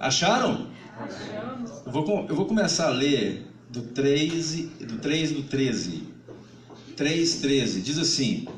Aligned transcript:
Acharam? 0.00 0.66
Eu 1.84 1.92
vou, 1.92 2.26
eu 2.26 2.34
vou 2.34 2.46
começar 2.46 2.86
a 2.86 2.90
ler 2.90 3.46
do 3.68 3.82
3 3.82 4.54
do 4.80 4.96
3 4.96 5.32
do 5.32 5.42
13. 5.42 6.04
3, 6.96 7.34
13. 7.34 7.80
Diz 7.82 7.98
assim: 7.98 8.48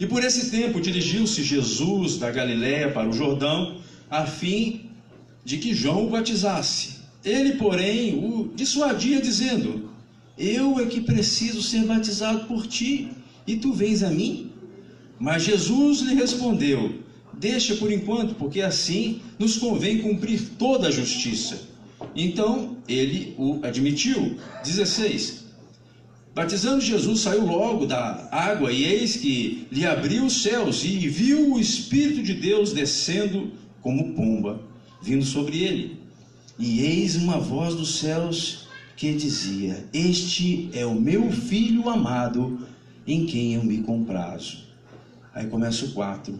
E 0.00 0.04
por 0.04 0.24
esse 0.24 0.50
tempo 0.50 0.80
dirigiu-se 0.80 1.44
Jesus 1.44 2.16
da 2.16 2.28
Galiléia 2.32 2.90
para 2.90 3.08
o 3.08 3.12
Jordão, 3.12 3.80
a 4.10 4.26
fim 4.26 4.90
de 5.44 5.58
que 5.58 5.72
João 5.72 6.08
o 6.08 6.10
batizasse. 6.10 6.96
Ele, 7.24 7.52
porém, 7.52 8.18
o 8.18 8.50
dissuadia, 8.52 9.20
dizendo: 9.20 9.90
Eu 10.36 10.80
é 10.80 10.86
que 10.86 11.00
preciso 11.00 11.62
ser 11.62 11.84
batizado 11.84 12.46
por 12.46 12.66
ti, 12.66 13.10
e 13.46 13.56
tu 13.56 13.72
vens 13.72 14.02
a 14.02 14.10
mim? 14.10 14.50
Mas 15.20 15.44
Jesus 15.44 16.00
lhe 16.00 16.14
respondeu: 16.14 17.05
Deixa 17.38 17.76
por 17.76 17.92
enquanto, 17.92 18.34
porque 18.34 18.62
assim 18.62 19.20
nos 19.38 19.58
convém 19.58 19.98
cumprir 19.98 20.40
toda 20.58 20.88
a 20.88 20.90
justiça. 20.90 21.60
Então 22.14 22.76
ele 22.88 23.34
o 23.36 23.60
admitiu. 23.62 24.38
16. 24.64 25.44
Batizando 26.34 26.80
Jesus, 26.80 27.20
saiu 27.20 27.46
logo 27.46 27.86
da 27.86 28.28
água, 28.30 28.70
e 28.70 28.84
eis 28.84 29.16
que 29.16 29.66
lhe 29.70 29.86
abriu 29.86 30.26
os 30.26 30.42
céus, 30.42 30.84
e 30.84 31.08
viu 31.08 31.54
o 31.54 31.60
Espírito 31.60 32.22
de 32.22 32.34
Deus 32.34 32.72
descendo 32.72 33.52
como 33.80 34.12
pomba, 34.12 34.60
vindo 35.00 35.24
sobre 35.24 35.62
ele. 35.62 35.98
E 36.58 36.80
eis 36.80 37.16
uma 37.16 37.38
voz 37.38 37.74
dos 37.74 37.98
céus 37.98 38.66
que 38.96 39.14
dizia: 39.14 39.86
Este 39.92 40.70
é 40.72 40.84
o 40.84 40.94
meu 40.94 41.30
filho 41.30 41.88
amado, 41.88 42.66
em 43.06 43.24
quem 43.26 43.54
eu 43.54 43.64
me 43.64 43.78
comprazo. 43.78 44.64
Aí 45.34 45.46
começa 45.46 45.84
o 45.84 45.92
4. 45.92 46.38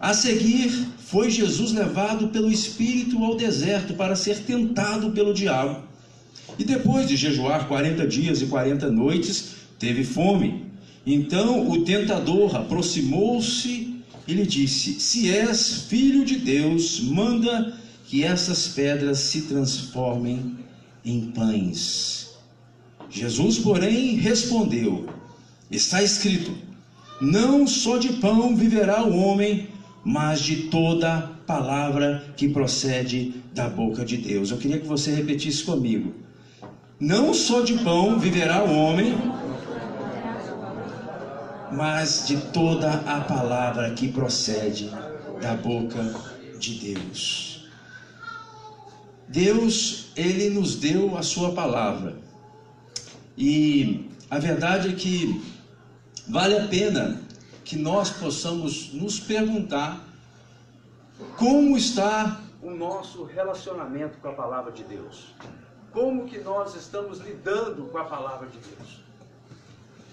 A 0.00 0.14
seguir, 0.14 0.70
foi 0.96 1.30
Jesus 1.30 1.72
levado 1.72 2.28
pelo 2.28 2.50
Espírito 2.50 3.22
ao 3.22 3.36
deserto 3.36 3.92
para 3.92 4.16
ser 4.16 4.38
tentado 4.44 5.10
pelo 5.10 5.34
diabo. 5.34 5.82
E 6.58 6.64
depois 6.64 7.06
de 7.06 7.16
jejuar 7.16 7.68
40 7.68 8.06
dias 8.06 8.40
e 8.40 8.46
40 8.46 8.90
noites, 8.90 9.56
teve 9.78 10.02
fome. 10.02 10.64
Então 11.06 11.68
o 11.68 11.84
tentador 11.84 12.56
aproximou-se 12.56 14.02
e 14.26 14.32
lhe 14.32 14.46
disse: 14.46 14.98
Se 14.98 15.30
és 15.30 15.82
filho 15.88 16.24
de 16.24 16.36
Deus, 16.36 17.00
manda 17.00 17.76
que 18.06 18.24
essas 18.24 18.68
pedras 18.68 19.18
se 19.18 19.42
transformem 19.42 20.56
em 21.04 21.30
pães. 21.30 22.30
Jesus, 23.10 23.58
porém, 23.58 24.16
respondeu: 24.16 25.08
Está 25.70 26.02
escrito: 26.02 26.52
Não 27.20 27.66
só 27.66 27.98
de 27.98 28.14
pão 28.14 28.56
viverá 28.56 29.04
o 29.04 29.16
homem, 29.16 29.68
mas 30.04 30.40
de 30.40 30.64
toda 30.64 31.30
palavra 31.46 32.24
que 32.36 32.48
procede 32.48 33.34
da 33.52 33.68
boca 33.68 34.04
de 34.04 34.16
Deus. 34.16 34.50
Eu 34.50 34.58
queria 34.58 34.78
que 34.78 34.86
você 34.86 35.12
repetisse 35.12 35.64
comigo. 35.64 36.14
Não 36.98 37.32
só 37.34 37.62
de 37.62 37.78
pão 37.78 38.18
viverá 38.18 38.62
o 38.62 38.74
homem, 38.74 39.14
mas 41.72 42.26
de 42.26 42.36
toda 42.36 42.92
a 42.92 43.20
palavra 43.20 43.90
que 43.90 44.08
procede 44.08 44.90
da 45.40 45.54
boca 45.54 46.14
de 46.58 46.74
Deus. 46.74 47.68
Deus, 49.28 50.08
ele 50.16 50.50
nos 50.50 50.76
deu 50.76 51.16
a 51.16 51.22
sua 51.22 51.52
palavra. 51.52 52.16
E 53.38 54.10
a 54.28 54.38
verdade 54.38 54.88
é 54.88 54.92
que 54.92 55.40
vale 56.28 56.56
a 56.56 56.66
pena 56.66 57.20
que 57.64 57.76
nós 57.76 58.10
possamos 58.10 58.92
nos 58.92 59.20
perguntar 59.20 60.00
como 61.36 61.76
está 61.76 62.40
o 62.62 62.70
nosso 62.70 63.24
relacionamento 63.24 64.18
com 64.18 64.28
a 64.28 64.32
palavra 64.32 64.72
de 64.72 64.84
Deus. 64.84 65.34
Como 65.92 66.26
que 66.26 66.38
nós 66.38 66.74
estamos 66.74 67.18
lidando 67.18 67.86
com 67.90 67.98
a 67.98 68.04
palavra 68.04 68.48
de 68.48 68.58
Deus? 68.58 69.02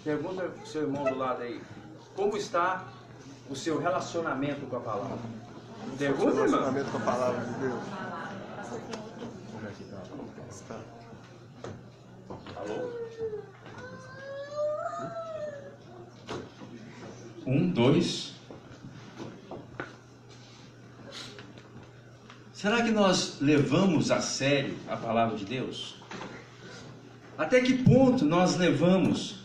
Pergunta 0.03 0.43
para 0.43 0.63
o 0.63 0.65
seu 0.65 0.83
irmão 0.83 1.03
do 1.03 1.15
lado 1.15 1.43
aí. 1.43 1.61
Como 2.15 2.37
está 2.37 2.85
o 3.49 3.55
seu 3.55 3.79
relacionamento 3.79 4.65
com 4.65 4.77
a 4.77 4.79
palavra? 4.79 5.17
Pergunta, 5.97 6.29
irmão. 6.29 6.45
relacionamento 6.45 6.91
com 6.91 6.97
a 6.97 7.01
palavra 7.01 7.45
de 7.45 7.53
Deus. 7.59 7.83
Como 9.51 9.67
é 9.67 9.71
que 9.71 9.83
está? 10.49 10.79
Alô? 12.55 12.96
Um, 17.47 17.69
dois. 17.69 18.33
Será 22.51 22.83
que 22.83 22.91
nós 22.91 23.37
levamos 23.39 24.11
a 24.11 24.19
sério 24.19 24.75
a 24.85 24.97
palavra 24.97 25.37
de 25.37 25.45
Deus? 25.45 25.95
Até 27.37 27.61
que 27.61 27.73
ponto 27.83 28.25
nós 28.25 28.57
levamos 28.57 29.37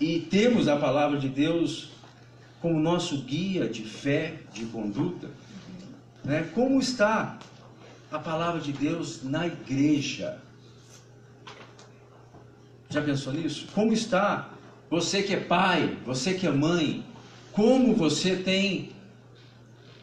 e 0.00 0.18
temos 0.18 0.66
a 0.66 0.76
palavra 0.76 1.16
de 1.16 1.28
Deus 1.28 1.90
como 2.60 2.80
nosso 2.80 3.18
guia 3.18 3.68
de 3.68 3.84
fé, 3.84 4.40
de 4.52 4.66
conduta? 4.66 5.30
Né? 6.24 6.42
Como 6.56 6.80
está 6.80 7.38
a 8.10 8.18
palavra 8.18 8.60
de 8.60 8.72
Deus 8.72 9.22
na 9.22 9.46
igreja? 9.46 10.40
Já 12.90 13.00
pensou 13.00 13.32
nisso? 13.32 13.68
Como 13.72 13.92
está 13.92 14.57
você 14.90 15.22
que 15.22 15.34
é 15.34 15.40
pai, 15.40 15.98
você 16.04 16.34
que 16.34 16.46
é 16.46 16.50
mãe, 16.50 17.04
como 17.52 17.94
você 17.94 18.36
tem 18.36 18.90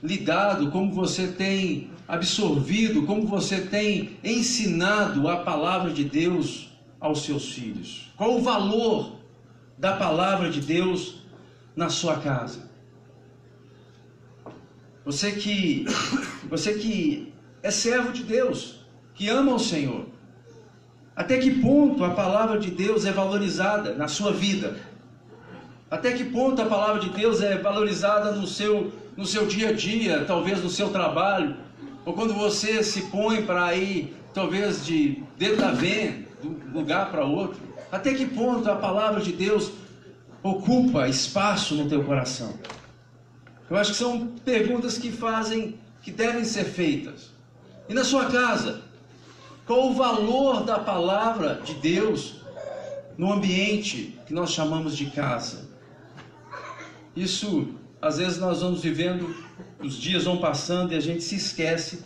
lidado, 0.02 0.70
como 0.72 0.92
você 0.92 1.28
tem 1.28 1.90
absorvido, 2.08 3.04
como 3.04 3.26
você 3.26 3.62
tem 3.62 4.18
ensinado 4.24 5.28
a 5.28 5.38
palavra 5.38 5.92
de 5.92 6.04
Deus 6.04 6.70
aos 7.00 7.24
seus 7.24 7.52
filhos? 7.52 8.12
Qual 8.16 8.36
o 8.36 8.42
valor 8.42 9.16
da 9.78 9.96
palavra 9.96 10.50
de 10.50 10.62
Deus 10.62 11.22
na 11.76 11.90
sua 11.90 12.18
casa? 12.18 12.70
Você 15.04 15.32
que 15.32 15.86
você 16.50 16.74
que 16.74 17.34
é 17.64 17.72
servo 17.72 18.12
de 18.12 18.24
Deus, 18.24 18.86
que 19.14 19.28
ama 19.28 19.54
o 19.54 19.60
Senhor, 19.60 20.06
até 21.16 21.38
que 21.38 21.62
ponto 21.62 22.04
a 22.04 22.10
palavra 22.10 22.60
de 22.60 22.70
Deus 22.70 23.06
é 23.06 23.12
valorizada 23.12 23.94
na 23.94 24.08
sua 24.08 24.34
vida? 24.34 24.76
Até 25.90 26.12
que 26.12 26.26
ponto 26.26 26.62
a 26.62 26.66
palavra 26.66 27.00
de 27.00 27.10
Deus 27.10 27.42
é 27.42 27.58
valorizada 27.58 28.32
no 28.34 28.46
seu, 28.46 28.92
no 29.16 29.26
seu 29.26 29.46
dia 29.46 29.70
a 29.70 29.72
dia, 29.72 30.26
talvez 30.26 30.62
no 30.62 30.70
seu 30.70 30.90
trabalho, 30.90 31.56
ou 32.04 32.14
quando 32.14 32.34
você 32.34 32.84
se 32.84 33.04
põe 33.04 33.44
para 33.44 33.74
ir, 33.76 34.14
talvez 34.34 34.86
de 34.86 35.24
dentro 35.38 35.58
da 35.58 35.72
van, 35.72 36.26
de 36.42 36.48
um 36.48 36.74
lugar 36.74 37.10
para 37.12 37.24
outro? 37.24 37.62
Até 37.90 38.14
que 38.14 38.26
ponto 38.26 38.70
a 38.70 38.76
palavra 38.76 39.22
de 39.22 39.32
Deus 39.32 39.72
ocupa 40.44 41.08
espaço 41.08 41.76
no 41.76 41.88
teu 41.88 42.04
coração? 42.04 42.56
Eu 43.70 43.78
acho 43.78 43.92
que 43.92 43.98
são 43.98 44.28
perguntas 44.44 44.98
que 44.98 45.12
fazem, 45.12 45.80
que 46.02 46.12
devem 46.12 46.44
ser 46.44 46.66
feitas. 46.66 47.32
E 47.88 47.94
na 47.94 48.04
sua 48.04 48.26
casa, 48.26 48.82
qual 49.66 49.90
o 49.90 49.94
valor 49.94 50.64
da 50.64 50.78
palavra 50.78 51.62
de 51.64 51.74
Deus 51.76 52.36
no 53.18 53.34
ambiente 53.34 54.20
que 54.28 54.34
nós 54.34 54.52
chamamos 54.52 54.96
de 54.96 55.08
casa? 55.08 55.70
Isso, 57.16 57.70
às 58.02 58.18
vezes, 58.18 58.38
nós 58.38 58.62
vamos 58.62 58.84
vivendo, 58.84 59.36
os 59.80 59.96
dias 59.96 60.26
vão 60.26 60.38
passando 60.38 60.94
e 60.94 60.96
a 60.96 61.00
gente 61.00 61.24
se 61.24 61.36
esquece 61.36 62.04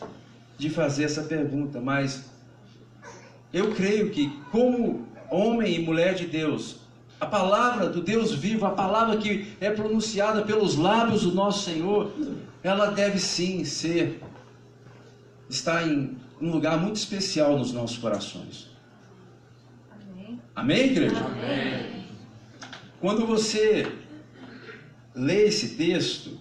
de 0.58 0.70
fazer 0.70 1.04
essa 1.06 1.24
pergunta, 1.24 1.82
mas 1.82 2.30
eu 3.52 3.74
creio 3.74 4.10
que, 4.12 4.30
como 4.52 5.08
homem 5.30 5.76
e 5.76 5.80
mulher 5.80 6.14
de 6.16 6.28
Deus, 6.28 6.78
a 7.20 7.26
palavra 7.26 7.90
do 7.90 8.02
Deus 8.02 8.34
vivo, 8.34 8.66
a 8.66 8.72
palavra 8.72 9.18
que 9.18 9.54
é 9.60 9.70
pronunciada 9.70 10.44
pelos 10.44 10.76
lábios 10.76 11.24
do 11.24 11.34
nosso 11.34 11.64
Senhor, 11.64 12.12
ela 12.64 12.92
deve 12.92 13.20
sim 13.20 13.66
ser, 13.66 14.22
estar 15.50 15.88
em 15.88 16.16
um 16.42 16.52
lugar 16.52 16.80
muito 16.80 16.96
especial 16.96 17.58
nos 17.58 17.72
nossos 17.74 17.98
corações. 17.98 18.70
Amém, 19.92 20.40
Amém 20.56 20.86
igreja? 20.86 21.18
Amém. 21.18 22.06
Quando 23.00 23.26
você 23.26 23.92
lê 25.14 25.48
esse 25.48 25.76
texto, 25.76 26.38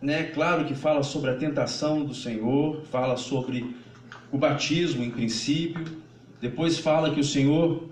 né, 0.00 0.24
claro 0.24 0.64
que 0.64 0.74
fala 0.74 1.02
sobre 1.02 1.30
a 1.30 1.36
tentação 1.36 2.04
do 2.04 2.14
Senhor, 2.14 2.82
fala 2.90 3.16
sobre 3.16 3.76
o 4.30 4.38
batismo 4.38 5.02
em 5.02 5.10
princípio, 5.10 5.84
depois 6.40 6.78
fala 6.78 7.12
que 7.12 7.20
o 7.20 7.24
Senhor, 7.24 7.88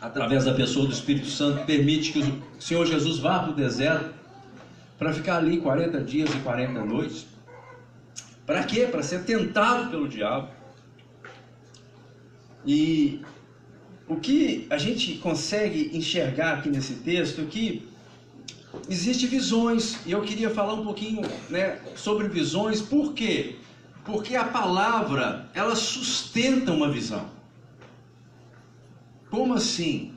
através 0.00 0.44
da 0.44 0.54
pessoa 0.54 0.86
do 0.86 0.92
Espírito 0.92 1.28
Santo, 1.28 1.64
permite 1.64 2.12
que 2.12 2.20
o 2.20 2.42
Senhor 2.58 2.84
Jesus 2.86 3.18
vá 3.18 3.38
para 3.38 3.52
o 3.52 3.54
deserto 3.54 4.23
para 4.98 5.12
ficar 5.12 5.36
ali 5.36 5.60
40 5.60 6.00
dias 6.02 6.30
e 6.30 6.38
40 6.38 6.84
noites. 6.84 7.26
Para 8.46 8.62
quê? 8.64 8.86
Para 8.86 9.02
ser 9.02 9.24
tentado 9.24 9.90
pelo 9.90 10.08
diabo. 10.08 10.48
E 12.66 13.22
o 14.08 14.16
que 14.16 14.66
a 14.70 14.78
gente 14.78 15.14
consegue 15.14 15.96
enxergar 15.96 16.58
aqui 16.58 16.68
nesse 16.68 16.94
texto 16.94 17.42
é 17.42 17.44
que 17.44 17.88
existem 18.88 19.28
visões, 19.28 19.98
e 20.06 20.12
eu 20.12 20.22
queria 20.22 20.50
falar 20.50 20.74
um 20.74 20.84
pouquinho 20.84 21.22
né, 21.48 21.78
sobre 21.94 22.28
visões, 22.28 22.80
por 22.80 23.12
quê? 23.14 23.56
Porque 24.04 24.36
a 24.36 24.44
palavra, 24.44 25.48
ela 25.54 25.74
sustenta 25.74 26.72
uma 26.72 26.90
visão. 26.90 27.30
Como 29.30 29.54
assim? 29.54 30.12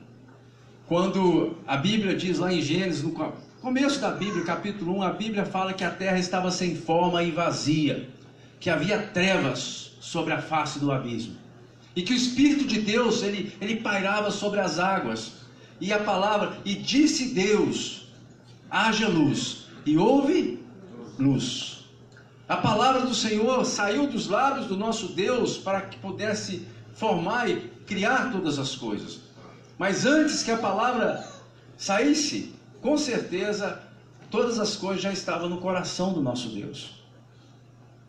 Quando 0.86 1.56
a 1.66 1.76
Bíblia 1.76 2.16
diz 2.16 2.38
lá 2.38 2.52
em 2.52 2.60
Gênesis, 2.60 3.02
no 3.02 3.12
começo 3.60 3.98
da 4.00 4.10
Bíblia, 4.10 4.44
capítulo 4.44 4.98
1, 4.98 5.02
a 5.02 5.12
Bíblia 5.12 5.44
fala 5.44 5.72
que 5.72 5.84
a 5.84 5.90
terra 5.90 6.18
estava 6.18 6.50
sem 6.50 6.76
forma 6.76 7.22
e 7.22 7.30
vazia, 7.30 8.08
que 8.60 8.70
havia 8.70 8.98
trevas 8.98 9.92
sobre 10.00 10.32
a 10.32 10.40
face 10.40 10.78
do 10.78 10.92
abismo. 10.92 11.36
E 11.94 12.02
que 12.02 12.12
o 12.12 12.16
Espírito 12.16 12.64
de 12.64 12.80
Deus, 12.80 13.22
ele, 13.22 13.52
ele 13.60 13.76
pairava 13.76 14.30
sobre 14.30 14.60
as 14.60 14.78
águas. 14.78 15.32
E 15.80 15.92
a 15.92 15.98
palavra, 15.98 16.56
e 16.64 16.74
disse 16.74 17.34
Deus, 17.34 18.08
haja 18.70 19.08
luz. 19.08 19.66
E 19.84 19.98
houve 19.98 20.62
luz. 21.18 21.84
A 22.48 22.56
palavra 22.56 23.02
do 23.02 23.14
Senhor 23.14 23.64
saiu 23.64 24.06
dos 24.06 24.28
lábios 24.28 24.66
do 24.66 24.76
nosso 24.76 25.08
Deus 25.08 25.58
para 25.58 25.82
que 25.82 25.98
pudesse 25.98 26.66
formar 26.94 27.50
e 27.50 27.60
criar 27.86 28.30
todas 28.30 28.58
as 28.58 28.76
coisas. 28.76 29.20
Mas 29.76 30.06
antes 30.06 30.42
que 30.42 30.50
a 30.50 30.56
palavra 30.56 31.28
saísse, 31.76 32.57
com 32.80 32.96
certeza 32.96 33.82
todas 34.30 34.58
as 34.58 34.76
coisas 34.76 35.02
já 35.02 35.12
estavam 35.12 35.48
no 35.48 35.58
coração 35.58 36.12
do 36.12 36.20
nosso 36.20 36.48
Deus. 36.48 36.98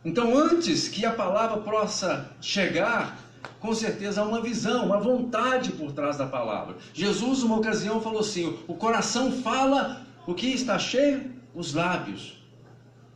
Então, 0.04 0.38
antes 0.38 0.88
que 0.88 1.06
a 1.06 1.12
palavra 1.12 1.58
possa 1.58 2.32
chegar, 2.40 3.18
com 3.60 3.74
certeza 3.74 4.22
há 4.22 4.24
uma 4.24 4.42
visão, 4.42 4.86
uma 4.86 5.00
vontade 5.00 5.72
por 5.74 5.92
trás 5.92 6.18
da 6.18 6.26
palavra. 6.26 6.78
Jesus, 6.94 7.44
uma 7.44 7.58
ocasião, 7.58 8.02
falou 8.02 8.22
assim: 8.22 8.58
o 8.68 8.76
coração 8.76 9.32
fala 9.32 10.06
o 10.26 10.34
que 10.34 10.48
está 10.48 10.80
cheio? 10.80 11.32
Os 11.54 11.74
lábios, 11.74 12.38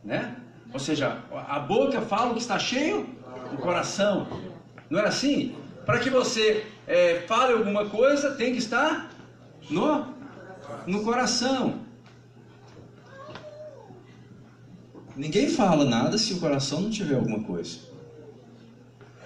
né? 0.02 0.36
Ou 0.72 0.80
seja, 0.80 1.18
a 1.48 1.58
boca 1.60 2.00
fala 2.02 2.32
o 2.32 2.34
que 2.34 2.40
está 2.40 2.58
cheio? 2.58 3.08
O 3.52 3.56
coração. 3.56 4.26
Não 4.90 5.00
é 5.00 5.06
assim? 5.06 5.54
Para 5.86 6.00
que 6.00 6.10
você 6.10 6.66
é, 6.86 7.24
fale 7.26 7.52
alguma 7.52 7.86
coisa, 7.86 8.32
tem 8.32 8.52
que 8.52 8.58
estar 8.58 9.10
no, 9.70 10.13
no 10.86 11.02
coração. 11.02 11.80
Ninguém 15.16 15.48
fala 15.48 15.84
nada 15.84 16.18
se 16.18 16.32
o 16.32 16.40
coração 16.40 16.80
não 16.82 16.90
tiver 16.90 17.14
alguma 17.14 17.40
coisa. 17.40 17.78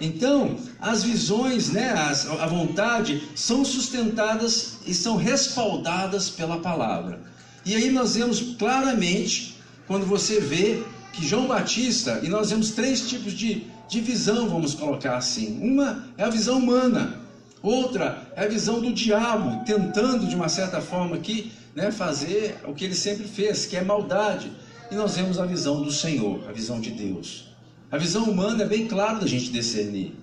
Então, 0.00 0.56
as 0.80 1.02
visões, 1.02 1.70
né, 1.70 1.90
as, 1.90 2.28
a 2.28 2.46
vontade, 2.46 3.22
são 3.34 3.64
sustentadas 3.64 4.78
e 4.86 4.94
são 4.94 5.16
respaldadas 5.16 6.30
pela 6.30 6.58
palavra. 6.60 7.20
E 7.64 7.74
aí 7.74 7.90
nós 7.90 8.14
vemos 8.14 8.54
claramente, 8.56 9.56
quando 9.86 10.06
você 10.06 10.40
vê 10.40 10.82
que 11.12 11.26
João 11.26 11.48
Batista, 11.48 12.20
e 12.22 12.28
nós 12.28 12.50
vemos 12.50 12.70
três 12.70 13.08
tipos 13.08 13.32
de, 13.32 13.66
de 13.88 14.00
visão, 14.00 14.48
vamos 14.48 14.74
colocar 14.74 15.16
assim. 15.16 15.58
Uma 15.60 16.04
é 16.16 16.22
a 16.22 16.30
visão 16.30 16.58
humana, 16.58 17.17
outra 17.62 18.30
é 18.36 18.44
a 18.44 18.48
visão 18.48 18.80
do 18.80 18.92
diabo, 18.92 19.64
tentando 19.64 20.26
de 20.26 20.34
uma 20.34 20.48
certa 20.48 20.80
forma 20.80 21.16
aqui 21.16 21.52
né, 21.74 21.90
fazer 21.90 22.56
o 22.64 22.74
que 22.74 22.84
ele 22.84 22.94
sempre 22.94 23.26
fez, 23.26 23.66
que 23.66 23.76
é 23.76 23.82
maldade. 23.82 24.50
E 24.90 24.94
nós 24.94 25.16
vemos 25.16 25.38
a 25.38 25.46
visão 25.46 25.82
do 25.82 25.92
Senhor, 25.92 26.48
a 26.48 26.52
visão 26.52 26.80
de 26.80 26.90
Deus. 26.90 27.48
A 27.90 27.98
visão 27.98 28.24
humana 28.24 28.64
é 28.64 28.66
bem 28.66 28.86
clara 28.86 29.18
da 29.18 29.26
gente 29.26 29.50
discernir. 29.50 30.14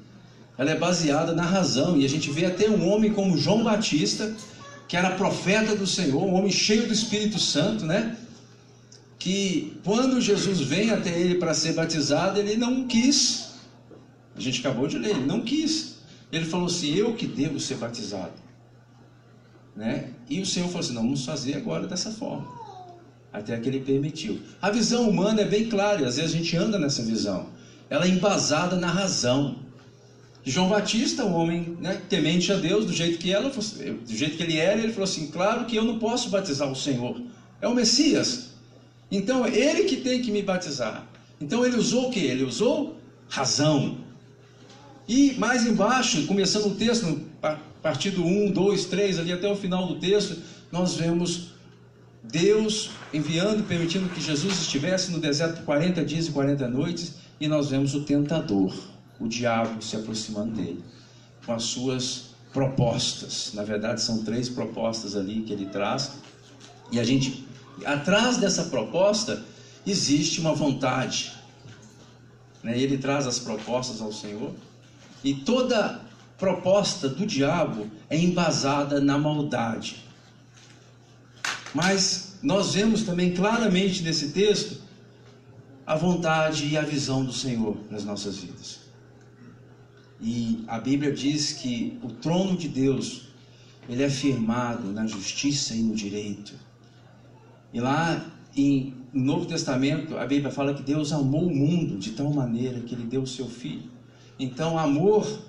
Ela 0.58 0.72
é 0.72 0.76
baseada 0.78 1.34
na 1.34 1.44
razão, 1.44 1.98
e 1.98 2.06
a 2.06 2.10
gente 2.10 2.30
vê 2.32 2.46
até 2.46 2.70
um 2.70 2.90
homem 2.90 3.12
como 3.12 3.38
João 3.38 3.64
Batista, 3.64 4.34
que 4.88 4.96
era 4.96 5.12
profeta 5.12 5.76
do 5.76 5.86
Senhor, 5.86 6.24
um 6.24 6.34
homem 6.36 6.52
cheio 6.52 6.88
do 6.88 6.94
Espírito 6.94 7.40
Santo, 7.40 7.86
né? 7.86 8.16
que 9.26 9.76
quando 9.84 10.22
Jesus 10.22 10.60
vem 10.60 10.92
até 10.92 11.10
ele 11.10 11.40
para 11.40 11.52
ser 11.52 11.74
batizado, 11.74 12.38
ele 12.38 12.56
não 12.56 12.86
quis. 12.86 13.56
A 14.36 14.40
gente 14.40 14.60
acabou 14.60 14.88
de 14.88 15.00
ler, 15.00 15.16
ele 15.16 15.26
não 15.26 15.42
quis. 15.42 15.95
Ele 16.36 16.46
falou 16.46 16.68
assim: 16.68 16.94
Eu 16.94 17.14
que 17.14 17.26
devo 17.26 17.60
ser 17.60 17.76
batizado. 17.76 18.34
Né? 19.76 20.10
E 20.30 20.42
o 20.42 20.46
Senhor 20.46 20.68
falou 20.68 20.82
assim: 20.82 20.94
Não, 20.94 21.04
vamos 21.04 21.26
fazer 21.26 21.56
agora 21.56 21.88
dessa 21.88 22.12
forma. 22.12 22.48
Até 23.32 23.58
que 23.58 23.70
ele 23.70 23.80
permitiu. 23.80 24.42
A 24.62 24.70
visão 24.70 25.10
humana 25.10 25.42
é 25.42 25.46
bem 25.46 25.70
clara, 25.70 26.08
às 26.08 26.18
vezes 26.18 26.34
a 26.34 26.38
gente 26.38 26.56
anda 26.56 26.78
nessa 26.78 27.02
visão. 27.04 27.48
Ela 27.90 28.06
é 28.06 28.10
embasada 28.10 28.76
na 28.76 28.88
razão. 28.88 29.58
João 30.44 30.70
Batista, 30.70 31.26
um 31.26 31.34
homem 31.34 31.78
né, 31.80 32.00
temente 32.08 32.52
a 32.52 32.56
Deus, 32.56 32.86
do 32.86 32.94
jeito 32.94 33.18
que 33.18 33.32
ela, 33.32 33.50
do 33.50 34.16
jeito 34.16 34.38
que 34.38 34.44
ele 34.44 34.58
era, 34.58 34.80
ele 34.80 34.92
falou 34.92 35.06
assim: 35.06 35.28
Claro 35.28 35.66
que 35.66 35.76
eu 35.76 35.84
não 35.84 36.00
posso 36.00 36.30
batizar 36.30 36.70
o 36.70 36.76
Senhor. 36.76 37.22
É 37.62 37.68
o 37.68 37.74
Messias. 37.74 38.52
Então 39.10 39.46
é 39.46 39.56
ele 39.56 39.86
que 39.86 39.98
tem 39.98 40.22
que 40.22 40.32
me 40.32 40.42
batizar. 40.42 41.08
Então 41.40 41.66
ele 41.66 41.78
usou 41.78 42.10
o 42.10 42.12
que? 42.12 42.20
Ele 42.20 42.44
usou 42.44 42.98
razão. 43.30 44.05
E 45.08 45.34
mais 45.34 45.66
embaixo, 45.66 46.26
começando 46.26 46.68
o 46.68 46.76
texto, 46.76 47.22
a 47.42 47.58
partir 47.82 48.12
do 48.12 48.26
1, 48.26 48.52
2, 48.52 48.86
3, 48.86 49.20
ali 49.20 49.32
até 49.32 49.48
o 49.48 49.56
final 49.56 49.88
do 49.88 50.00
texto, 50.00 50.38
nós 50.72 50.96
vemos 50.96 51.52
Deus 52.24 52.90
enviando, 53.14 53.68
permitindo 53.68 54.10
que 54.10 54.20
Jesus 54.20 54.62
estivesse 54.62 55.12
no 55.12 55.20
deserto 55.20 55.58
por 55.58 55.66
40 55.66 56.04
dias 56.04 56.28
e 56.28 56.32
40 56.32 56.68
noites, 56.68 57.16
e 57.40 57.48
nós 57.48 57.70
vemos 57.70 57.94
o 57.94 58.02
tentador, 58.02 58.74
o 59.20 59.28
diabo, 59.28 59.82
se 59.82 59.96
aproximando 59.96 60.56
dele, 60.56 60.84
com 61.46 61.54
as 61.54 61.64
suas 61.64 62.36
propostas. 62.52 63.52
Na 63.54 63.64
verdade, 63.64 64.02
são 64.02 64.24
três 64.24 64.50
propostas 64.50 65.16
ali 65.16 65.42
que 65.42 65.54
ele 65.54 65.68
traz, 65.68 66.14
e 66.92 67.00
a 67.00 67.04
gente 67.04 67.46
atrás 67.86 68.38
dessa 68.38 68.66
proposta 68.66 69.44
existe 69.86 70.40
uma 70.40 70.54
vontade. 70.54 71.34
Né? 72.64 72.80
Ele 72.80 72.98
traz 72.98 73.28
as 73.28 73.38
propostas 73.38 74.02
ao 74.02 74.12
Senhor 74.12 74.52
e 75.26 75.34
toda 75.34 76.02
proposta 76.38 77.10
do 77.10 77.26
diabo 77.26 77.90
é 78.08 78.16
embasada 78.16 79.02
na 79.02 79.18
maldade. 79.18 80.06
Mas 81.74 82.38
nós 82.44 82.76
vemos 82.76 83.02
também 83.02 83.34
claramente 83.34 84.04
nesse 84.04 84.30
texto 84.30 84.82
a 85.86 85.96
vontade 85.96 86.68
e 86.68 86.78
a 86.78 86.82
visão 86.82 87.26
do 87.26 87.34
Senhor 87.34 87.76
nas 87.90 88.06
nossas 88.06 88.38
vidas. 88.38 88.82
E 90.22 90.64
a 90.68 90.80
Bíblia 90.80 91.12
diz 91.12 91.54
que 91.54 91.98
o 92.04 92.10
trono 92.10 92.56
de 92.56 92.68
Deus 92.68 93.30
ele 93.90 94.04
é 94.04 94.10
firmado 94.10 94.92
na 94.92 95.08
justiça 95.08 95.74
e 95.74 95.82
no 95.82 95.96
direito. 95.96 96.54
E 97.74 97.80
lá 97.80 98.24
em, 98.56 98.94
no 99.12 99.24
Novo 99.24 99.46
Testamento, 99.48 100.18
a 100.18 100.26
Bíblia 100.26 100.52
fala 100.52 100.74
que 100.74 100.84
Deus 100.84 101.12
amou 101.12 101.48
o 101.48 101.56
mundo 101.56 101.98
de 101.98 102.12
tal 102.12 102.32
maneira 102.32 102.80
que 102.82 102.94
ele 102.94 103.06
deu 103.06 103.24
o 103.24 103.28
seu 103.28 103.48
filho. 103.48 103.95
Então, 104.40 104.78
amor 104.78 105.40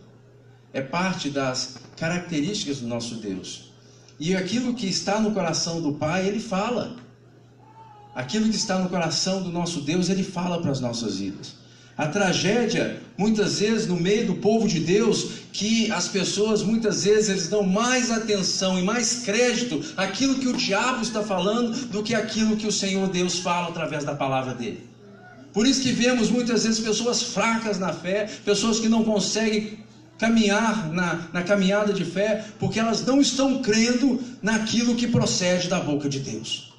é 0.72 0.80
parte 0.80 1.30
das 1.30 1.78
características 1.96 2.80
do 2.80 2.86
nosso 2.86 3.16
Deus. 3.16 3.72
E 4.18 4.34
aquilo 4.34 4.74
que 4.74 4.86
está 4.86 5.20
no 5.20 5.32
coração 5.32 5.80
do 5.80 5.94
Pai, 5.94 6.26
ele 6.26 6.40
fala. 6.40 6.96
Aquilo 8.14 8.48
que 8.48 8.56
está 8.56 8.78
no 8.78 8.88
coração 8.88 9.42
do 9.42 9.50
nosso 9.50 9.80
Deus, 9.80 10.08
ele 10.08 10.22
fala 10.22 10.60
para 10.60 10.70
as 10.70 10.80
nossas 10.80 11.18
vidas. 11.18 11.54
A 11.96 12.06
tragédia, 12.06 13.00
muitas 13.16 13.58
vezes, 13.60 13.86
no 13.86 13.96
meio 13.96 14.26
do 14.26 14.34
povo 14.34 14.68
de 14.68 14.80
Deus, 14.80 15.28
que 15.52 15.90
as 15.90 16.08
pessoas, 16.08 16.62
muitas 16.62 17.04
vezes, 17.04 17.30
eles 17.30 17.48
dão 17.48 17.62
mais 17.62 18.10
atenção 18.10 18.78
e 18.78 18.82
mais 18.82 19.22
crédito 19.24 19.82
àquilo 19.96 20.34
que 20.34 20.48
o 20.48 20.56
diabo 20.56 21.02
está 21.02 21.22
falando 21.22 21.74
do 21.86 22.02
que 22.02 22.14
aquilo 22.14 22.56
que 22.56 22.66
o 22.66 22.72
Senhor 22.72 23.08
Deus 23.08 23.38
fala 23.38 23.68
através 23.68 24.04
da 24.04 24.14
palavra 24.14 24.54
dele. 24.54 24.86
Por 25.56 25.66
isso 25.66 25.80
que 25.80 25.90
vemos 25.90 26.28
muitas 26.28 26.64
vezes 26.64 26.80
pessoas 26.80 27.22
fracas 27.22 27.78
na 27.78 27.90
fé, 27.90 28.28
pessoas 28.44 28.78
que 28.78 28.90
não 28.90 29.02
conseguem 29.02 29.78
caminhar 30.18 30.92
na, 30.92 31.28
na 31.32 31.42
caminhada 31.42 31.94
de 31.94 32.04
fé, 32.04 32.44
porque 32.58 32.78
elas 32.78 33.06
não 33.06 33.22
estão 33.22 33.62
crendo 33.62 34.22
naquilo 34.42 34.94
que 34.94 35.08
procede 35.08 35.66
da 35.66 35.80
boca 35.80 36.10
de 36.10 36.20
Deus. 36.20 36.74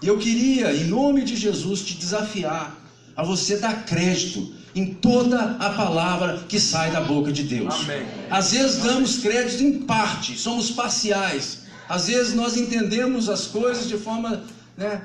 E 0.00 0.06
eu 0.06 0.16
queria, 0.18 0.72
em 0.72 0.84
nome 0.84 1.24
de 1.24 1.34
Jesus, 1.34 1.80
te 1.80 1.94
desafiar 1.94 2.78
a 3.16 3.24
você 3.24 3.56
dar 3.56 3.84
crédito 3.84 4.54
em 4.72 4.94
toda 4.94 5.56
a 5.58 5.70
palavra 5.70 6.44
que 6.48 6.60
sai 6.60 6.92
da 6.92 7.00
boca 7.00 7.32
de 7.32 7.42
Deus. 7.42 7.74
Amém. 7.74 8.06
Às 8.30 8.52
vezes 8.52 8.84
damos 8.84 9.16
crédito 9.16 9.64
em 9.64 9.80
parte, 9.80 10.38
somos 10.38 10.70
parciais. 10.70 11.64
Às 11.88 12.06
vezes 12.06 12.34
nós 12.34 12.56
entendemos 12.56 13.28
as 13.28 13.48
coisas 13.48 13.88
de 13.88 13.98
forma 13.98 14.44
né, 14.76 15.02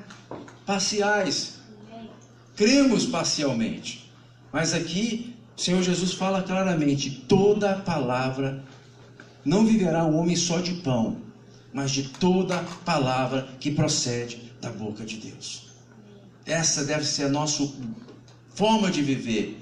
parciais. 0.68 1.59
Cremos 2.60 3.06
parcialmente. 3.06 4.12
Mas 4.51 4.74
aqui 4.74 5.34
o 5.58 5.62
Senhor 5.62 5.82
Jesus 5.82 6.12
fala 6.12 6.44
claramente: 6.44 7.10
toda 7.25 7.78
palavra 7.78 8.62
não 9.46 9.66
viverá 9.66 10.04
um 10.04 10.18
homem 10.18 10.36
só 10.36 10.60
de 10.60 10.74
pão, 10.74 11.22
mas 11.74 11.89
de 11.89 12.10
toda 12.10 12.62
palavra 12.84 13.48
que 13.62 13.72
procede 13.72 14.51
da 14.60 14.70
boca 14.70 15.06
de 15.06 15.16
Deus. 15.16 15.68
Essa 16.46 16.84
deve 16.84 17.06
ser 17.06 17.28
a 17.28 17.30
nossa 17.30 17.66
forma 18.54 18.92
de 18.92 19.01
viver. 19.01 19.58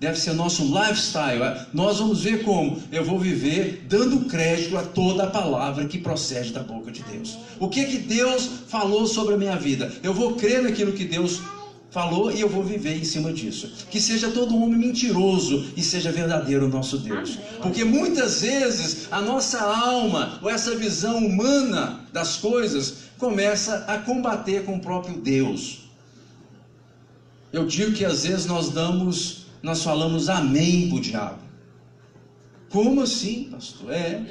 deve 0.00 0.18
ser 0.18 0.32
nosso 0.32 0.64
lifestyle. 0.64 1.68
Nós 1.72 2.00
vamos 2.00 2.24
ver 2.24 2.42
como 2.42 2.82
eu 2.90 3.04
vou 3.04 3.20
viver 3.20 3.86
dando 3.88 4.28
crédito 4.28 4.76
a 4.76 4.82
toda 4.82 5.22
a 5.22 5.30
palavra 5.30 5.86
que 5.86 5.98
procede 5.98 6.52
da 6.52 6.64
boca 6.64 6.90
de 6.90 7.04
Deus. 7.04 7.38
O 7.60 7.68
que 7.68 7.84
que 7.84 7.98
Deus 7.98 8.64
falou 8.66 9.06
sobre 9.06 9.34
a 9.34 9.38
minha 9.38 9.56
vida? 9.56 9.92
Eu 10.02 10.12
vou 10.12 10.34
crer 10.34 10.64
naquilo 10.64 10.94
que 10.94 11.04
Deus 11.04 11.40
falou 11.90 12.30
e 12.30 12.40
eu 12.40 12.48
vou 12.48 12.62
viver 12.62 12.96
em 12.96 13.04
cima 13.04 13.32
disso. 13.32 13.72
Que 13.90 14.00
seja 14.00 14.30
todo 14.30 14.56
homem 14.56 14.78
mentiroso 14.78 15.72
e 15.76 15.82
seja 15.82 16.12
verdadeiro 16.12 16.66
o 16.66 16.68
nosso 16.68 16.98
Deus. 16.98 17.38
Porque 17.60 17.84
muitas 17.84 18.42
vezes 18.42 19.08
a 19.10 19.20
nossa 19.20 19.60
alma, 19.60 20.38
ou 20.40 20.48
essa 20.48 20.74
visão 20.76 21.18
humana 21.18 22.00
das 22.12 22.36
coisas, 22.36 23.10
começa 23.18 23.84
a 23.86 23.98
combater 23.98 24.64
com 24.64 24.76
o 24.76 24.80
próprio 24.80 25.20
Deus. 25.20 25.90
Eu 27.52 27.66
digo 27.66 27.92
que 27.92 28.04
às 28.04 28.22
vezes 28.22 28.46
nós 28.46 28.70
damos, 28.70 29.46
nós 29.62 29.82
falamos 29.82 30.28
amém 30.28 30.88
para 30.88 30.98
o 30.98 31.00
diabo. 31.00 31.38
Como 32.70 33.02
assim, 33.02 33.48
pastor? 33.50 33.92
É. 33.92 34.24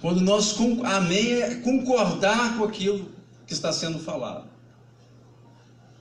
Quando 0.00 0.20
nós 0.20 0.56
amém 0.84 1.34
é 1.34 1.54
concordar 1.56 2.58
com 2.58 2.64
aquilo 2.64 3.06
que 3.46 3.52
está 3.52 3.72
sendo 3.72 4.00
falado. 4.00 4.55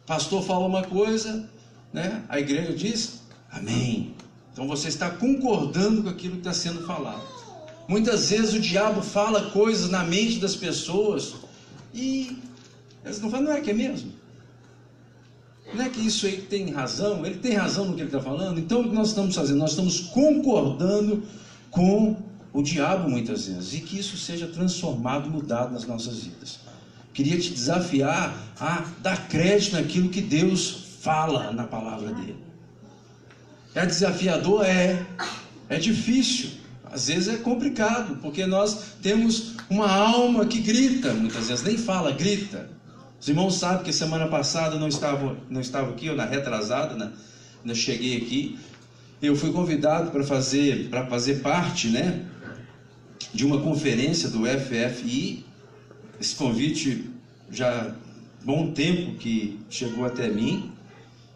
Pastor 0.05 0.43
fala 0.43 0.65
uma 0.65 0.83
coisa, 0.83 1.49
né? 1.91 2.23
A 2.29 2.39
igreja 2.39 2.73
diz 2.73 3.21
amém. 3.51 4.13
Então 4.53 4.67
você 4.67 4.87
está 4.87 5.09
concordando 5.09 6.03
com 6.03 6.09
aquilo 6.09 6.33
que 6.33 6.39
está 6.39 6.53
sendo 6.53 6.85
falado. 6.85 7.23
Muitas 7.87 8.29
vezes 8.29 8.53
o 8.53 8.59
diabo 8.59 9.01
fala 9.01 9.49
coisas 9.51 9.89
na 9.89 10.03
mente 10.03 10.39
das 10.39 10.55
pessoas 10.55 11.35
e 11.93 12.37
eles 13.03 13.19
não 13.19 13.29
falam, 13.29 13.45
não 13.45 13.53
é 13.53 13.61
que 13.61 13.71
é 13.71 13.73
mesmo? 13.73 14.11
Não 15.73 15.83
é 15.83 15.89
que 15.89 15.99
isso 15.99 16.25
aí 16.25 16.41
tem 16.41 16.71
razão? 16.71 17.25
Ele 17.25 17.37
tem 17.37 17.53
razão 17.53 17.85
no 17.85 17.95
que 17.95 18.01
ele 18.01 18.07
está 18.07 18.21
falando? 18.21 18.59
Então 18.59 18.81
o 18.81 18.89
que 18.89 18.95
nós 18.95 19.09
estamos 19.09 19.35
fazendo? 19.35 19.57
Nós 19.57 19.71
estamos 19.71 19.99
concordando 19.99 21.23
com 21.69 22.15
o 22.53 22.61
diabo 22.61 23.09
muitas 23.09 23.47
vezes 23.47 23.73
e 23.73 23.81
que 23.81 23.99
isso 23.99 24.17
seja 24.17 24.47
transformado, 24.47 25.29
mudado 25.29 25.73
nas 25.73 25.85
nossas 25.85 26.19
vidas. 26.19 26.59
Queria 27.15 27.39
te 27.39 27.49
desafiar 27.51 28.37
a 28.59 28.83
dar 29.01 29.29
crédito 29.29 29.77
naquilo 29.77 30.09
que 30.09 30.19
Deus 30.19 30.99
fala 31.01 31.53
na 31.53 31.63
palavra 31.63 32.11
dele. 32.11 32.35
É 33.73 33.85
desafiador? 33.85 34.65
É. 34.65 35.05
É 35.69 35.77
difícil. 35.77 36.49
Às 36.83 37.07
vezes 37.07 37.29
é 37.29 37.37
complicado, 37.37 38.17
porque 38.21 38.45
nós 38.45 38.97
temos 39.01 39.53
uma 39.69 39.89
alma 39.89 40.45
que 40.45 40.59
grita, 40.59 41.13
muitas 41.13 41.47
vezes 41.47 41.63
nem 41.63 41.77
fala, 41.77 42.11
grita. 42.11 42.69
Os 43.19 43.29
irmãos 43.29 43.55
sabem 43.55 43.85
que 43.85 43.93
semana 43.93 44.27
passada 44.27 44.75
eu 44.75 44.79
não 44.79 44.89
estava, 44.89 45.37
não 45.49 45.61
estava 45.61 45.91
aqui, 45.91 46.09
ou 46.09 46.17
na 46.17 46.25
retrasada, 46.25 46.95
né? 46.95 47.13
Ainda 47.61 47.73
cheguei 47.73 48.17
aqui. 48.17 48.59
Eu 49.21 49.37
fui 49.37 49.53
convidado 49.53 50.11
para 50.11 50.23
fazer, 50.25 50.89
para 50.89 51.05
fazer 51.07 51.35
parte, 51.35 51.87
né? 51.87 52.25
De 53.33 53.45
uma 53.45 53.61
conferência 53.61 54.27
do 54.27 54.41
FFI, 54.45 55.44
esse 56.19 56.35
convite 56.35 57.09
já 57.51 57.93
bom 58.43 58.71
tempo 58.71 59.17
que 59.17 59.59
chegou 59.69 60.05
até 60.05 60.27
mim 60.27 60.71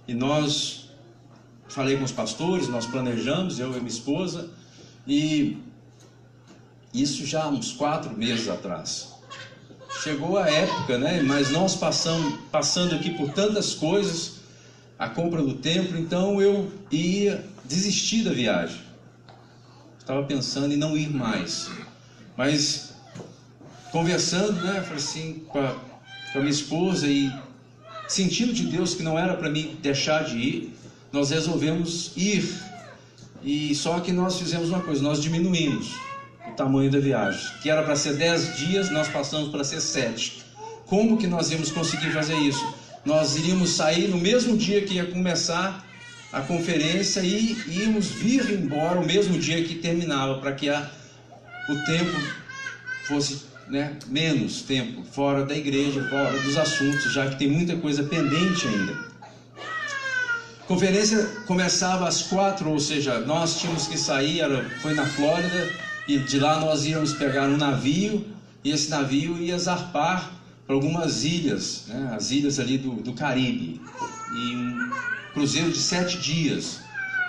e 0.08 0.14
nós 0.14 0.90
falei 1.68 1.98
com 1.98 2.04
os 2.04 2.12
pastores, 2.12 2.68
nós 2.68 2.86
planejamos, 2.86 3.60
eu 3.60 3.72
e 3.72 3.78
minha 3.78 3.88
esposa, 3.88 4.50
e 5.08 5.58
isso 6.94 7.26
já 7.26 7.44
há 7.44 7.48
uns 7.48 7.72
quatro 7.72 8.16
meses 8.18 8.48
atrás. 8.48 9.14
Chegou 10.04 10.38
a 10.38 10.50
época, 10.50 10.98
né? 10.98 11.22
Mas 11.22 11.52
nós 11.52 11.76
passamos, 11.76 12.40
passando 12.52 12.96
aqui 12.96 13.12
por 13.12 13.32
tantas 13.32 13.74
coisas, 13.74 14.40
a 14.98 15.08
compra 15.10 15.42
do 15.42 15.56
templo, 15.56 15.98
então 15.98 16.42
eu 16.42 16.72
ia 16.92 17.46
desistir 17.66 18.24
da 18.24 18.32
viagem. 18.32 18.82
Estava 20.00 20.24
pensando 20.24 20.74
em 20.74 20.78
não 20.78 20.98
ir 20.98 21.10
mais. 21.10 21.70
Mas 22.36 22.89
conversando, 23.92 24.54
né? 24.62 24.86
Assim 24.96 25.44
com 25.48 25.60
a, 25.60 25.76
com 26.32 26.38
a 26.38 26.42
minha 26.42 26.52
esposa 26.52 27.08
e 27.08 27.32
sentindo 28.08 28.54
de 28.54 28.64
Deus 28.66 28.96
que 28.96 29.04
não 29.04 29.18
era 29.18 29.36
para 29.36 29.50
mim 29.50 29.78
deixar 29.82 30.24
de 30.24 30.38
ir, 30.38 30.74
nós 31.12 31.30
resolvemos 31.30 32.12
ir. 32.16 32.44
E 33.44 33.74
só 33.74 34.00
que 34.00 34.12
nós 34.12 34.38
fizemos 34.38 34.70
uma 34.70 34.82
coisa, 34.82 35.02
nós 35.02 35.22
diminuímos 35.22 35.94
o 36.48 36.52
tamanho 36.52 36.92
da 36.92 37.00
viagem, 37.00 37.40
que 37.62 37.70
era 37.70 37.84
para 37.84 37.96
ser 37.96 38.18
10 38.18 38.58
dias, 38.58 38.90
nós 38.90 39.08
passamos 39.08 39.50
para 39.50 39.64
ser 39.64 39.80
7. 39.80 40.44
Como 40.86 41.18
que 41.18 41.28
nós 41.28 41.52
íamos 41.52 41.72
conseguir 41.72 42.12
fazer 42.12 42.36
isso? 42.36 42.66
Nós 43.06 43.38
iríamos 43.38 43.70
sair 43.72 44.08
no 44.10 44.18
mesmo 44.18 44.58
dia 44.58 44.82
que 44.82 44.96
ia 44.96 45.06
começar 45.06 45.86
a 46.34 46.42
conferência 46.42 47.22
e 47.22 47.58
íamos 47.68 48.08
vir 48.08 48.50
embora 48.52 49.00
o 49.00 49.06
mesmo 49.06 49.38
dia 49.38 49.64
que 49.64 49.76
terminava, 49.76 50.40
para 50.40 50.54
que 50.54 50.70
a, 50.70 50.90
o 51.70 51.76
tempo 51.86 52.20
fosse 53.08 53.49
né, 53.70 53.96
menos 54.08 54.64
tempo 54.64 55.04
fora 55.04 55.46
da 55.46 55.56
igreja, 55.56 56.04
fora 56.10 56.38
dos 56.40 56.58
assuntos, 56.58 57.14
já 57.14 57.30
que 57.30 57.38
tem 57.38 57.50
muita 57.50 57.76
coisa 57.78 58.04
pendente 58.04 58.68
ainda. 58.68 58.94
A 60.62 60.66
conferência 60.66 61.24
começava 61.46 62.08
às 62.08 62.24
quatro, 62.24 62.70
ou 62.70 62.80
seja, 62.80 63.20
nós 63.22 63.60
tínhamos 63.60 63.88
que 63.88 63.98
sair, 63.98 64.42
era, 64.42 64.64
foi 64.82 64.94
na 64.94 65.06
Flórida, 65.06 65.70
e 66.08 66.18
de 66.18 66.40
lá 66.40 66.60
nós 66.60 66.86
íamos 66.86 67.14
pegar 67.14 67.48
um 67.48 67.58
navio, 67.58 68.26
e 68.64 68.72
esse 68.72 68.90
navio 68.90 69.38
ia 69.38 69.58
zarpar 69.58 70.32
para 70.66 70.76
algumas 70.76 71.24
ilhas, 71.24 71.86
né, 71.88 72.14
as 72.16 72.32
ilhas 72.32 72.60
ali 72.60 72.78
do, 72.78 72.96
do 72.96 73.14
Caribe, 73.14 73.82
e 74.32 74.56
um 74.56 74.92
cruzeiro 75.34 75.72
de 75.72 75.80
sete 75.80 76.18
dias. 76.18 76.82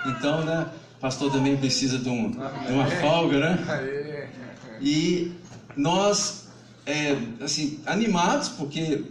Então, 0.05 0.43
né, 0.43 0.67
o 0.97 1.01
pastor 1.01 1.31
também 1.31 1.57
precisa 1.57 1.97
de, 1.97 2.09
um, 2.09 2.29
de 2.31 2.71
uma 2.73 2.85
folga, 2.85 3.39
né? 3.39 4.29
E 4.79 5.31
nós, 5.75 6.47
é, 6.85 7.17
assim, 7.41 7.79
animados, 7.85 8.49
porque 8.49 9.03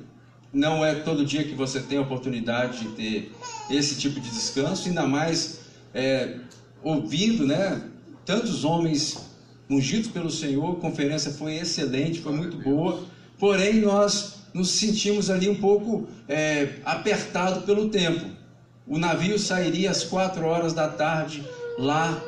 não 0.53 0.85
é 0.85 0.95
todo 0.95 1.25
dia 1.25 1.45
que 1.45 1.55
você 1.55 1.81
tem 1.81 1.99
a 1.99 2.03
oportunidade 2.03 2.81
de 2.81 2.89
ter 2.91 3.33
esse 3.71 3.97
tipo 3.97 4.21
de 4.21 4.31
descanso, 4.31 4.89
ainda 4.89 5.07
mais 5.07 5.61
é, 5.95 6.37
ouvindo, 6.83 7.47
né? 7.47 7.83
Tantos 8.25 8.65
homens 8.65 9.31
ungidos 9.69 10.11
pelo 10.11 10.31
Senhor, 10.31 10.77
a 10.77 10.81
conferência 10.81 11.31
foi 11.31 11.55
excelente, 11.55 12.21
foi 12.21 12.33
muito 12.33 12.57
boa, 12.57 13.05
porém 13.39 13.81
nós 13.81 14.41
nos 14.53 14.71
sentimos 14.73 15.31
ali 15.31 15.49
um 15.49 15.55
pouco 15.55 16.09
é, 16.29 16.75
apertado 16.85 17.63
pelo 17.63 17.89
tempo. 17.89 18.27
O 18.87 18.99
navio 18.99 19.39
sairia 19.39 19.91
às 19.91 20.03
quatro 20.03 20.45
horas 20.45 20.73
da 20.73 20.89
tarde 20.89 21.45
lá 21.79 22.21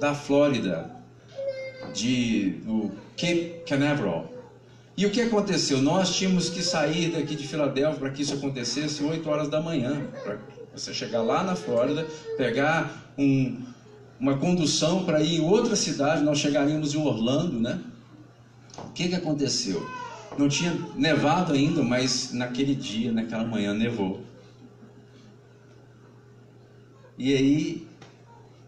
da 0.00 0.14
Flórida, 0.14 0.90
de, 1.94 2.50
do 2.64 2.90
Cape 3.20 3.62
Canaveral. 3.66 4.32
E 4.96 5.04
o 5.04 5.10
que 5.10 5.20
aconteceu? 5.20 5.80
Nós 5.80 6.16
tínhamos 6.16 6.48
que 6.48 6.62
sair 6.62 7.10
daqui 7.10 7.34
de 7.34 7.46
Filadélfia 7.46 8.00
para 8.00 8.10
que 8.10 8.22
isso 8.22 8.34
acontecesse 8.34 9.02
8 9.02 9.28
horas 9.28 9.48
da 9.48 9.60
manhã, 9.60 10.08
para 10.22 10.38
você 10.74 10.92
chegar 10.92 11.22
lá 11.22 11.42
na 11.42 11.54
Flórida, 11.54 12.06
pegar 12.36 13.12
um, 13.16 13.62
uma 14.18 14.36
condução 14.36 15.04
para 15.04 15.20
ir 15.20 15.36
em 15.36 15.40
outra 15.40 15.76
cidade, 15.76 16.22
nós 16.22 16.38
chegaríamos 16.38 16.94
em 16.94 16.98
Orlando, 16.98 17.60
né? 17.60 17.80
O 18.78 18.90
que, 18.92 19.08
que 19.08 19.14
aconteceu? 19.14 19.86
Não 20.38 20.48
tinha 20.48 20.72
nevado 20.96 21.52
ainda, 21.52 21.82
mas 21.82 22.32
naquele 22.32 22.74
dia, 22.74 23.12
naquela 23.12 23.44
manhã, 23.44 23.74
nevou. 23.74 24.22
E 27.18 27.34
aí, 27.34 27.86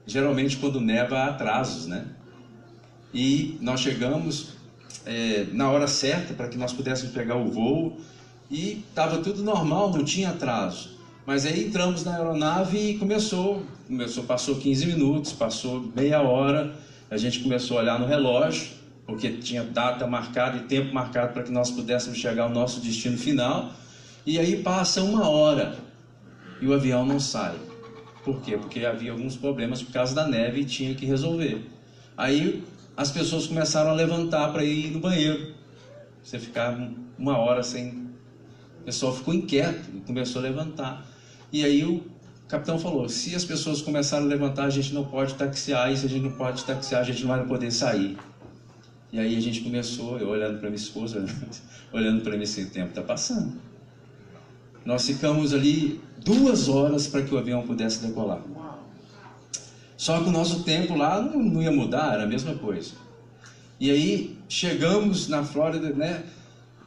geralmente 0.06 0.58
quando 0.58 0.80
neva 0.80 1.16
há 1.18 1.28
atrasos, 1.28 1.86
né? 1.86 2.06
E 3.12 3.58
nós 3.60 3.80
chegamos 3.80 4.52
é, 5.04 5.46
na 5.52 5.70
hora 5.70 5.86
certa 5.86 6.34
para 6.34 6.48
que 6.48 6.56
nós 6.56 6.72
pudéssemos 6.72 7.12
pegar 7.12 7.36
o 7.36 7.50
voo 7.50 7.98
e 8.50 8.84
estava 8.88 9.18
tudo 9.18 9.42
normal, 9.42 9.90
não 9.90 10.04
tinha 10.04 10.30
atraso. 10.30 10.90
Mas 11.26 11.46
aí 11.46 11.66
entramos 11.66 12.04
na 12.04 12.16
aeronave 12.16 12.78
e 12.78 12.98
começou, 12.98 13.64
começou, 13.86 14.24
passou 14.24 14.56
15 14.56 14.86
minutos, 14.86 15.32
passou 15.32 15.92
meia 15.94 16.20
hora, 16.20 16.74
a 17.10 17.16
gente 17.16 17.40
começou 17.40 17.78
a 17.78 17.82
olhar 17.82 18.00
no 18.00 18.06
relógio, 18.06 18.68
porque 19.06 19.30
tinha 19.30 19.62
data 19.62 20.06
marcada 20.06 20.56
e 20.58 20.60
tempo 20.62 20.92
marcado 20.92 21.32
para 21.32 21.42
que 21.42 21.52
nós 21.52 21.70
pudéssemos 21.70 22.18
chegar 22.18 22.44
ao 22.44 22.50
nosso 22.50 22.80
destino 22.80 23.16
final. 23.16 23.72
E 24.26 24.38
aí 24.38 24.62
passa 24.62 25.02
uma 25.02 25.28
hora 25.28 25.76
e 26.60 26.66
o 26.66 26.72
avião 26.72 27.04
não 27.04 27.20
sai. 27.20 27.54
Por 28.24 28.40
quê? 28.40 28.56
Porque 28.56 28.84
havia 28.84 29.12
alguns 29.12 29.36
problemas 29.36 29.82
por 29.82 29.92
causa 29.92 30.14
da 30.14 30.26
neve 30.26 30.60
e 30.60 30.64
tinha 30.64 30.94
que 30.94 31.04
resolver. 31.04 31.64
Aí 32.16 32.62
as 33.02 33.10
pessoas 33.10 33.48
começaram 33.48 33.90
a 33.90 33.94
levantar 33.94 34.52
para 34.52 34.64
ir 34.64 34.92
no 34.92 35.00
banheiro. 35.00 35.54
Você 36.22 36.38
ficava 36.38 36.88
uma 37.18 37.36
hora 37.36 37.62
sem. 37.62 38.10
O 38.80 38.84
pessoal 38.84 39.12
ficou 39.12 39.34
inquieto 39.34 39.90
e 39.94 40.00
começou 40.00 40.40
a 40.40 40.44
levantar. 40.44 41.04
E 41.52 41.64
aí 41.64 41.84
o 41.84 42.04
capitão 42.46 42.78
falou: 42.78 43.08
se 43.08 43.34
as 43.34 43.44
pessoas 43.44 43.82
começarem 43.82 44.26
a 44.26 44.28
levantar, 44.28 44.66
a 44.66 44.70
gente 44.70 44.94
não 44.94 45.04
pode 45.04 45.34
taxiar, 45.34 45.92
e 45.92 45.96
se 45.96 46.06
a 46.06 46.08
gente 46.08 46.22
não 46.22 46.32
pode 46.32 46.64
taxiar, 46.64 47.00
a 47.00 47.04
gente 47.04 47.22
não 47.22 47.36
vai 47.36 47.44
poder 47.44 47.72
sair. 47.72 48.16
E 49.12 49.18
aí 49.18 49.36
a 49.36 49.40
gente 49.40 49.60
começou, 49.60 50.18
eu 50.18 50.28
olhando 50.28 50.58
para 50.60 50.70
minha 50.70 50.80
esposa, 50.80 51.26
olhando 51.92 52.22
para 52.22 52.36
mim 52.36 52.44
assim: 52.44 52.64
o 52.64 52.70
tempo 52.70 52.90
está 52.90 53.02
passando. 53.02 53.52
Nós 54.84 55.06
ficamos 55.06 55.52
ali 55.52 56.00
duas 56.24 56.68
horas 56.68 57.08
para 57.08 57.22
que 57.22 57.34
o 57.34 57.38
avião 57.38 57.62
pudesse 57.62 58.06
decolar. 58.06 58.42
Só 60.02 60.20
que 60.20 60.30
o 60.30 60.32
nosso 60.32 60.64
tempo 60.64 60.96
lá 60.96 61.22
não, 61.22 61.40
não 61.40 61.62
ia 61.62 61.70
mudar, 61.70 62.14
era 62.14 62.24
a 62.24 62.26
mesma 62.26 62.56
coisa. 62.56 62.90
E 63.78 63.88
aí 63.88 64.36
chegamos 64.48 65.28
na 65.28 65.44
Flórida, 65.44 65.90
né? 65.90 66.24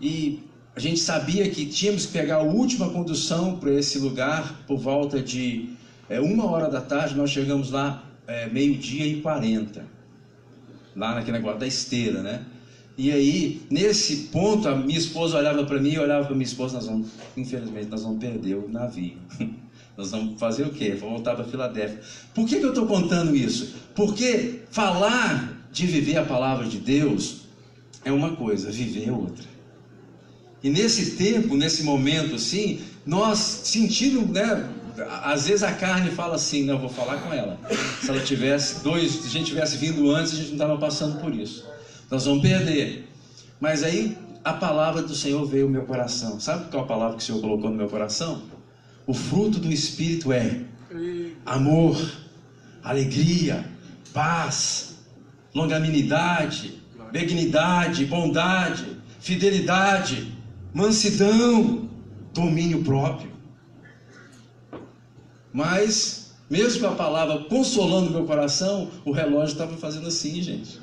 E 0.01 0.43
a 0.75 0.81
gente 0.81 0.99
sabia 0.99 1.49
que 1.49 1.65
tínhamos 1.65 2.07
que 2.07 2.11
pegar 2.11 2.35
a 2.35 2.41
última 2.41 2.89
condução 2.89 3.57
para 3.57 3.71
esse 3.71 3.97
lugar 3.99 4.65
por 4.67 4.77
volta 4.77 5.21
de 5.21 5.69
é, 6.09 6.19
uma 6.19 6.45
hora 6.45 6.67
da 6.67 6.81
tarde. 6.81 7.15
Nós 7.15 7.29
chegamos 7.29 7.71
lá 7.71 8.03
é, 8.27 8.47
meio-dia 8.47 9.07
e 9.07 9.21
quarenta, 9.21 9.85
lá 10.93 11.15
naquele 11.15 11.37
negócio 11.37 11.59
da 11.61 11.67
esteira, 11.67 12.21
né? 12.21 12.43
E 12.97 13.13
aí, 13.13 13.61
nesse 13.71 14.27
ponto, 14.27 14.67
a 14.67 14.75
minha 14.75 14.99
esposa 14.99 15.37
olhava 15.37 15.63
para 15.63 15.79
mim 15.79 15.91
e 15.91 15.99
olhava 15.99 16.25
para 16.25 16.35
minha 16.35 16.43
esposa, 16.43 16.75
nós 16.75 16.85
vamos, 16.85 17.07
infelizmente, 17.37 17.87
nós 17.87 18.03
vamos 18.03 18.19
perder 18.19 18.55
o 18.55 18.67
navio. 18.67 19.15
nós 19.97 20.11
vamos 20.11 20.39
fazer 20.39 20.63
o 20.63 20.71
quê? 20.71 20.91
Vamos 20.91 21.15
voltar 21.15 21.35
para 21.35 21.45
Filadélfia. 21.45 22.01
Por 22.33 22.45
que, 22.45 22.57
que 22.57 22.65
eu 22.65 22.69
estou 22.69 22.85
contando 22.85 23.35
isso? 23.35 23.75
Porque 23.95 24.61
falar 24.69 25.67
de 25.71 25.85
viver 25.85 26.17
a 26.17 26.25
palavra 26.25 26.67
de 26.67 26.77
Deus 26.77 27.41
é 28.03 28.11
uma 28.11 28.35
coisa, 28.35 28.71
viver 28.71 29.07
é 29.07 29.11
outra. 29.11 29.45
E 30.61 30.69
nesse 30.69 31.11
tempo, 31.11 31.55
nesse 31.55 31.83
momento 31.83 32.35
assim, 32.35 32.81
nós 33.05 33.37
sentindo, 33.37 34.25
né? 34.25 34.69
Às 35.23 35.47
vezes 35.47 35.63
a 35.63 35.73
carne 35.73 36.09
fala 36.09 36.35
assim, 36.35 36.63
não, 36.63 36.79
vou 36.79 36.89
falar 36.89 37.17
com 37.17 37.33
ela. 37.33 37.59
Se 38.01 38.09
ela 38.09 38.21
tivesse, 38.21 38.83
dois, 38.83 39.11
se 39.11 39.27
a 39.27 39.29
gente 39.29 39.47
tivesse 39.47 39.77
vindo 39.77 40.09
antes, 40.09 40.33
a 40.33 40.35
gente 40.37 40.47
não 40.47 40.55
estava 40.55 40.77
passando 40.77 41.19
por 41.19 41.35
isso. 41.35 41.65
Nós 42.09 42.25
vamos 42.25 42.41
perder. 42.41 43.07
Mas 43.59 43.83
aí 43.83 44.17
a 44.43 44.53
palavra 44.53 45.01
do 45.01 45.13
Senhor 45.13 45.45
veio 45.45 45.65
ao 45.65 45.71
meu 45.71 45.83
coração. 45.83 46.39
Sabe 46.39 46.69
qual 46.69 46.83
a 46.83 46.87
palavra 46.87 47.17
que 47.17 47.23
o 47.23 47.25
Senhor 47.25 47.41
colocou 47.41 47.69
no 47.69 47.75
meu 47.75 47.89
coração? 47.89 48.41
O 49.07 49.13
fruto 49.13 49.59
do 49.59 49.71
Espírito 49.71 50.33
é 50.33 50.61
amor, 51.45 51.95
alegria, 52.83 53.65
paz, 54.13 54.95
longanimidade, 55.53 56.81
benignidade, 57.11 58.05
bondade, 58.05 58.97
fidelidade, 59.19 60.33
mansidão, 60.73 61.87
domínio 62.33 62.83
próprio. 62.83 63.31
Mas, 65.53 66.33
mesmo 66.49 66.81
com 66.81 66.87
a 66.87 66.95
palavra 66.95 67.45
consolando 67.45 68.11
meu 68.11 68.25
coração, 68.25 68.89
o 69.05 69.11
relógio 69.11 69.53
estava 69.53 69.77
fazendo 69.77 70.07
assim, 70.07 70.41
gente 70.41 70.79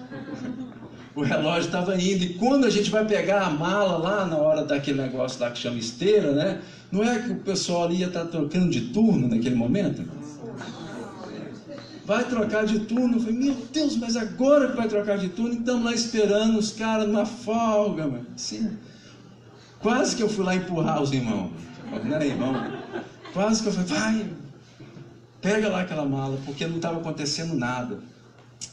o 1.14 1.22
relógio 1.22 1.66
estava 1.66 1.94
indo. 1.94 2.24
E 2.24 2.34
quando 2.34 2.64
a 2.64 2.70
gente 2.70 2.90
vai 2.90 3.04
pegar 3.04 3.42
a 3.42 3.50
mala 3.50 3.96
lá 3.96 4.26
na 4.26 4.36
hora 4.36 4.64
daquele 4.64 5.00
negócio 5.00 5.40
lá 5.40 5.50
que 5.50 5.58
chama 5.58 5.78
esteira, 5.78 6.32
né? 6.32 6.60
Não 6.90 7.02
é 7.02 7.18
que 7.20 7.32
o 7.32 7.36
pessoal 7.36 7.84
ali 7.84 7.96
ia 7.96 8.06
estar 8.06 8.24
tá 8.24 8.26
trocando 8.26 8.70
de 8.70 8.80
turno 8.92 9.28
naquele 9.28 9.54
momento? 9.54 10.04
Vai 12.04 12.24
trocar 12.24 12.66
de 12.66 12.80
turno. 12.80 13.16
Eu 13.16 13.20
falei, 13.20 13.36
meu 13.36 13.56
Deus, 13.72 13.96
mas 13.96 14.16
agora 14.16 14.68
que 14.68 14.76
vai 14.76 14.88
trocar 14.88 15.18
de 15.18 15.28
turno, 15.28 15.54
estamos 15.54 15.84
lá 15.84 15.92
esperando 15.92 16.58
os 16.58 16.72
caras 16.72 17.06
numa 17.06 17.24
folga, 17.24 18.06
mano. 18.06 18.26
Sim. 18.36 18.76
Quase 19.80 20.16
que 20.16 20.22
eu 20.22 20.28
fui 20.28 20.44
lá 20.44 20.54
empurrar 20.54 21.02
os 21.02 21.12
irmãos. 21.12 21.50
Não 22.04 22.14
era 22.14 22.24
irmão. 22.24 22.54
Quase 23.32 23.62
que 23.62 23.68
eu 23.68 23.72
falei, 23.72 23.88
vai, 23.88 24.26
pega 25.40 25.68
lá 25.68 25.82
aquela 25.82 26.04
mala, 26.04 26.38
porque 26.44 26.66
não 26.66 26.76
estava 26.76 27.00
acontecendo 27.00 27.54
nada. 27.54 28.00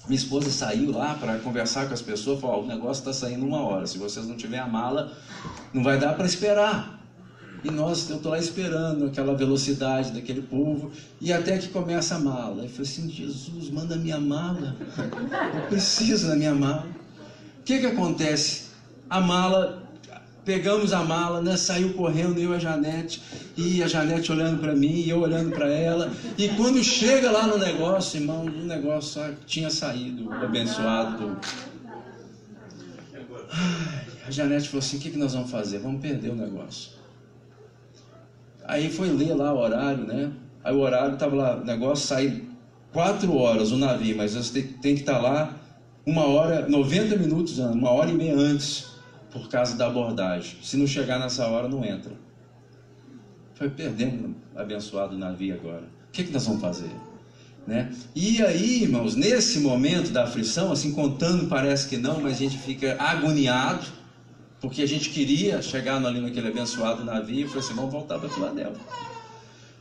Minha 0.07 0.17
esposa 0.17 0.49
saiu 0.49 0.91
lá 0.91 1.15
para 1.15 1.37
conversar 1.39 1.87
com 1.87 1.93
as 1.93 2.01
pessoas, 2.01 2.39
falou: 2.39 2.63
o 2.63 2.67
negócio 2.67 3.01
está 3.01 3.13
saindo 3.13 3.45
uma 3.45 3.61
hora. 3.61 3.85
Se 3.87 3.97
vocês 3.97 4.27
não 4.27 4.35
tiverem 4.35 4.63
a 4.63 4.67
mala, 4.67 5.11
não 5.73 5.83
vai 5.83 5.99
dar 5.99 6.13
para 6.13 6.25
esperar. 6.25 6.99
E 7.63 7.69
nós, 7.69 8.09
eu 8.09 8.17
estou 8.17 8.31
lá 8.31 8.39
esperando 8.39 9.05
aquela 9.05 9.35
velocidade 9.35 10.11
daquele 10.11 10.41
povo, 10.41 10.91
e 11.19 11.33
até 11.33 11.57
que 11.57 11.67
começa 11.67 12.15
a 12.15 12.19
mala. 12.19 12.63
Eu 12.63 12.69
falei 12.69 12.89
assim: 12.89 13.09
Jesus, 13.09 13.69
manda 13.69 13.95
minha 13.97 14.19
mala. 14.19 14.75
Eu 15.53 15.61
preciso 15.67 16.27
da 16.27 16.35
minha 16.35 16.55
mala. 16.55 16.87
O 17.59 17.63
que, 17.63 17.79
que 17.79 17.85
acontece? 17.85 18.69
A 19.09 19.19
mala 19.19 19.88
Pegamos 20.45 20.93
a 20.93 21.03
mala, 21.03 21.41
né? 21.41 21.57
Saiu 21.57 21.93
correndo, 21.93 22.39
eu 22.39 22.53
e 22.53 22.55
a 22.55 22.59
Janete, 22.59 23.21
e 23.57 23.83
a 23.83 23.87
Janete 23.87 24.31
olhando 24.31 24.59
para 24.59 24.75
mim, 24.75 24.93
e 24.93 25.09
eu 25.09 25.19
olhando 25.19 25.51
para 25.51 25.69
ela. 25.69 26.11
E 26.37 26.47
quando 26.49 26.83
chega 26.83 27.29
lá 27.29 27.45
no 27.45 27.57
negócio, 27.57 28.19
irmão, 28.19 28.45
o 28.45 28.65
negócio 28.65 29.21
tinha 29.45 29.69
saído, 29.69 30.31
abençoado. 30.31 31.37
Ai, 33.51 34.05
a 34.27 34.31
Janete 34.31 34.69
falou 34.69 34.79
assim: 34.79 34.97
o 34.97 34.99
que, 34.99 35.11
que 35.11 35.17
nós 35.17 35.33
vamos 35.33 35.51
fazer? 35.51 35.79
Vamos 35.79 36.01
perder 36.01 36.29
o 36.29 36.35
negócio. 36.35 36.91
Aí 38.65 38.89
foi 38.89 39.09
ler 39.09 39.33
lá 39.33 39.53
o 39.53 39.57
horário, 39.57 40.05
né? 40.05 40.31
Aí 40.63 40.73
o 40.73 40.79
horário 40.79 41.13
estava 41.13 41.35
lá, 41.35 41.55
o 41.57 41.65
negócio 41.65 42.07
sai 42.07 42.43
quatro 42.93 43.35
horas 43.35 43.71
o 43.71 43.77
navio, 43.77 44.15
mas 44.15 44.33
você 44.33 44.61
tem, 44.61 44.73
tem 44.73 44.95
que 44.95 45.01
estar 45.01 45.15
tá 45.15 45.21
lá 45.21 45.53
uma 46.05 46.25
hora, 46.25 46.67
90 46.67 47.15
minutos, 47.17 47.59
uma 47.59 47.91
hora 47.91 48.09
e 48.09 48.13
meia 48.13 48.35
antes 48.35 48.87
por 49.31 49.47
causa 49.49 49.75
da 49.75 49.87
abordagem. 49.87 50.57
Se 50.61 50.77
não 50.77 50.87
chegar 50.87 51.19
nessa 51.19 51.47
hora, 51.47 51.67
não 51.67 51.83
entra. 51.85 52.13
Foi 53.53 53.69
perdendo 53.69 54.35
abençoado 54.55 55.17
navio 55.17 55.53
agora. 55.53 55.83
O 56.07 56.11
que, 56.11 56.23
que 56.23 56.31
nós 56.31 56.45
vamos 56.45 56.61
fazer? 56.61 56.89
Né? 57.67 57.91
E 58.15 58.41
aí, 58.41 58.83
irmãos, 58.83 59.15
nesse 59.15 59.59
momento 59.59 60.11
da 60.11 60.23
aflição, 60.23 60.71
assim, 60.71 60.91
contando 60.91 61.47
parece 61.47 61.87
que 61.87 61.97
não, 61.97 62.19
mas 62.19 62.33
a 62.33 62.37
gente 62.37 62.57
fica 62.57 62.95
agoniado, 62.99 63.85
porque 64.59 64.81
a 64.81 64.87
gente 64.87 65.09
queria 65.09 65.61
chegar 65.61 66.03
ali 66.03 66.19
naquele 66.19 66.47
abençoado 66.47 67.03
navio 67.03 67.45
e 67.45 67.47
falou 67.47 67.59
assim: 67.59 67.75
vamos 67.75 67.91
voltar 67.91 68.17
para 68.17 68.29
Filadélfia. 68.29 68.81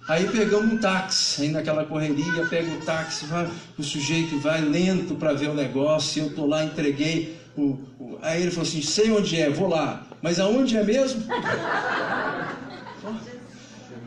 Aí 0.08 0.26
pegamos 0.28 0.72
um 0.72 0.78
táxi, 0.78 1.42
aí 1.42 1.48
naquela 1.50 1.84
correria, 1.84 2.46
pega 2.46 2.70
o 2.70 2.80
táxi, 2.80 3.26
vai, 3.26 3.48
o 3.78 3.82
sujeito 3.82 4.38
vai 4.38 4.60
lento 4.60 5.14
para 5.14 5.34
ver 5.34 5.50
o 5.50 5.54
negócio, 5.54 6.24
eu 6.24 6.34
tô 6.34 6.46
lá, 6.46 6.64
entreguei 6.64 7.37
o, 7.58 7.78
o, 7.98 8.18
aí 8.22 8.42
ele 8.42 8.50
falou 8.50 8.68
assim: 8.68 8.80
sei 8.80 9.10
onde 9.10 9.40
é, 9.40 9.50
vou 9.50 9.68
lá. 9.68 10.06
Mas 10.22 10.38
aonde 10.38 10.76
é 10.76 10.84
mesmo? 10.84 11.22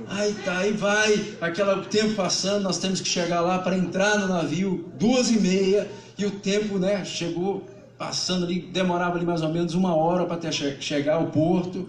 Aí 0.08 0.34
tá, 0.44 0.58
aí 0.58 0.74
vai, 0.74 1.36
aquele 1.40 1.86
tempo 1.86 2.16
passando, 2.16 2.64
nós 2.64 2.78
temos 2.78 3.00
que 3.00 3.08
chegar 3.08 3.40
lá 3.40 3.60
para 3.60 3.78
entrar 3.78 4.20
no 4.20 4.28
navio, 4.28 4.92
duas 5.00 5.30
e 5.30 5.40
meia, 5.40 5.90
e 6.18 6.26
o 6.26 6.32
tempo, 6.32 6.78
né, 6.78 7.06
chegou 7.06 7.66
passando 7.98 8.46
ali, 8.46 8.60
demorava 8.60 9.16
ali 9.16 9.26
mais 9.26 9.42
ou 9.42 9.48
menos 9.48 9.74
uma 9.74 9.96
hora 9.96 10.26
para 10.26 10.52
chegar 10.52 11.16
ao 11.16 11.28
porto, 11.28 11.88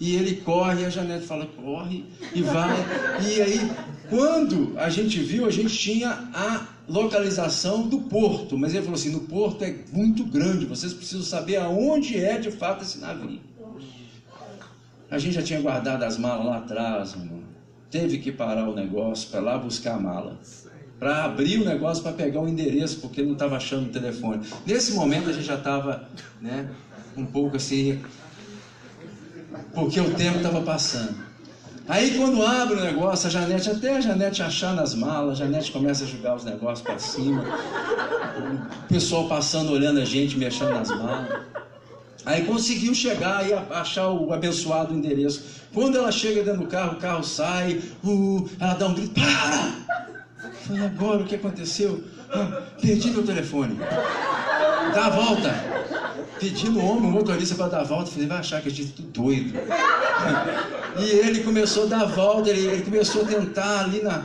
e 0.00 0.16
ele 0.16 0.36
corre, 0.36 0.86
a 0.86 0.88
Janete 0.88 1.26
fala, 1.26 1.44
corre, 1.44 2.06
e 2.34 2.40
vai, 2.40 2.76
e 3.28 3.42
aí, 3.42 3.70
quando 4.08 4.72
a 4.78 4.88
gente 4.88 5.18
viu, 5.18 5.44
a 5.44 5.50
gente 5.50 5.76
tinha 5.76 6.30
a 6.32 6.77
localização 6.88 7.86
do 7.86 8.00
porto, 8.00 8.56
mas 8.56 8.72
ele 8.72 8.82
falou 8.82 8.98
assim: 8.98 9.10
no 9.10 9.20
porto 9.20 9.62
é 9.62 9.74
muito 9.92 10.24
grande, 10.24 10.64
vocês 10.64 10.92
precisam 10.92 11.22
saber 11.22 11.56
aonde 11.56 12.18
é 12.18 12.38
de 12.38 12.50
fato 12.50 12.82
esse 12.82 12.98
navio. 12.98 13.40
A 15.10 15.18
gente 15.18 15.34
já 15.34 15.42
tinha 15.42 15.60
guardado 15.60 16.02
as 16.02 16.18
malas 16.18 16.46
lá 16.46 16.56
atrás, 16.58 17.12
irmão. 17.12 17.42
Teve 17.90 18.18
que 18.18 18.30
parar 18.30 18.68
o 18.68 18.74
negócio 18.74 19.30
para 19.30 19.40
lá 19.40 19.58
buscar 19.58 19.94
a 19.94 20.00
mala. 20.00 20.38
Para 20.98 21.24
abrir 21.24 21.60
o 21.60 21.64
negócio 21.64 22.02
para 22.02 22.12
pegar 22.12 22.40
o 22.40 22.48
endereço, 22.48 23.00
porque 23.00 23.22
não 23.22 23.32
estava 23.32 23.56
achando 23.56 23.86
o 23.88 23.92
telefone. 23.92 24.46
Nesse 24.66 24.92
momento 24.92 25.30
a 25.30 25.32
gente 25.32 25.46
já 25.46 25.54
estava 25.54 26.08
né, 26.40 26.68
um 27.16 27.24
pouco 27.24 27.56
assim, 27.56 28.02
porque 29.72 30.00
o 30.00 30.14
tempo 30.14 30.38
estava 30.38 30.60
passando. 30.60 31.27
Aí 31.88 32.18
quando 32.18 32.44
abre 32.44 32.74
o 32.74 32.80
negócio, 32.80 33.28
a 33.28 33.30
Janete, 33.30 33.70
até 33.70 33.96
a 33.96 34.00
Janete 34.00 34.42
achar 34.42 34.74
nas 34.74 34.94
malas, 34.94 35.40
a 35.40 35.44
Janete 35.44 35.72
começa 35.72 36.04
a 36.04 36.06
jogar 36.06 36.36
os 36.36 36.44
negócios 36.44 36.82
para 36.82 36.98
cima. 36.98 37.42
O 38.84 38.88
pessoal 38.88 39.26
passando, 39.26 39.72
olhando 39.72 39.98
a 39.98 40.04
gente, 40.04 40.36
mexendo 40.36 40.70
nas 40.70 40.88
malas. 40.90 41.40
Aí 42.26 42.44
conseguiu 42.44 42.94
chegar 42.94 43.48
e 43.48 43.54
achar 43.54 44.08
o 44.08 44.34
abençoado 44.34 44.92
endereço. 44.92 45.42
Quando 45.72 45.96
ela 45.96 46.12
chega 46.12 46.42
dentro 46.42 46.60
do 46.60 46.66
carro, 46.66 46.98
o 46.98 47.00
carro 47.00 47.24
sai, 47.24 47.80
uh, 48.04 48.50
ela 48.60 48.74
dá 48.74 48.86
um 48.86 48.92
grito, 48.94 49.14
para! 49.14 49.72
Falei, 50.66 50.84
agora 50.84 51.22
o 51.22 51.24
que 51.24 51.36
aconteceu? 51.36 52.04
Ah, 52.30 52.62
perdi 52.82 53.10
meu 53.10 53.24
telefone. 53.24 53.76
Dá 54.94 55.06
a 55.06 55.10
volta. 55.10 55.54
Pedindo 56.38 56.78
o 56.78 56.84
homem, 56.84 57.08
o 57.08 57.12
motorista 57.12 57.54
para 57.54 57.68
dar 57.68 57.80
a 57.80 57.84
volta, 57.84 58.10
falei, 58.10 58.28
vai 58.28 58.38
achar 58.38 58.60
que 58.60 58.68
a 58.68 58.72
gente 58.72 58.94
é 58.98 59.06
doido. 59.10 59.58
E 61.00 61.10
ele 61.10 61.42
começou 61.42 61.84
a 61.84 61.86
dar 61.86 62.04
volta, 62.06 62.50
ele, 62.50 62.66
ele 62.66 62.82
começou 62.82 63.22
a 63.22 63.24
tentar 63.26 63.84
ali 63.84 64.02
na. 64.02 64.24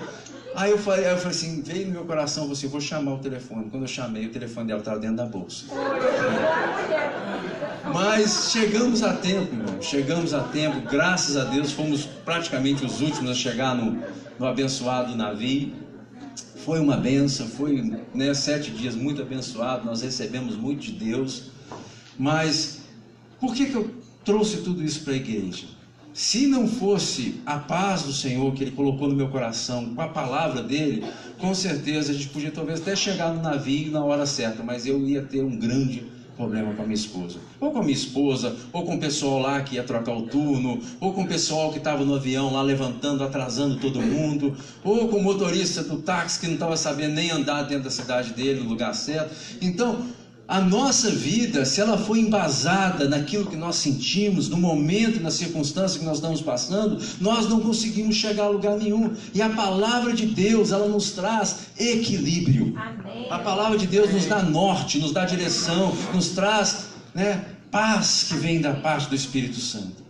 Aí 0.56 0.72
eu 0.72 0.78
falei, 0.78 1.10
eu 1.10 1.18
falei 1.18 1.32
assim, 1.32 1.62
veio 1.62 1.88
no 1.88 1.94
meu 1.94 2.06
coração, 2.06 2.48
você, 2.48 2.68
vou 2.68 2.80
chamar 2.80 3.14
o 3.14 3.20
telefone. 3.20 3.70
Quando 3.72 3.84
eu 3.84 3.88
chamei, 3.88 4.28
o 4.28 4.30
telefone 4.30 4.68
dela 4.68 4.80
estava 4.80 5.00
dentro 5.00 5.18
da 5.18 5.26
bolsa. 5.26 5.66
Mas 7.92 8.52
chegamos 8.52 9.02
a 9.02 9.14
tempo, 9.14 9.54
irmão. 9.54 9.82
Chegamos 9.82 10.34
a 10.34 10.44
tempo, 10.44 10.82
graças 10.82 11.38
a 11.38 11.44
Deus, 11.46 11.72
fomos 11.72 12.06
praticamente 12.06 12.86
os 12.86 13.02
últimos 13.02 13.32
a 13.32 13.34
chegar 13.34 13.76
no, 13.76 14.00
no 14.38 14.46
abençoado 14.46 15.16
navio. 15.16 15.74
Foi 16.64 16.80
uma 16.80 16.98
benção, 16.98 17.48
foi 17.48 18.00
né, 18.14 18.34
sete 18.34 18.72
dias 18.72 18.96
muito 18.96 19.22
abençoado, 19.22 19.86
nós 19.86 20.02
recebemos 20.02 20.56
muito 20.56 20.82
de 20.82 20.92
Deus. 20.92 21.52
Mas 22.18 22.84
por 23.40 23.54
que, 23.54 23.66
que 23.66 23.76
eu 23.76 23.90
trouxe 24.24 24.58
tudo 24.58 24.84
isso 24.84 25.04
para 25.04 25.14
a 25.14 25.18
igreja? 25.18 25.66
Se 26.14 26.46
não 26.46 26.68
fosse 26.68 27.42
a 27.46 27.58
paz 27.58 28.04
do 28.04 28.14
Senhor 28.14 28.54
que 28.54 28.64
Ele 28.64 28.72
colocou 28.72 29.08
no 29.08 29.16
meu 29.16 29.30
coração, 29.30 29.94
com 29.94 30.02
a 30.02 30.08
palavra 30.08 30.62
dele, 30.62 31.04
com 31.40 31.54
certeza 31.56 32.12
a 32.12 32.16
gente 32.16 32.28
podia 32.28 32.52
talvez 32.52 32.82
até 32.82 32.96
chegar 32.96 33.34
no 33.34 33.42
navio 33.42 33.92
na 33.92 34.04
hora 34.04 34.26
certa, 34.26 34.62
mas 34.62 34.86
eu 34.86 35.06
ia 35.08 35.24
ter 35.24 35.44
um 35.44 35.58
grande 35.58 36.06
problema 36.36 36.74
com 36.74 36.82
a 36.82 36.86
minha 36.86 36.96
esposa. 36.96 37.40
Ou 37.60 37.72
com 37.72 37.80
a 37.80 37.84
minha 37.84 37.94
esposa, 37.94 38.56
ou 38.72 38.86
com 38.86 38.96
o 38.96 39.00
pessoal 39.00 39.40
lá 39.40 39.62
que 39.62 39.76
ia 39.76 39.84
trocar 39.84 40.14
o 40.14 40.24
turno, 40.24 40.80
ou 41.00 41.14
com 41.14 41.24
o 41.24 41.28
pessoal 41.28 41.72
que 41.72 41.78
estava 41.78 42.04
no 42.04 42.16
avião 42.16 42.52
lá 42.52 42.62
levantando, 42.62 43.24
atrasando 43.24 43.78
todo 43.78 44.02
mundo, 44.02 44.56
ou 44.84 45.08
com 45.08 45.18
o 45.18 45.24
motorista 45.24 45.84
do 45.84 45.98
táxi 45.98 46.40
que 46.40 46.48
não 46.48 46.56
estava 46.56 46.78
sabendo 46.78 47.16
nem 47.16 47.32
andar 47.32 47.64
dentro 47.64 47.86
da 47.86 47.92
cidade 47.92 48.34
dele, 48.34 48.62
no 48.62 48.70
lugar 48.70 48.94
certo. 48.94 49.34
Então, 49.62 50.06
a 50.46 50.60
nossa 50.60 51.10
vida, 51.10 51.64
se 51.64 51.80
ela 51.80 51.98
for 51.98 52.18
embasada 52.18 53.08
naquilo 53.08 53.46
que 53.46 53.56
nós 53.56 53.78
sentimos, 53.78 54.50
no 54.50 54.58
momento, 54.58 55.22
na 55.22 55.32
circunstância 55.32 55.98
que 55.98 56.06
nós 56.06 56.18
estamos 56.18 56.42
passando, 56.42 57.02
nós 57.22 57.48
não 57.48 57.62
conseguimos 57.62 58.16
chegar 58.18 58.44
a 58.44 58.50
lugar 58.50 58.78
nenhum. 58.78 59.14
E 59.34 59.42
a 59.42 59.50
palavra 59.50 60.12
de 60.12 60.26
Deus, 60.26 60.74
ela 60.74 60.88
nos 60.88 61.12
traz 61.12 61.68
equilíbrio. 61.80 62.76
Amém. 62.78 63.28
A 63.30 63.40
palavra 63.40 63.78
de 63.78 63.88
Deus 63.88 64.12
nos 64.12 64.26
dá 64.26 64.44
norte, 64.44 65.00
nos 65.00 65.14
dá 65.14 65.24
direção, 65.24 65.96
nos 66.14 66.30
traz 66.30 66.88
né, 67.16 67.46
paz 67.72 68.26
que 68.28 68.36
vem 68.36 68.60
da 68.60 68.74
parte 68.74 69.08
do 69.08 69.16
Espírito 69.16 69.60
Santo. 69.60 70.03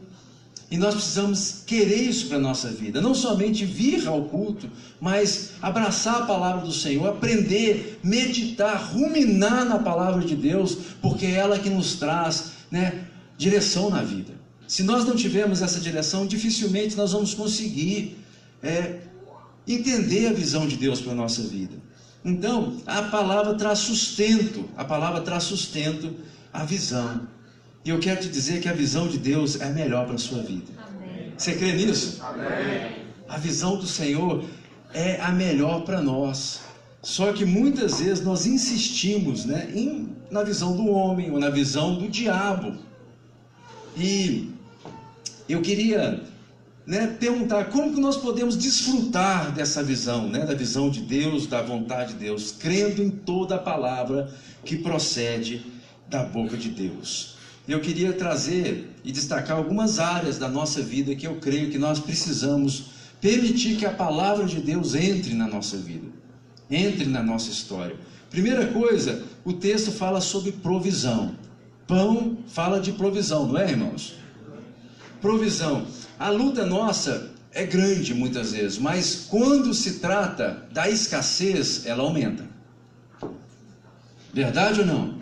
E 0.73 0.77
nós 0.77 0.95
precisamos 0.95 1.61
querer 1.67 2.01
isso 2.01 2.25
para 2.25 2.37
a 2.37 2.41
nossa 2.41 2.67
vida. 2.67 2.99
Não 2.99 3.13
somente 3.13 3.63
vir 3.63 4.07
ao 4.07 4.23
culto, 4.23 4.67
mas 4.99 5.51
abraçar 5.61 6.23
a 6.23 6.25
palavra 6.25 6.65
do 6.65 6.71
Senhor, 6.71 7.07
aprender, 7.07 7.99
meditar, 8.03 8.91
ruminar 8.91 9.65
na 9.65 9.77
palavra 9.77 10.25
de 10.25 10.35
Deus, 10.35 10.75
porque 10.99 11.27
é 11.27 11.33
ela 11.33 11.59
que 11.59 11.69
nos 11.69 11.97
traz 11.97 12.53
né, 12.71 13.05
direção 13.37 13.91
na 13.91 14.01
vida. 14.01 14.33
Se 14.67 14.81
nós 14.81 15.05
não 15.05 15.15
tivermos 15.15 15.61
essa 15.61 15.79
direção, 15.79 16.25
dificilmente 16.25 16.97
nós 16.97 17.11
vamos 17.11 17.35
conseguir 17.35 18.17
é, 18.63 19.01
entender 19.67 20.25
a 20.25 20.33
visão 20.33 20.67
de 20.67 20.75
Deus 20.75 20.99
para 20.99 21.11
a 21.11 21.15
nossa 21.15 21.43
vida. 21.43 21.75
Então, 22.25 22.77
a 22.87 23.03
palavra 23.03 23.53
traz 23.53 23.77
sustento, 23.77 24.67
a 24.75 24.83
palavra 24.83 25.21
traz 25.21 25.43
sustento 25.43 26.15
à 26.51 26.65
visão. 26.65 27.27
E 27.85 27.89
eu 27.89 27.99
quero 27.99 28.21
te 28.21 28.29
dizer 28.29 28.61
que 28.61 28.69
a 28.69 28.73
visão 28.73 29.07
de 29.07 29.17
Deus 29.17 29.59
é 29.59 29.69
melhor 29.69 30.05
para 30.05 30.15
a 30.15 30.17
sua 30.17 30.41
vida. 30.41 30.71
Amém. 30.87 31.33
Você 31.37 31.53
crê 31.55 31.73
nisso? 31.73 32.21
Amém. 32.23 33.03
A 33.27 33.37
visão 33.37 33.77
do 33.77 33.85
Senhor 33.85 34.45
é 34.93 35.19
a 35.19 35.31
melhor 35.31 35.83
para 35.83 36.01
nós. 36.01 36.61
Só 37.01 37.33
que 37.33 37.43
muitas 37.43 37.99
vezes 37.99 38.23
nós 38.23 38.45
insistimos 38.45 39.43
né, 39.43 39.69
em, 39.73 40.15
na 40.31 40.43
visão 40.43 40.77
do 40.77 40.87
homem 40.87 41.29
ou 41.31 41.39
na 41.39 41.49
visão 41.49 41.95
do 41.95 42.07
diabo. 42.07 42.77
E 43.97 44.49
eu 45.49 45.61
queria 45.61 46.23
né, 46.85 47.07
perguntar 47.19 47.65
como 47.65 47.93
que 47.93 47.99
nós 47.99 48.15
podemos 48.15 48.55
desfrutar 48.55 49.51
dessa 49.51 49.83
visão, 49.83 50.29
né, 50.29 50.45
da 50.45 50.53
visão 50.53 50.89
de 50.89 51.01
Deus, 51.01 51.47
da 51.47 51.61
vontade 51.61 52.13
de 52.13 52.19
Deus, 52.19 52.51
crendo 52.51 53.03
em 53.03 53.09
toda 53.09 53.55
a 53.55 53.59
palavra 53.59 54.33
que 54.63 54.77
procede 54.77 55.65
da 56.07 56.23
boca 56.23 56.55
de 56.55 56.69
Deus. 56.69 57.33
Eu 57.67 57.79
queria 57.79 58.11
trazer 58.11 58.89
e 59.03 59.11
destacar 59.11 59.57
algumas 59.57 59.97
áreas 59.97 60.37
da 60.37 60.49
nossa 60.49 60.81
vida 60.81 61.15
que 61.15 61.25
eu 61.25 61.35
creio 61.35 61.71
que 61.71 61.77
nós 61.77 61.97
precisamos 61.97 62.85
permitir 63.21 63.77
que 63.77 63.85
a 63.85 63.93
palavra 63.93 64.45
de 64.45 64.59
Deus 64.59 64.95
entre 64.95 65.33
na 65.33 65.47
nossa 65.47 65.77
vida, 65.77 66.07
entre 66.69 67.05
na 67.05 67.23
nossa 67.23 67.49
história. 67.49 67.95
Primeira 68.29 68.67
coisa, 68.67 69.23
o 69.45 69.53
texto 69.53 69.91
fala 69.91 70.19
sobre 70.19 70.51
provisão. 70.51 71.35
Pão 71.87 72.37
fala 72.47 72.81
de 72.81 72.91
provisão, 72.91 73.47
não 73.47 73.57
é, 73.57 73.69
irmãos? 73.69 74.15
Provisão. 75.21 75.87
A 76.19 76.29
luta 76.29 76.65
nossa 76.65 77.31
é 77.53 77.65
grande 77.65 78.13
muitas 78.13 78.51
vezes, 78.51 78.77
mas 78.77 79.27
quando 79.29 79.73
se 79.73 79.99
trata 79.99 80.65
da 80.73 80.89
escassez, 80.89 81.85
ela 81.85 82.03
aumenta. 82.03 82.45
Verdade 84.33 84.81
ou 84.81 84.85
não? 84.85 85.13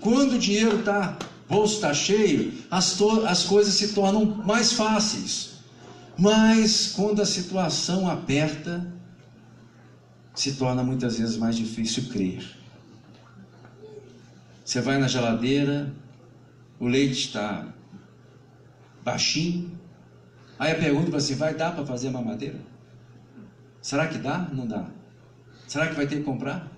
Quando 0.00 0.34
o 0.34 0.38
dinheiro 0.38 0.78
está 0.78 1.18
bolso 1.52 1.74
está 1.74 1.92
cheio, 1.92 2.52
as, 2.70 2.98
as 3.28 3.44
coisas 3.44 3.74
se 3.74 3.92
tornam 3.92 4.24
mais 4.24 4.72
fáceis. 4.72 5.58
Mas 6.18 6.92
quando 6.96 7.20
a 7.20 7.26
situação 7.26 8.08
aperta, 8.08 8.90
se 10.34 10.54
torna 10.54 10.82
muitas 10.82 11.18
vezes 11.18 11.36
mais 11.36 11.56
difícil 11.56 12.08
crer. 12.08 12.56
Você 14.64 14.80
vai 14.80 14.98
na 14.98 15.06
geladeira, 15.06 15.92
o 16.80 16.86
leite 16.86 17.26
está 17.26 17.66
baixinho. 19.04 19.78
Aí 20.58 20.72
a 20.72 20.76
pergunta 20.76 21.10
para 21.10 21.20
você: 21.20 21.34
vai 21.34 21.54
dar 21.54 21.74
para 21.74 21.84
fazer 21.84 22.08
mamadeira? 22.10 22.60
Será 23.82 24.06
que 24.06 24.16
dá? 24.16 24.48
Não 24.52 24.66
dá. 24.66 24.86
Será 25.66 25.88
que 25.88 25.94
vai 25.94 26.06
ter 26.06 26.16
que 26.16 26.22
comprar? 26.22 26.70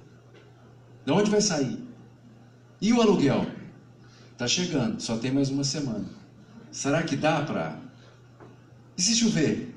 De 1.05 1.13
onde 1.13 1.31
vai 1.31 1.41
sair? 1.41 1.79
E 2.81 2.93
o 2.93 3.01
aluguel? 3.01 3.47
Está 4.35 4.49
chegando, 4.49 5.01
só 5.01 5.17
tem 5.17 5.31
mais 5.31 5.49
uma 5.49 5.63
semana. 5.63 6.07
Será 6.73 7.05
que 7.05 7.15
dá 7.15 7.43
para. 7.43 7.79
E 8.99 9.03
se 9.03 9.15
chover? 9.15 9.77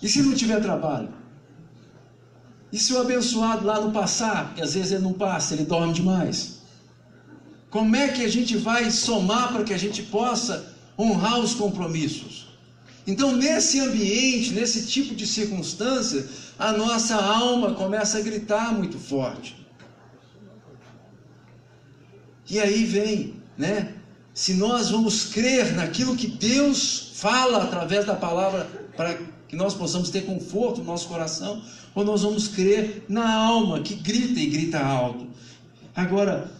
E 0.00 0.08
se 0.08 0.22
não 0.22 0.32
tiver 0.32 0.60
trabalho? 0.60 1.12
E 2.72 2.78
se 2.78 2.92
o 2.92 3.00
abençoado 3.00 3.66
lá 3.66 3.80
não 3.80 3.90
passar? 3.90 4.46
Porque 4.46 4.62
às 4.62 4.74
vezes 4.74 4.92
ele 4.92 5.02
não 5.02 5.12
passa, 5.12 5.54
ele 5.54 5.64
dorme 5.64 5.92
demais. 5.92 6.60
Como 7.68 7.96
é 7.96 8.08
que 8.08 8.24
a 8.24 8.28
gente 8.28 8.56
vai 8.56 8.90
somar 8.92 9.52
para 9.52 9.64
que 9.64 9.74
a 9.74 9.78
gente 9.78 10.04
possa 10.04 10.72
honrar 10.96 11.40
os 11.40 11.54
compromissos? 11.54 12.46
Então, 13.08 13.34
nesse 13.34 13.80
ambiente, 13.80 14.52
nesse 14.52 14.86
tipo 14.86 15.16
de 15.16 15.26
circunstância, 15.26 16.28
a 16.56 16.72
nossa 16.72 17.16
alma 17.16 17.74
começa 17.74 18.18
a 18.18 18.20
gritar 18.20 18.72
muito 18.72 18.98
forte. 18.98 19.56
E 22.48 22.58
aí 22.58 22.84
vem, 22.84 23.34
né? 23.56 23.94
Se 24.32 24.54
nós 24.54 24.90
vamos 24.90 25.26
crer 25.26 25.74
naquilo 25.74 26.16
que 26.16 26.26
Deus 26.26 27.10
fala 27.14 27.64
através 27.64 28.06
da 28.06 28.14
palavra 28.14 28.64
para 28.96 29.18
que 29.48 29.56
nós 29.56 29.74
possamos 29.74 30.10
ter 30.10 30.22
conforto 30.22 30.78
no 30.78 30.84
nosso 30.84 31.08
coração, 31.08 31.62
ou 31.94 32.04
nós 32.04 32.22
vamos 32.22 32.48
crer 32.48 33.04
na 33.08 33.34
alma 33.34 33.80
que 33.80 33.94
grita 33.94 34.38
e 34.38 34.46
grita 34.46 34.78
alto. 34.78 35.26
Agora, 35.94 36.50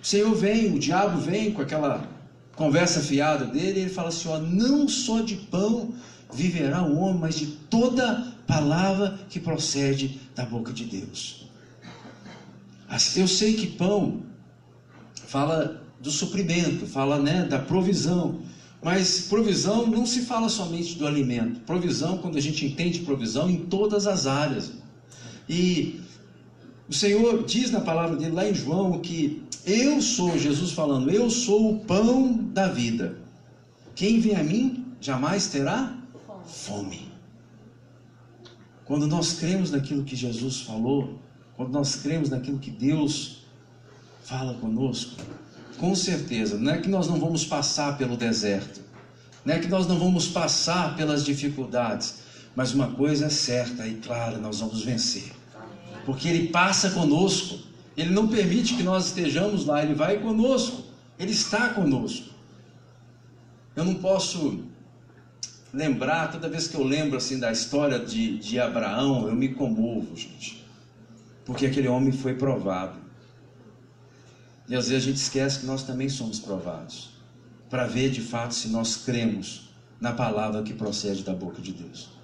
o 0.00 0.06
Senhor 0.06 0.34
vem, 0.34 0.72
o 0.72 0.78
diabo 0.78 1.20
vem 1.20 1.52
com 1.52 1.60
aquela 1.60 2.08
conversa 2.54 3.00
fiada 3.00 3.44
dele, 3.44 3.80
e 3.80 3.82
ele 3.82 3.90
fala 3.90 4.08
assim: 4.08 4.28
ó, 4.28 4.38
não 4.38 4.88
só 4.88 5.20
de 5.20 5.36
pão 5.36 5.94
viverá 6.32 6.82
o 6.82 6.96
homem, 6.96 7.20
mas 7.20 7.34
de 7.36 7.46
toda 7.46 8.32
palavra 8.46 9.18
que 9.28 9.38
procede 9.38 10.20
da 10.34 10.44
boca 10.44 10.72
de 10.72 10.84
Deus. 10.84 11.46
Eu 13.16 13.26
sei 13.26 13.54
que 13.54 13.66
pão 13.66 14.22
fala 15.26 15.82
do 16.00 16.10
suprimento, 16.10 16.86
fala 16.86 17.18
né, 17.18 17.44
da 17.44 17.58
provisão. 17.58 18.40
Mas 18.82 19.22
provisão 19.22 19.86
não 19.86 20.06
se 20.06 20.22
fala 20.22 20.48
somente 20.48 20.96
do 20.96 21.06
alimento. 21.06 21.60
Provisão, 21.60 22.18
quando 22.18 22.36
a 22.36 22.40
gente 22.40 22.64
entende 22.64 23.00
provisão, 23.00 23.50
em 23.50 23.64
todas 23.66 24.06
as 24.06 24.26
áreas. 24.26 24.72
E 25.48 26.00
o 26.88 26.94
Senhor 26.94 27.44
diz 27.44 27.70
na 27.70 27.80
palavra 27.80 28.16
dele 28.16 28.32
lá 28.32 28.48
em 28.48 28.54
João 28.54 29.00
que 29.00 29.42
eu 29.64 30.00
sou, 30.00 30.38
Jesus 30.38 30.70
falando, 30.70 31.10
eu 31.10 31.28
sou 31.28 31.72
o 31.72 31.80
pão 31.80 32.32
da 32.32 32.68
vida. 32.68 33.18
Quem 33.94 34.20
vem 34.20 34.36
a 34.36 34.44
mim 34.44 34.84
jamais 35.00 35.48
terá 35.48 35.96
fome. 36.46 37.08
Quando 38.84 39.08
nós 39.08 39.32
cremos 39.32 39.72
naquilo 39.72 40.04
que 40.04 40.14
Jesus 40.14 40.60
falou, 40.60 41.18
quando 41.56 41.72
nós 41.72 41.96
cremos 41.96 42.30
naquilo 42.30 42.58
que 42.58 42.70
Deus 42.70 43.45
fala 44.26 44.54
conosco. 44.54 45.12
Com 45.78 45.94
certeza, 45.94 46.58
não 46.58 46.72
é 46.72 46.78
que 46.78 46.88
nós 46.88 47.06
não 47.06 47.18
vamos 47.20 47.44
passar 47.44 47.96
pelo 47.96 48.16
deserto, 48.16 48.80
não 49.44 49.54
é 49.54 49.58
que 49.58 49.68
nós 49.68 49.86
não 49.86 49.98
vamos 49.98 50.26
passar 50.26 50.96
pelas 50.96 51.24
dificuldades, 51.24 52.16
mas 52.54 52.74
uma 52.74 52.88
coisa 52.88 53.26
é 53.26 53.30
certa 53.30 53.86
e 53.86 53.94
clara: 53.96 54.38
nós 54.38 54.60
vamos 54.60 54.82
vencer, 54.82 55.32
porque 56.04 56.28
Ele 56.28 56.48
passa 56.48 56.90
conosco, 56.90 57.58
Ele 57.96 58.10
não 58.10 58.26
permite 58.26 58.74
que 58.74 58.82
nós 58.82 59.06
estejamos 59.06 59.64
lá, 59.64 59.82
Ele 59.82 59.94
vai 59.94 60.18
conosco, 60.18 60.82
Ele 61.18 61.32
está 61.32 61.68
conosco. 61.68 62.34
Eu 63.76 63.84
não 63.84 63.94
posso 63.94 64.64
lembrar, 65.72 66.32
toda 66.32 66.48
vez 66.48 66.66
que 66.66 66.74
eu 66.74 66.82
lembro 66.82 67.18
assim 67.18 67.38
da 67.38 67.52
história 67.52 67.98
de, 67.98 68.38
de 68.38 68.58
Abraão, 68.58 69.28
eu 69.28 69.36
me 69.36 69.50
comovo, 69.50 70.16
gente, 70.16 70.64
porque 71.44 71.66
aquele 71.66 71.86
homem 71.86 72.10
foi 72.10 72.34
provado. 72.34 73.05
E 74.68 74.74
às 74.74 74.88
vezes 74.88 75.04
a 75.04 75.06
gente 75.06 75.16
esquece 75.16 75.60
que 75.60 75.66
nós 75.66 75.82
também 75.82 76.08
somos 76.08 76.38
provados 76.38 77.10
para 77.70 77.86
ver 77.86 78.10
de 78.10 78.20
fato 78.20 78.54
se 78.54 78.68
nós 78.68 78.96
cremos 78.96 79.70
na 80.00 80.12
palavra 80.12 80.62
que 80.62 80.74
procede 80.74 81.22
da 81.22 81.32
boca 81.32 81.62
de 81.62 81.72
Deus 81.72 82.16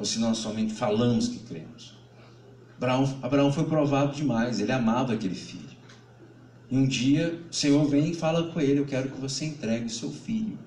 ou 0.00 0.04
se 0.06 0.18
nós 0.18 0.38
somente 0.38 0.72
falamos 0.72 1.28
que 1.28 1.38
cremos. 1.40 1.94
Abraão, 2.78 3.18
Abraão 3.22 3.52
foi 3.52 3.64
provado 3.64 4.16
demais, 4.16 4.58
ele 4.58 4.72
amava 4.72 5.12
aquele 5.12 5.34
filho. 5.34 5.68
E 6.70 6.76
um 6.76 6.86
dia 6.86 7.38
o 7.50 7.54
Senhor 7.54 7.84
vem 7.86 8.12
e 8.12 8.14
fala 8.14 8.50
com 8.50 8.58
ele: 8.58 8.80
Eu 8.80 8.86
quero 8.86 9.10
que 9.10 9.20
você 9.20 9.44
entregue 9.44 9.84
o 9.84 9.90
seu 9.90 10.10
filho. 10.10 10.58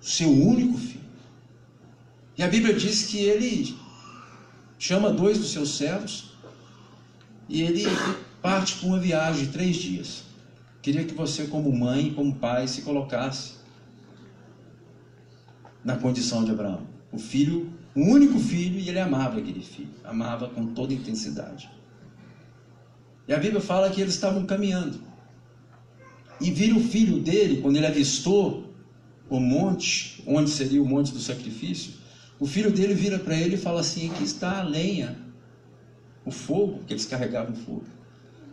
seu 0.00 0.28
único 0.28 0.76
filho. 0.76 1.06
E 2.36 2.42
a 2.42 2.48
Bíblia 2.48 2.74
diz 2.74 3.06
que 3.06 3.18
ele 3.18 3.76
chama 4.78 5.10
dois 5.10 5.38
dos 5.38 5.52
seus 5.52 5.76
servos 5.76 6.32
e 7.48 7.62
ele 7.62 7.84
parte 8.46 8.76
para 8.76 8.86
uma 8.86 9.00
viagem 9.00 9.46
de 9.46 9.50
três 9.50 9.74
dias. 9.74 10.22
Queria 10.80 11.02
que 11.02 11.14
você, 11.14 11.48
como 11.48 11.76
mãe, 11.76 12.14
como 12.14 12.36
pai, 12.36 12.68
se 12.68 12.82
colocasse 12.82 13.54
na 15.84 15.96
condição 15.96 16.44
de 16.44 16.52
Abraão. 16.52 16.86
O 17.10 17.18
filho, 17.18 17.72
o 17.92 18.02
único 18.02 18.38
filho, 18.38 18.78
e 18.78 18.88
ele 18.88 19.00
amava 19.00 19.40
aquele 19.40 19.60
filho, 19.60 19.90
amava 20.04 20.48
com 20.48 20.64
toda 20.66 20.94
intensidade. 20.94 21.68
E 23.26 23.34
a 23.34 23.36
Bíblia 23.36 23.60
fala 23.60 23.90
que 23.90 24.00
eles 24.00 24.14
estavam 24.14 24.46
caminhando. 24.46 25.00
E 26.40 26.48
viram 26.52 26.76
o 26.76 26.84
filho 26.84 27.18
dele, 27.18 27.60
quando 27.60 27.74
ele 27.74 27.86
avistou 27.86 28.72
o 29.28 29.40
monte, 29.40 30.22
onde 30.24 30.50
seria 30.50 30.80
o 30.80 30.86
monte 30.86 31.12
do 31.12 31.18
sacrifício, 31.18 31.94
o 32.38 32.46
filho 32.46 32.70
dele 32.70 32.94
vira 32.94 33.18
para 33.18 33.36
ele 33.36 33.56
e 33.56 33.58
fala 33.58 33.80
assim: 33.80 34.08
Aqui 34.08 34.22
está 34.22 34.60
a 34.60 34.62
lenha, 34.62 35.18
o 36.24 36.30
fogo, 36.30 36.84
que 36.86 36.92
eles 36.92 37.06
carregavam 37.06 37.52
fogo. 37.52 37.95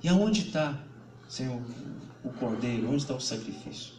E 0.04 0.10
aonde 0.10 0.42
está, 0.48 0.78
Senhor, 1.30 1.62
o 2.24 2.30
cordeiro? 2.30 2.88
Onde 2.90 2.98
está 2.98 3.16
o 3.16 3.22
sacrifício? 3.22 3.94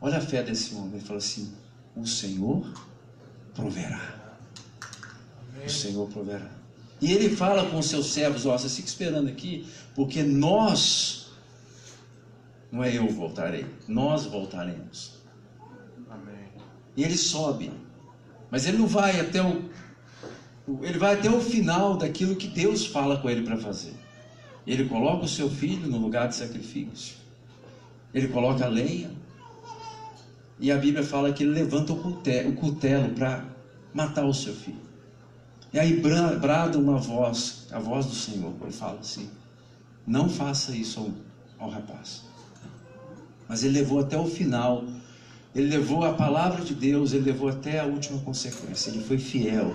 Olha 0.00 0.16
a 0.16 0.20
fé 0.20 0.42
desse 0.42 0.74
homem. 0.74 0.94
Ele 0.94 1.04
fala 1.04 1.18
assim: 1.18 1.52
O 1.94 2.06
Senhor 2.06 2.66
proverá. 3.54 4.16
O 5.64 5.68
Senhor 5.68 6.08
proverá. 6.08 6.50
E 7.00 7.12
ele 7.12 7.36
fala 7.36 7.68
com 7.70 7.78
os 7.78 7.86
seus 7.86 8.12
servos: 8.12 8.46
Ó, 8.46 8.56
vocês 8.56 8.74
ficam 8.76 8.88
esperando 8.88 9.28
aqui, 9.28 9.66
porque 9.94 10.22
nós, 10.22 11.32
não 12.72 12.82
é 12.82 12.96
eu 12.96 13.08
voltarei, 13.08 13.66
nós 13.86 14.24
voltaremos. 14.24 15.18
Amém. 16.10 16.48
E 16.96 17.04
ele 17.04 17.16
sobe, 17.16 17.70
mas 18.50 18.66
ele 18.66 18.78
não 18.78 18.86
vai 18.86 19.20
até 19.20 19.42
o. 19.42 19.68
Ele 20.82 20.98
vai 20.98 21.14
até 21.14 21.30
o 21.30 21.40
final 21.40 21.96
daquilo 21.96 22.36
que 22.36 22.48
Deus 22.48 22.86
fala 22.86 23.18
com 23.18 23.28
ele 23.28 23.42
para 23.42 23.56
fazer. 23.56 23.92
Ele 24.66 24.88
coloca 24.88 25.24
o 25.24 25.28
seu 25.28 25.50
filho 25.50 25.86
no 25.88 25.98
lugar 25.98 26.28
de 26.28 26.36
sacrifício. 26.36 27.16
Ele 28.14 28.28
coloca 28.28 28.64
a 28.64 28.68
lenha. 28.68 29.10
E 30.58 30.72
a 30.72 30.78
Bíblia 30.78 31.04
fala 31.04 31.32
que 31.32 31.42
ele 31.42 31.52
levanta 31.52 31.92
o 31.92 32.54
cutelo 32.54 33.10
para 33.10 33.44
matar 33.92 34.24
o 34.24 34.32
seu 34.32 34.54
filho. 34.54 34.82
E 35.72 35.78
aí 35.78 36.00
brada 36.00 36.78
uma 36.78 36.96
voz, 36.96 37.66
a 37.70 37.78
voz 37.78 38.06
do 38.06 38.14
Senhor. 38.14 38.54
Ele 38.62 38.72
fala 38.72 39.00
assim: 39.00 39.28
Não 40.06 40.28
faça 40.28 40.74
isso 40.74 41.00
ao, 41.00 41.66
ao 41.66 41.68
rapaz. 41.68 42.22
Mas 43.48 43.64
ele 43.64 43.80
levou 43.80 43.98
até 44.00 44.16
o 44.16 44.26
final. 44.26 44.84
Ele 45.54 45.68
levou 45.68 46.04
a 46.04 46.14
palavra 46.14 46.64
de 46.64 46.74
Deus, 46.74 47.12
ele 47.12 47.24
levou 47.24 47.48
até 47.48 47.80
a 47.80 47.84
última 47.84 48.18
consequência. 48.20 48.90
Ele 48.90 49.04
foi 49.04 49.18
fiel. 49.18 49.74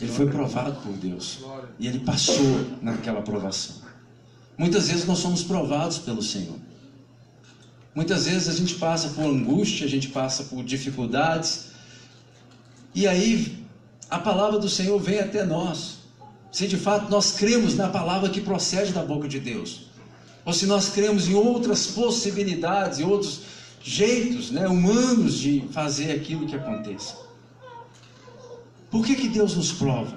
Ele 0.00 0.12
foi 0.12 0.26
provado 0.26 0.80
por 0.82 0.92
Deus. 0.92 1.40
E 1.78 1.86
ele 1.86 2.00
passou 2.00 2.66
naquela 2.82 3.22
provação. 3.22 3.76
Muitas 4.58 4.88
vezes 4.88 5.06
nós 5.06 5.18
somos 5.18 5.42
provados 5.42 5.98
pelo 5.98 6.22
Senhor. 6.22 6.56
Muitas 7.94 8.26
vezes 8.26 8.48
a 8.48 8.52
gente 8.52 8.74
passa 8.74 9.08
por 9.08 9.24
angústia, 9.24 9.86
a 9.86 9.88
gente 9.88 10.08
passa 10.08 10.44
por 10.44 10.62
dificuldades. 10.62 11.68
E 12.94 13.06
aí 13.06 13.64
a 14.10 14.18
palavra 14.18 14.58
do 14.58 14.68
Senhor 14.68 14.98
vem 14.98 15.18
até 15.18 15.44
nós. 15.44 15.98
Se 16.52 16.66
de 16.66 16.76
fato 16.76 17.10
nós 17.10 17.32
cremos 17.32 17.74
na 17.74 17.88
palavra 17.88 18.28
que 18.28 18.40
procede 18.40 18.92
da 18.92 19.02
boca 19.02 19.26
de 19.26 19.40
Deus. 19.40 19.86
Ou 20.44 20.52
se 20.52 20.66
nós 20.66 20.90
cremos 20.90 21.28
em 21.28 21.34
outras 21.34 21.86
possibilidades, 21.88 23.00
em 23.00 23.04
outros 23.04 23.40
jeitos 23.82 24.50
né, 24.50 24.66
humanos 24.68 25.38
de 25.38 25.64
fazer 25.72 26.12
aquilo 26.12 26.46
que 26.46 26.54
aconteça. 26.54 27.25
Por 28.96 29.04
que, 29.04 29.14
que 29.14 29.28
Deus 29.28 29.54
nos 29.54 29.72
prova? 29.72 30.16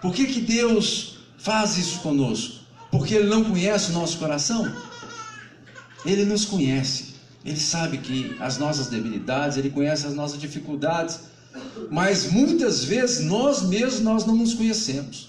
Por 0.00 0.14
que, 0.14 0.24
que 0.24 0.40
Deus 0.40 1.18
faz 1.36 1.76
isso 1.76 1.98
conosco? 1.98 2.60
Porque 2.90 3.14
Ele 3.14 3.28
não 3.28 3.44
conhece 3.44 3.90
o 3.90 3.92
nosso 3.92 4.16
coração? 4.16 4.74
Ele 6.02 6.24
nos 6.24 6.46
conhece. 6.46 7.12
Ele 7.44 7.60
sabe 7.60 7.98
que 7.98 8.34
as 8.40 8.56
nossas 8.56 8.86
debilidades, 8.86 9.58
Ele 9.58 9.68
conhece 9.68 10.06
as 10.06 10.14
nossas 10.14 10.40
dificuldades. 10.40 11.20
Mas 11.90 12.32
muitas 12.32 12.84
vezes 12.84 13.26
nós 13.26 13.60
mesmos 13.60 14.00
nós 14.00 14.24
não 14.24 14.34
nos 14.34 14.54
conhecemos. 14.54 15.28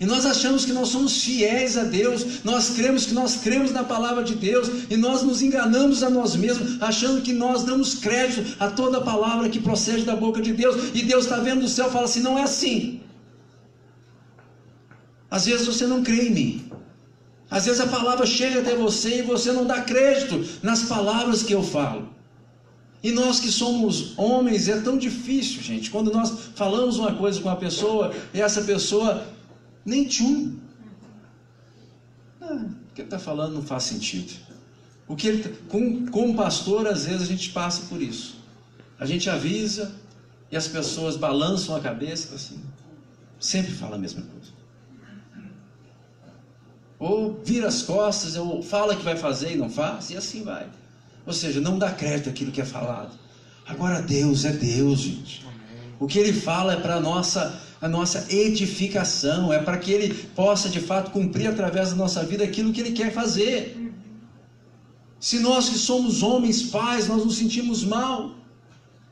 E 0.00 0.06
nós 0.06 0.24
achamos 0.24 0.64
que 0.64 0.72
nós 0.72 0.88
somos 0.88 1.22
fiéis 1.22 1.76
a 1.76 1.84
Deus, 1.84 2.42
nós 2.42 2.70
cremos 2.70 3.04
que 3.04 3.12
nós 3.12 3.36
cremos 3.36 3.70
na 3.70 3.84
palavra 3.84 4.24
de 4.24 4.34
Deus, 4.34 4.66
e 4.88 4.96
nós 4.96 5.22
nos 5.22 5.42
enganamos 5.42 6.02
a 6.02 6.08
nós 6.08 6.34
mesmos, 6.34 6.80
achando 6.80 7.20
que 7.20 7.34
nós 7.34 7.64
damos 7.64 7.96
crédito 7.96 8.56
a 8.58 8.68
toda 8.70 9.02
palavra 9.02 9.50
que 9.50 9.60
procede 9.60 10.04
da 10.04 10.16
boca 10.16 10.40
de 10.40 10.54
Deus, 10.54 10.94
e 10.94 11.02
Deus 11.02 11.24
está 11.24 11.36
vendo 11.36 11.60
do 11.60 11.68
céu 11.68 11.88
e 11.88 11.92
fala 11.92 12.06
assim: 12.06 12.20
não 12.20 12.38
é 12.38 12.44
assim. 12.44 13.02
Às 15.30 15.44
vezes 15.44 15.66
você 15.66 15.86
não 15.86 16.02
crê 16.02 16.28
em 16.28 16.30
mim, 16.30 16.72
às 17.50 17.66
vezes 17.66 17.80
a 17.80 17.86
palavra 17.86 18.24
chega 18.24 18.60
até 18.60 18.74
você 18.74 19.18
e 19.18 19.22
você 19.22 19.52
não 19.52 19.66
dá 19.66 19.82
crédito 19.82 20.42
nas 20.62 20.84
palavras 20.84 21.42
que 21.42 21.52
eu 21.52 21.62
falo. 21.62 22.08
E 23.02 23.12
nós 23.12 23.38
que 23.38 23.50
somos 23.50 24.18
homens, 24.18 24.66
é 24.68 24.80
tão 24.80 24.96
difícil, 24.96 25.62
gente, 25.62 25.90
quando 25.90 26.10
nós 26.10 26.32
falamos 26.54 26.98
uma 26.98 27.14
coisa 27.14 27.38
com 27.40 27.50
a 27.50 27.56
pessoa 27.56 28.14
e 28.32 28.40
essa 28.40 28.62
pessoa 28.62 29.26
nem 29.84 30.06
tchum. 30.06 30.58
Ah, 32.40 32.66
o 32.90 32.94
que 32.94 33.02
ele 33.02 33.06
está 33.06 33.18
falando 33.18 33.54
não 33.54 33.62
faz 33.62 33.84
sentido. 33.84 34.32
O 35.06 35.16
que 35.16 35.26
ele, 35.26 35.42
tá, 35.42 35.50
com, 35.68 36.06
com 36.06 36.34
pastor, 36.34 36.86
às 36.86 37.04
vezes 37.04 37.22
a 37.22 37.26
gente 37.26 37.50
passa 37.50 37.82
por 37.88 38.00
isso. 38.00 38.38
A 38.98 39.06
gente 39.06 39.28
avisa 39.28 39.92
e 40.50 40.56
as 40.56 40.68
pessoas 40.68 41.16
balançam 41.16 41.74
a 41.74 41.80
cabeça 41.80 42.34
assim. 42.34 42.60
Sempre 43.38 43.72
fala 43.72 43.96
a 43.96 43.98
mesma 43.98 44.22
coisa. 44.22 44.52
Ou 46.98 47.40
vira 47.42 47.66
as 47.66 47.82
costas, 47.82 48.36
ou 48.36 48.62
fala 48.62 48.94
que 48.94 49.02
vai 49.02 49.16
fazer 49.16 49.52
e 49.52 49.56
não 49.56 49.70
faz, 49.70 50.10
e 50.10 50.16
assim 50.16 50.44
vai. 50.44 50.68
Ou 51.24 51.32
seja, 51.32 51.60
não 51.60 51.78
dá 51.78 51.90
crédito 51.90 52.28
àquilo 52.28 52.52
que 52.52 52.60
é 52.60 52.64
falado. 52.64 53.18
Agora 53.66 54.02
Deus 54.02 54.44
é 54.44 54.52
Deus, 54.52 55.00
gente. 55.00 55.46
O 55.98 56.06
que 56.06 56.18
ele 56.18 56.32
fala 56.32 56.74
é 56.74 56.76
para 56.80 57.00
nossa 57.00 57.58
a 57.80 57.88
nossa 57.88 58.26
edificação, 58.28 59.52
é 59.52 59.58
para 59.58 59.78
que 59.78 59.90
Ele 59.90 60.12
possa 60.34 60.68
de 60.68 60.80
fato 60.80 61.10
cumprir 61.10 61.46
através 61.48 61.90
da 61.90 61.96
nossa 61.96 62.22
vida 62.24 62.44
aquilo 62.44 62.72
que 62.72 62.80
Ele 62.80 62.92
quer 62.92 63.12
fazer. 63.12 63.92
Se 65.18 65.38
nós 65.38 65.68
que 65.68 65.78
somos 65.78 66.22
homens, 66.22 66.62
pais, 66.62 67.08
nós 67.08 67.24
nos 67.24 67.36
sentimos 67.36 67.84
mal 67.84 68.34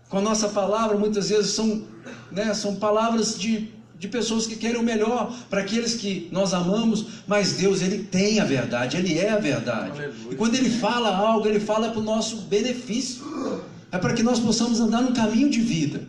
com 0.09 0.19
a 0.19 0.21
nossa 0.21 0.49
palavra, 0.49 0.97
muitas 0.97 1.29
vezes 1.29 1.53
são, 1.53 1.83
né, 2.31 2.53
são 2.55 2.77
palavras 2.77 3.39
de, 3.39 3.69
de 3.99 4.09
pessoas 4.09 4.47
que 4.47 4.57
querem 4.57 4.81
o 4.81 4.83
melhor 4.83 5.35
para 5.51 5.61
aqueles 5.61 5.95
que 5.95 6.29
nós 6.33 6.55
amamos, 6.55 7.07
mas 7.27 7.55
Deus, 7.55 7.83
Ele 7.83 8.05
tem 8.05 8.41
a 8.41 8.45
verdade, 8.45 8.97
Ele 8.97 9.19
é 9.19 9.31
a 9.31 9.39
verdade. 9.39 9.99
Aleluia. 9.99 10.33
E 10.33 10.35
quando 10.35 10.55
Ele 10.55 10.71
fala 10.71 11.15
algo, 11.15 11.47
Ele 11.47 11.61
fala 11.61 11.91
para 11.91 12.01
o 12.01 12.05
nosso 12.05 12.37
benefício, 12.43 13.63
é 13.91 13.99
para 13.99 14.13
que 14.13 14.23
nós 14.23 14.39
possamos 14.39 14.81
andar 14.81 15.03
num 15.03 15.13
caminho 15.13 15.49
de 15.51 15.61
vida. 15.61 16.03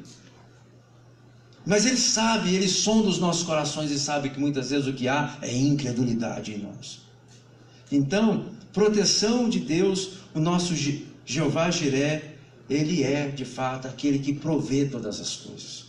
Mas 1.69 1.85
Ele 1.85 1.97
sabe, 1.97 2.55
Ele 2.55 2.67
sonda 2.67 3.09
os 3.09 3.19
nossos 3.19 3.43
corações 3.43 3.91
e 3.91 3.99
sabe 3.99 4.31
que 4.31 4.39
muitas 4.39 4.71
vezes 4.71 4.87
o 4.87 4.93
que 4.93 5.07
há 5.07 5.37
é 5.39 5.55
incredulidade 5.55 6.51
em 6.51 6.57
nós. 6.57 7.01
Então, 7.91 8.47
proteção 8.73 9.47
de 9.47 9.59
Deus, 9.59 10.13
o 10.33 10.39
nosso 10.39 10.73
Jeová 11.23 11.69
Jiré, 11.69 12.37
Ele 12.67 13.03
é 13.03 13.27
de 13.27 13.45
fato 13.45 13.87
aquele 13.87 14.17
que 14.17 14.33
provê 14.33 14.85
todas 14.85 15.21
as 15.21 15.35
coisas. 15.35 15.85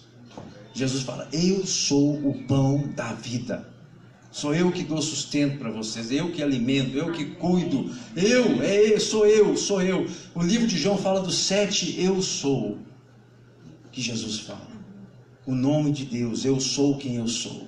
Jesus 0.75 1.03
fala: 1.03 1.27
Eu 1.33 1.65
sou 1.65 2.13
o 2.29 2.45
pão 2.47 2.93
da 2.95 3.15
vida. 3.15 3.67
Sou 4.31 4.55
eu 4.55 4.71
que 4.71 4.83
dou 4.83 5.01
sustento 5.01 5.59
para 5.59 5.71
vocês, 5.71 6.13
eu 6.13 6.31
que 6.31 6.43
alimento, 6.43 6.95
eu 6.95 7.11
que 7.11 7.25
cuido. 7.25 7.91
Eu, 8.15 8.63
é, 8.63 9.01
sou 9.01 9.27
eu, 9.27 9.57
sou 9.57 9.81
eu. 9.81 10.07
O 10.35 10.43
livro 10.43 10.67
de 10.67 10.77
João 10.77 10.99
fala 10.99 11.21
dos 11.21 11.37
sete 11.37 11.99
eu 11.99 12.21
sou 12.21 12.79
que 13.91 14.03
Jesus 14.03 14.41
fala 14.41 14.70
o 15.51 15.55
nome 15.55 15.91
de 15.91 16.05
Deus, 16.05 16.45
eu 16.45 16.61
sou 16.61 16.97
quem 16.97 17.17
eu 17.17 17.27
sou. 17.27 17.67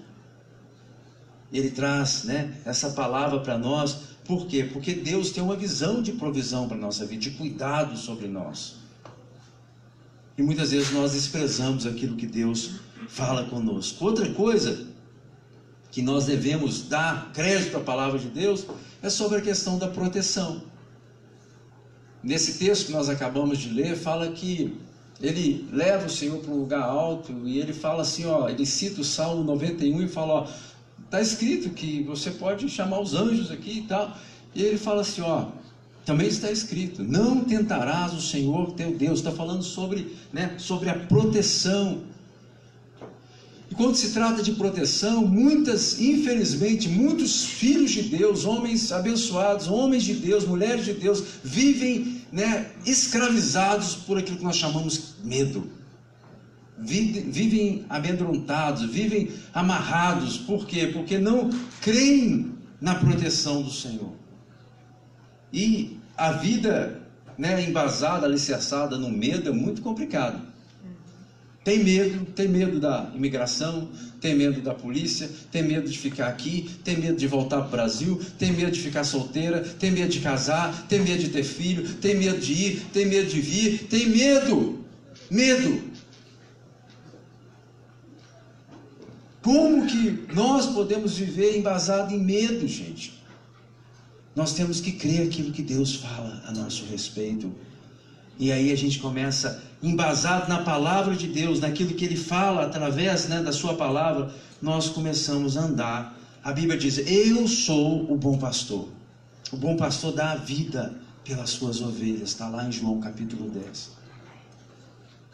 Ele 1.52 1.68
traz 1.68 2.22
né, 2.22 2.56
essa 2.64 2.90
palavra 2.90 3.40
para 3.40 3.58
nós, 3.58 3.98
por 4.24 4.46
quê? 4.46 4.62
Porque 4.72 4.94
Deus 4.94 5.32
tem 5.32 5.42
uma 5.42 5.56
visão 5.56 6.00
de 6.00 6.12
provisão 6.12 6.68
para 6.68 6.76
a 6.76 6.80
nossa 6.80 7.04
vida, 7.04 7.22
de 7.22 7.32
cuidado 7.32 7.96
sobre 7.96 8.28
nós. 8.28 8.76
E 10.38 10.42
muitas 10.42 10.70
vezes 10.70 10.92
nós 10.92 11.12
desprezamos 11.12 11.84
aquilo 11.84 12.16
que 12.16 12.26
Deus 12.26 12.76
fala 13.08 13.46
conosco. 13.46 14.04
Outra 14.04 14.32
coisa 14.32 14.86
que 15.90 16.00
nós 16.00 16.26
devemos 16.26 16.88
dar 16.88 17.32
crédito 17.32 17.76
à 17.76 17.80
palavra 17.80 18.16
de 18.16 18.28
Deus 18.28 18.64
é 19.02 19.10
sobre 19.10 19.38
a 19.38 19.42
questão 19.42 19.76
da 19.76 19.88
proteção. 19.88 20.62
Nesse 22.22 22.60
texto 22.60 22.86
que 22.86 22.92
nós 22.92 23.08
acabamos 23.08 23.58
de 23.58 23.70
ler, 23.70 23.96
fala 23.96 24.30
que 24.30 24.80
ele 25.22 25.66
leva 25.72 26.06
o 26.06 26.10
Senhor 26.10 26.38
para 26.40 26.52
um 26.52 26.58
lugar 26.58 26.82
alto 26.82 27.32
e 27.44 27.58
ele 27.58 27.72
fala 27.72 28.02
assim, 28.02 28.26
ó, 28.26 28.48
ele 28.48 28.66
cita 28.66 29.00
o 29.00 29.04
Salmo 29.04 29.44
91 29.44 30.02
e 30.02 30.08
fala, 30.08 30.32
ó, 30.34 30.48
tá 31.08 31.20
escrito 31.20 31.70
que 31.70 32.02
você 32.02 32.30
pode 32.32 32.68
chamar 32.68 33.00
os 33.00 33.14
anjos 33.14 33.50
aqui 33.50 33.78
e 33.78 33.82
tal. 33.82 34.16
E 34.54 34.62
ele 34.62 34.76
fala 34.76 35.02
assim, 35.02 35.22
ó, 35.22 35.46
Também 36.04 36.26
está 36.26 36.50
escrito: 36.50 37.02
não 37.02 37.44
tentarás 37.44 38.12
o 38.12 38.20
Senhor 38.20 38.72
teu 38.72 38.96
Deus. 38.96 39.20
Está 39.20 39.30
falando 39.30 39.62
sobre, 39.62 40.16
né, 40.32 40.54
sobre 40.58 40.90
a 40.90 40.94
proteção. 40.94 42.02
E 43.70 43.74
quando 43.74 43.94
se 43.94 44.12
trata 44.12 44.42
de 44.42 44.52
proteção, 44.52 45.24
muitas, 45.26 45.98
infelizmente, 45.98 46.88
muitos 46.88 47.44
filhos 47.44 47.92
de 47.92 48.02
Deus, 48.02 48.44
homens 48.44 48.92
abençoados, 48.92 49.66
homens 49.66 50.02
de 50.02 50.14
Deus, 50.14 50.44
mulheres 50.44 50.84
de 50.84 50.92
Deus, 50.92 51.22
vivem 51.42 52.21
né, 52.32 52.70
escravizados 52.86 53.94
por 53.94 54.18
aquilo 54.18 54.38
que 54.38 54.44
nós 54.44 54.56
chamamos 54.56 55.16
medo. 55.22 55.70
Vivem, 56.78 57.84
amedrontados, 57.88 58.90
vivem 58.90 59.30
amarrados. 59.52 60.38
Por 60.38 60.66
quê? 60.66 60.86
Porque 60.86 61.18
não 61.18 61.50
creem 61.80 62.54
na 62.80 62.94
proteção 62.94 63.62
do 63.62 63.70
Senhor. 63.70 64.14
E 65.52 66.00
a 66.16 66.32
vida 66.32 67.02
né, 67.36 67.62
embasada, 67.62 68.26
alicerçada 68.26 68.96
no 68.96 69.10
medo 69.10 69.50
é 69.50 69.52
muito 69.52 69.82
complicado. 69.82 70.51
Tem 71.64 71.78
medo, 71.78 72.24
tem 72.26 72.48
medo 72.48 72.80
da 72.80 73.08
imigração, 73.14 73.88
tem 74.20 74.34
medo 74.34 74.60
da 74.60 74.74
polícia, 74.74 75.30
tem 75.50 75.62
medo 75.62 75.88
de 75.88 75.96
ficar 75.96 76.26
aqui, 76.26 76.68
tem 76.82 76.96
medo 76.96 77.16
de 77.16 77.26
voltar 77.28 77.58
para 77.58 77.68
o 77.68 77.70
Brasil, 77.70 78.20
tem 78.36 78.52
medo 78.52 78.72
de 78.72 78.80
ficar 78.80 79.04
solteira, 79.04 79.60
tem 79.60 79.92
medo 79.92 80.10
de 80.10 80.18
casar, 80.18 80.86
tem 80.88 81.00
medo 81.00 81.20
de 81.20 81.28
ter 81.28 81.44
filho, 81.44 81.94
tem 81.96 82.16
medo 82.16 82.40
de 82.40 82.52
ir, 82.52 82.82
tem 82.92 83.06
medo 83.06 83.28
de 83.28 83.40
vir, 83.40 83.84
tem 83.84 84.08
medo, 84.08 84.84
medo. 85.30 85.92
Como 89.40 89.86
que 89.86 90.26
nós 90.32 90.66
podemos 90.66 91.16
viver 91.16 91.56
embasado 91.56 92.12
em 92.12 92.18
medo, 92.18 92.66
gente? 92.66 93.22
Nós 94.34 94.54
temos 94.54 94.80
que 94.80 94.92
crer 94.92 95.26
aquilo 95.26 95.52
que 95.52 95.62
Deus 95.62 95.94
fala 95.94 96.42
a 96.46 96.52
nosso 96.52 96.84
respeito. 96.86 97.52
E 98.38 98.50
aí 98.50 98.72
a 98.72 98.76
gente 98.76 98.98
começa, 98.98 99.62
embasado 99.82 100.48
na 100.48 100.62
palavra 100.62 101.14
de 101.14 101.26
Deus, 101.26 101.60
naquilo 101.60 101.94
que 101.94 102.04
Ele 102.04 102.16
fala 102.16 102.64
através 102.64 103.28
né, 103.28 103.42
da 103.42 103.52
Sua 103.52 103.74
palavra, 103.74 104.32
nós 104.60 104.88
começamos 104.88 105.56
a 105.56 105.62
andar. 105.62 106.18
A 106.42 106.52
Bíblia 106.52 106.78
diz: 106.78 106.98
Eu 106.98 107.46
sou 107.46 108.10
o 108.10 108.16
bom 108.16 108.38
pastor. 108.38 108.88
O 109.52 109.56
bom 109.56 109.76
pastor 109.76 110.12
dá 110.12 110.32
a 110.32 110.36
vida 110.36 110.94
pelas 111.24 111.50
suas 111.50 111.80
ovelhas, 111.80 112.30
está 112.30 112.48
lá 112.48 112.66
em 112.66 112.72
João 112.72 113.00
capítulo 113.00 113.48
10. 113.50 113.90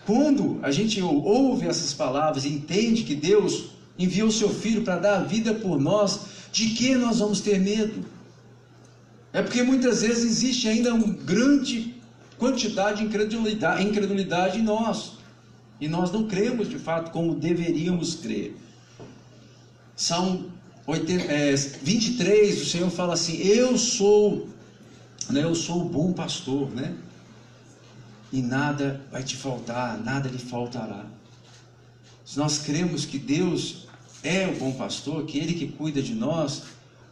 Quando 0.05 0.59
a 0.63 0.71
gente 0.71 1.01
ouve 1.01 1.67
essas 1.67 1.93
palavras 1.93 2.45
e 2.45 2.49
entende 2.49 3.05
que 3.05 3.15
Deus 3.15 3.71
enviou 3.99 4.31
seu 4.31 4.49
filho 4.49 4.83
para 4.83 4.99
dar 4.99 5.17
a 5.19 5.23
vida 5.23 5.55
por 5.55 5.79
nós, 5.79 6.21
de 6.51 6.71
que 6.71 6.95
nós 6.95 7.19
vamos 7.19 7.41
ter 7.41 7.61
medo? 7.61 8.05
É 9.33 9.43
porque 9.43 9.63
muitas 9.63 10.03
vezes 10.03 10.25
existe 10.25 10.67
ainda 10.67 10.95
uma 10.95 11.13
grande 11.13 11.95
quantidade 12.39 12.99
de 12.99 13.05
incredulidade, 13.05 13.85
incredulidade 13.85 14.59
em 14.59 14.63
nós. 14.63 15.19
E 15.81 15.89
nós 15.89 16.11
não 16.11 16.27
cremos 16.27 16.69
de 16.69 16.79
fato 16.79 17.11
como 17.11 17.35
deveríamos 17.35 18.15
crer. 18.15 18.57
Salmo 19.95 20.51
23, 21.83 22.63
o 22.63 22.65
Senhor 22.65 22.91
fala 22.91 23.15
assim: 23.15 23.37
Eu 23.39 23.77
sou, 23.77 24.49
né, 25.29 25.43
eu 25.43 25.55
sou 25.55 25.83
o 25.83 25.89
bom 25.89 26.13
pastor, 26.13 26.71
né? 26.71 26.97
E 28.33 28.41
nada 28.43 29.01
vai 29.11 29.23
te 29.23 29.37
faltar, 29.37 29.99
nada 30.03 30.29
lhe 30.29 30.39
faltará. 30.39 31.07
Se 32.25 32.39
nós 32.39 32.59
cremos 32.59 33.05
que 33.05 33.19
Deus 33.19 33.87
é 34.23 34.47
o 34.47 34.57
bom 34.57 34.73
pastor, 34.73 35.25
que 35.25 35.39
Ele 35.39 35.55
que 35.55 35.69
cuida 35.69 36.03
de 36.03 36.15
nós, 36.15 36.65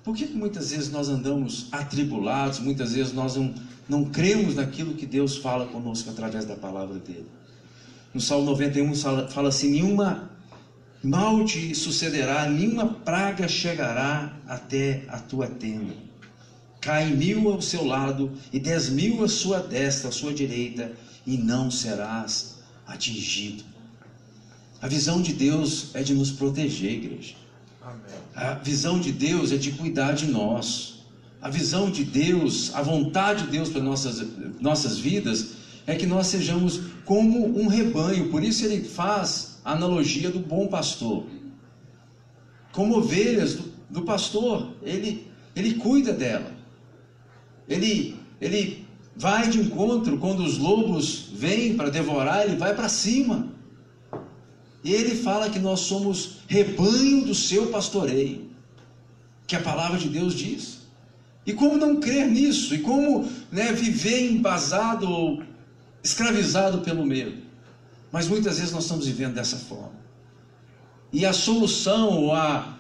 por 0.06 0.14
que, 0.14 0.24
muitas 0.26 0.70
vezes 0.70 0.88
nós 0.92 1.08
andamos 1.08 1.66
atribulados, 1.72 2.60
muitas 2.60 2.92
vezes 2.92 3.12
nós 3.12 3.34
não, 3.34 3.52
não 3.88 4.04
cremos 4.04 4.54
naquilo 4.54 4.94
que 4.94 5.04
Deus 5.04 5.36
fala 5.36 5.66
conosco 5.66 6.08
através 6.08 6.44
da 6.44 6.54
palavra 6.54 7.00
dele? 7.00 7.26
No 8.14 8.20
Salmo 8.20 8.46
91 8.46 8.94
fala 8.94 9.48
assim: 9.48 9.72
nenhuma 9.72 10.30
mal 11.02 11.44
te 11.44 11.74
sucederá, 11.74 12.48
nenhuma 12.48 12.86
praga 12.86 13.48
chegará 13.48 14.38
até 14.46 15.04
a 15.08 15.18
tua 15.18 15.48
tenda. 15.48 15.94
Cai 16.80 17.10
mil 17.10 17.50
ao 17.50 17.60
seu 17.60 17.84
lado 17.84 18.30
e 18.52 18.60
dez 18.60 18.88
mil 18.88 19.24
à 19.24 19.28
sua 19.28 19.58
destra, 19.58 20.10
à 20.10 20.12
sua 20.12 20.32
direita, 20.32 20.92
e 21.26 21.36
não 21.36 21.68
serás 21.68 22.58
atingido. 22.86 23.64
A 24.80 24.86
visão 24.86 25.20
de 25.20 25.32
Deus 25.32 25.90
é 25.94 26.02
de 26.04 26.14
nos 26.14 26.30
proteger, 26.30 26.92
igreja. 26.92 27.45
A 28.34 28.54
visão 28.54 28.98
de 28.98 29.12
Deus 29.12 29.52
é 29.52 29.56
de 29.56 29.72
cuidar 29.72 30.12
de 30.12 30.26
nós. 30.26 31.04
A 31.40 31.48
visão 31.48 31.90
de 31.90 32.04
Deus, 32.04 32.74
a 32.74 32.82
vontade 32.82 33.44
de 33.44 33.50
Deus 33.50 33.68
para 33.68 33.82
nossas, 33.82 34.26
nossas 34.60 34.98
vidas 34.98 35.52
é 35.86 35.94
que 35.94 36.06
nós 36.06 36.26
sejamos 36.26 36.80
como 37.04 37.58
um 37.58 37.68
rebanho. 37.68 38.28
Por 38.30 38.42
isso 38.42 38.64
ele 38.64 38.82
faz 38.84 39.58
a 39.64 39.72
analogia 39.72 40.30
do 40.30 40.40
bom 40.40 40.66
pastor. 40.66 41.24
Como 42.72 42.98
ovelhas 42.98 43.54
do, 43.54 43.72
do 43.88 44.02
pastor, 44.02 44.74
ele, 44.82 45.30
ele 45.54 45.74
cuida 45.74 46.12
dela. 46.12 46.52
Ele, 47.68 48.16
ele 48.40 48.86
vai 49.14 49.48
de 49.48 49.60
encontro 49.60 50.18
quando 50.18 50.40
os 50.40 50.58
lobos 50.58 51.30
vêm 51.32 51.76
para 51.76 51.88
devorar, 51.88 52.44
ele 52.44 52.56
vai 52.56 52.74
para 52.74 52.88
cima. 52.88 53.55
Ele 54.92 55.16
fala 55.16 55.50
que 55.50 55.58
nós 55.58 55.80
somos 55.80 56.38
rebanho 56.46 57.24
do 57.24 57.34
seu 57.34 57.68
pastoreio, 57.68 58.50
que 59.46 59.56
a 59.56 59.60
palavra 59.60 59.98
de 59.98 60.08
Deus 60.08 60.34
diz. 60.34 60.78
E 61.46 61.52
como 61.52 61.76
não 61.76 62.00
crer 62.00 62.26
nisso? 62.26 62.74
E 62.74 62.78
como 62.78 63.28
né, 63.50 63.72
viver 63.72 64.30
embasado 64.30 65.08
ou 65.08 65.42
escravizado 66.02 66.78
pelo 66.78 67.06
medo? 67.06 67.42
Mas 68.12 68.28
muitas 68.28 68.58
vezes 68.58 68.72
nós 68.72 68.84
estamos 68.84 69.06
vivendo 69.06 69.34
dessa 69.34 69.56
forma. 69.56 69.94
E 71.12 71.24
a 71.24 71.32
solução, 71.32 72.10
ou 72.10 72.32
a, 72.32 72.76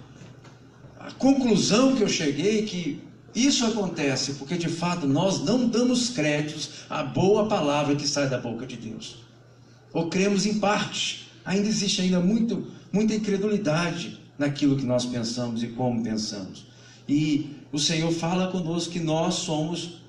a 0.98 1.12
conclusão 1.12 1.94
que 1.94 2.02
eu 2.02 2.08
cheguei 2.08 2.60
é 2.60 2.62
que 2.62 3.02
isso 3.34 3.66
acontece 3.66 4.34
porque 4.34 4.56
de 4.56 4.68
fato 4.68 5.06
nós 5.06 5.40
não 5.44 5.68
damos 5.68 6.08
créditos 6.08 6.70
à 6.88 7.02
boa 7.02 7.46
palavra 7.46 7.94
que 7.94 8.08
sai 8.08 8.28
da 8.28 8.38
boca 8.38 8.66
de 8.66 8.76
Deus. 8.76 9.16
Ou 9.92 10.08
cremos 10.08 10.46
em 10.46 10.58
parte 10.58 11.25
ainda 11.46 11.68
existe 11.68 12.02
ainda 12.02 12.20
muito, 12.20 12.66
muita 12.92 13.14
incredulidade 13.14 14.20
naquilo 14.36 14.76
que 14.76 14.84
nós 14.84 15.06
pensamos 15.06 15.62
e 15.62 15.68
como 15.68 16.02
pensamos. 16.02 16.66
E 17.08 17.56
o 17.72 17.78
Senhor 17.78 18.12
fala 18.12 18.50
conosco 18.50 18.92
que 18.92 19.00
nós 19.00 19.34
somos 19.34 20.02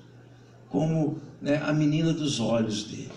como 0.68 1.18
né, 1.40 1.62
a 1.64 1.72
menina 1.72 2.12
dos 2.12 2.40
olhos 2.40 2.84
dele. 2.84 3.12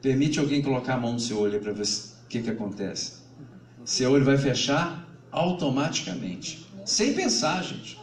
Permite 0.00 0.38
alguém 0.38 0.62
colocar 0.62 0.94
a 0.94 0.98
mão 1.00 1.14
no 1.14 1.20
seu 1.20 1.38
olho 1.40 1.60
para 1.60 1.72
ver 1.72 1.82
o 1.82 2.28
que, 2.28 2.40
que 2.40 2.50
acontece. 2.50 3.14
Seu 3.84 4.12
olho 4.12 4.24
vai 4.24 4.38
fechar 4.38 5.06
automaticamente. 5.32 6.64
Sem 6.84 7.12
pensar, 7.12 7.62
gente. 7.62 7.98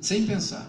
Sem 0.00 0.26
pensar. 0.26 0.66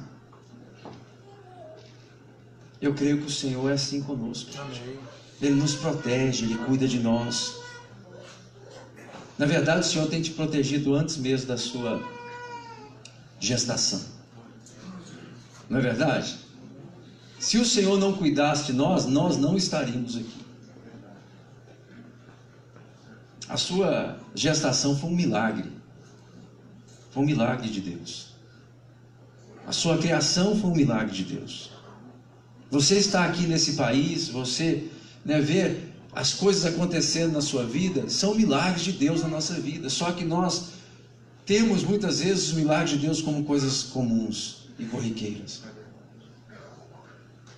Eu 2.81 2.93
creio 2.93 3.19
que 3.19 3.27
o 3.27 3.29
Senhor 3.29 3.69
é 3.69 3.73
assim 3.73 4.03
conosco. 4.03 4.51
Amém. 4.59 4.99
Ele 5.47 5.55
nos 5.55 5.75
protege, 5.75 6.45
Ele 6.45 6.55
cuida 6.55 6.87
de 6.87 6.99
nós. 6.99 7.61
Na 9.37 9.45
verdade, 9.45 9.81
o 9.81 9.83
Senhor 9.83 10.07
tem 10.07 10.21
te 10.21 10.31
protegido 10.31 10.95
antes 10.95 11.17
mesmo 11.17 11.47
da 11.47 11.57
sua 11.57 12.01
gestação. 13.39 14.01
Não 15.69 15.79
é 15.79 15.81
verdade? 15.81 16.37
Se 17.39 17.57
o 17.57 17.65
Senhor 17.65 17.99
não 17.99 18.13
cuidasse 18.13 18.67
de 18.67 18.73
nós, 18.73 19.05
nós 19.05 19.37
não 19.37 19.57
estaríamos 19.57 20.15
aqui. 20.15 20.43
A 23.49 23.57
sua 23.57 24.17
gestação 24.33 24.97
foi 24.97 25.09
um 25.09 25.15
milagre. 25.15 25.69
Foi 27.11 27.21
um 27.21 27.25
milagre 27.25 27.69
de 27.69 27.81
Deus. 27.81 28.33
A 29.67 29.71
sua 29.71 29.97
criação 29.97 30.57
foi 30.57 30.69
um 30.69 30.75
milagre 30.75 31.11
de 31.11 31.23
Deus. 31.35 31.69
Você 32.71 32.95
está 32.97 33.25
aqui 33.25 33.45
nesse 33.45 33.73
país, 33.73 34.29
você 34.29 34.89
né, 35.25 35.39
ver 35.39 35.93
as 36.15 36.33
coisas 36.33 36.65
acontecendo 36.65 37.33
na 37.33 37.41
sua 37.41 37.65
vida, 37.65 38.09
são 38.09 38.35
milagres 38.35 38.83
de 38.83 38.91
Deus 38.91 39.21
na 39.21 39.27
nossa 39.27 39.55
vida. 39.55 39.89
Só 39.89 40.11
que 40.11 40.23
nós 40.23 40.73
temos 41.45 41.83
muitas 41.83 42.19
vezes 42.19 42.49
os 42.49 42.53
milagres 42.53 42.91
de 42.91 42.97
Deus 42.97 43.21
como 43.21 43.43
coisas 43.43 43.83
comuns 43.83 44.67
e 44.77 44.85
corriqueiras. 44.85 45.63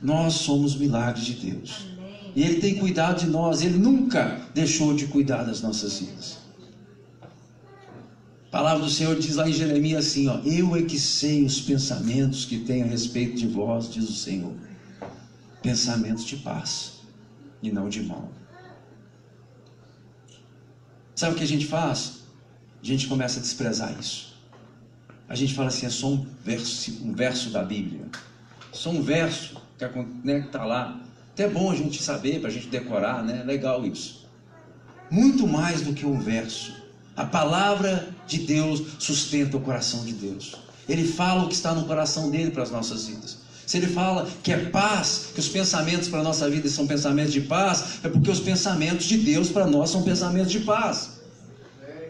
Nós 0.01 0.33
somos 0.33 0.75
milagres 0.75 1.25
de 1.25 1.33
Deus. 1.33 1.87
E 2.35 2.43
Ele 2.43 2.59
tem 2.59 2.75
cuidado 2.75 3.19
de 3.19 3.27
nós, 3.27 3.61
Ele 3.61 3.77
nunca 3.77 4.41
deixou 4.53 4.93
de 4.93 5.07
cuidar 5.07 5.43
das 5.43 5.61
nossas 5.61 5.99
vidas. 5.99 6.37
A 8.47 8.57
palavra 8.57 8.85
do 8.85 8.89
Senhor 8.89 9.17
diz 9.19 9.35
lá 9.35 9.49
em 9.49 9.53
Jeremias 9.53 10.07
assim: 10.07 10.27
ó, 10.29 10.39
Eu 10.45 10.75
é 10.77 10.81
que 10.81 10.97
sei 10.97 11.43
os 11.43 11.59
pensamentos 11.59 12.45
que 12.45 12.59
tenho 12.59 12.85
a 12.85 12.87
respeito 12.87 13.35
de 13.37 13.47
vós, 13.47 13.91
diz 13.91 14.09
o 14.09 14.13
Senhor. 14.13 14.53
Pensamentos 15.61 16.25
de 16.25 16.37
paz 16.37 16.94
e 17.67 17.71
não 17.71 17.89
de 17.89 18.03
mal. 18.03 18.29
Sabe 21.15 21.33
o 21.33 21.37
que 21.37 21.43
a 21.43 21.47
gente 21.47 21.65
faz? 21.65 22.19
A 22.81 22.85
gente 22.85 23.07
começa 23.07 23.39
a 23.39 23.41
desprezar 23.41 23.97
isso. 23.99 24.35
a 25.27 25.35
gente 25.35 25.53
fala 25.53 25.69
assim, 25.69 25.85
é 25.85 25.89
só 25.89 26.07
um 26.07 26.25
verso, 26.43 26.91
um 27.03 27.13
verso 27.13 27.49
da 27.49 27.63
Bíblia. 27.63 28.05
Só 28.71 28.89
um 28.91 29.01
verso 29.01 29.55
que 29.77 29.85
está 29.85 30.03
né, 30.23 30.41
tá 30.51 30.63
lá. 30.63 31.01
Até 31.33 31.43
é 31.43 31.49
bom 31.49 31.71
a 31.71 31.75
gente 31.75 32.01
saber, 32.01 32.39
para 32.39 32.49
a 32.49 32.51
gente 32.51 32.67
decorar, 32.67 33.23
né? 33.23 33.43
Legal 33.43 33.85
isso. 33.85 34.25
Muito 35.09 35.47
mais 35.47 35.81
do 35.81 35.93
que 35.93 36.05
um 36.05 36.19
verso. 36.19 36.73
A 37.15 37.25
palavra 37.25 38.09
de 38.27 38.39
Deus 38.39 38.81
sustenta 38.99 39.57
o 39.57 39.61
coração 39.61 40.03
de 40.05 40.13
Deus. 40.13 40.55
Ele 40.87 41.07
fala 41.07 41.43
o 41.43 41.47
que 41.47 41.55
está 41.55 41.73
no 41.73 41.85
coração 41.85 42.29
dele 42.29 42.51
para 42.51 42.63
as 42.63 42.71
nossas 42.71 43.07
vidas. 43.07 43.44
Se 43.65 43.77
ele 43.77 43.87
fala 43.87 44.27
que 44.43 44.51
é 44.51 44.57
paz, 44.57 45.29
que 45.33 45.39
os 45.39 45.47
pensamentos 45.47 46.07
para 46.07 46.19
a 46.19 46.23
nossa 46.23 46.49
vida 46.49 46.69
são 46.69 46.85
pensamentos 46.85 47.33
de 47.33 47.41
paz, 47.41 47.99
é 48.03 48.09
porque 48.09 48.29
os 48.29 48.39
pensamentos 48.39 49.05
de 49.05 49.17
Deus 49.17 49.49
para 49.49 49.65
nós 49.65 49.89
são 49.89 50.03
pensamentos 50.03 50.51
de 50.51 50.59
paz. 50.59 51.19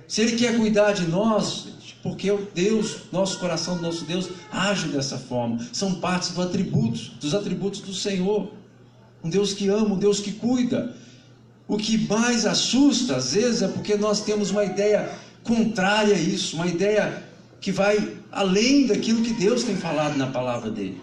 Se 0.07 0.21
ele 0.21 0.35
quer 0.35 0.57
cuidar 0.57 0.91
de 0.91 1.07
nós, 1.07 1.67
porque 2.03 2.31
Deus, 2.53 2.97
nosso 3.11 3.39
coração 3.39 3.77
do 3.77 3.81
nosso 3.81 4.05
Deus, 4.05 4.29
age 4.51 4.89
dessa 4.89 5.17
forma. 5.17 5.65
São 5.73 5.95
partes 5.95 6.29
dos 6.29 6.45
atributos, 6.45 7.11
dos 7.19 7.33
atributos 7.33 7.81
do 7.81 7.93
Senhor. 7.93 8.51
Um 9.23 9.29
Deus 9.29 9.53
que 9.53 9.67
ama, 9.69 9.95
um 9.95 9.97
Deus 9.97 10.19
que 10.19 10.31
cuida. 10.33 10.95
O 11.67 11.77
que 11.77 11.97
mais 12.07 12.45
assusta, 12.45 13.15
às 13.15 13.33
vezes, 13.33 13.63
é 13.63 13.67
porque 13.67 13.95
nós 13.95 14.21
temos 14.21 14.51
uma 14.51 14.63
ideia 14.63 15.09
contrária 15.43 16.15
a 16.15 16.19
isso, 16.19 16.57
uma 16.57 16.67
ideia 16.67 17.23
que 17.59 17.71
vai 17.71 18.17
além 18.31 18.85
daquilo 18.85 19.23
que 19.23 19.33
Deus 19.33 19.63
tem 19.63 19.75
falado 19.75 20.15
na 20.15 20.27
palavra 20.27 20.69
dele. 20.69 21.01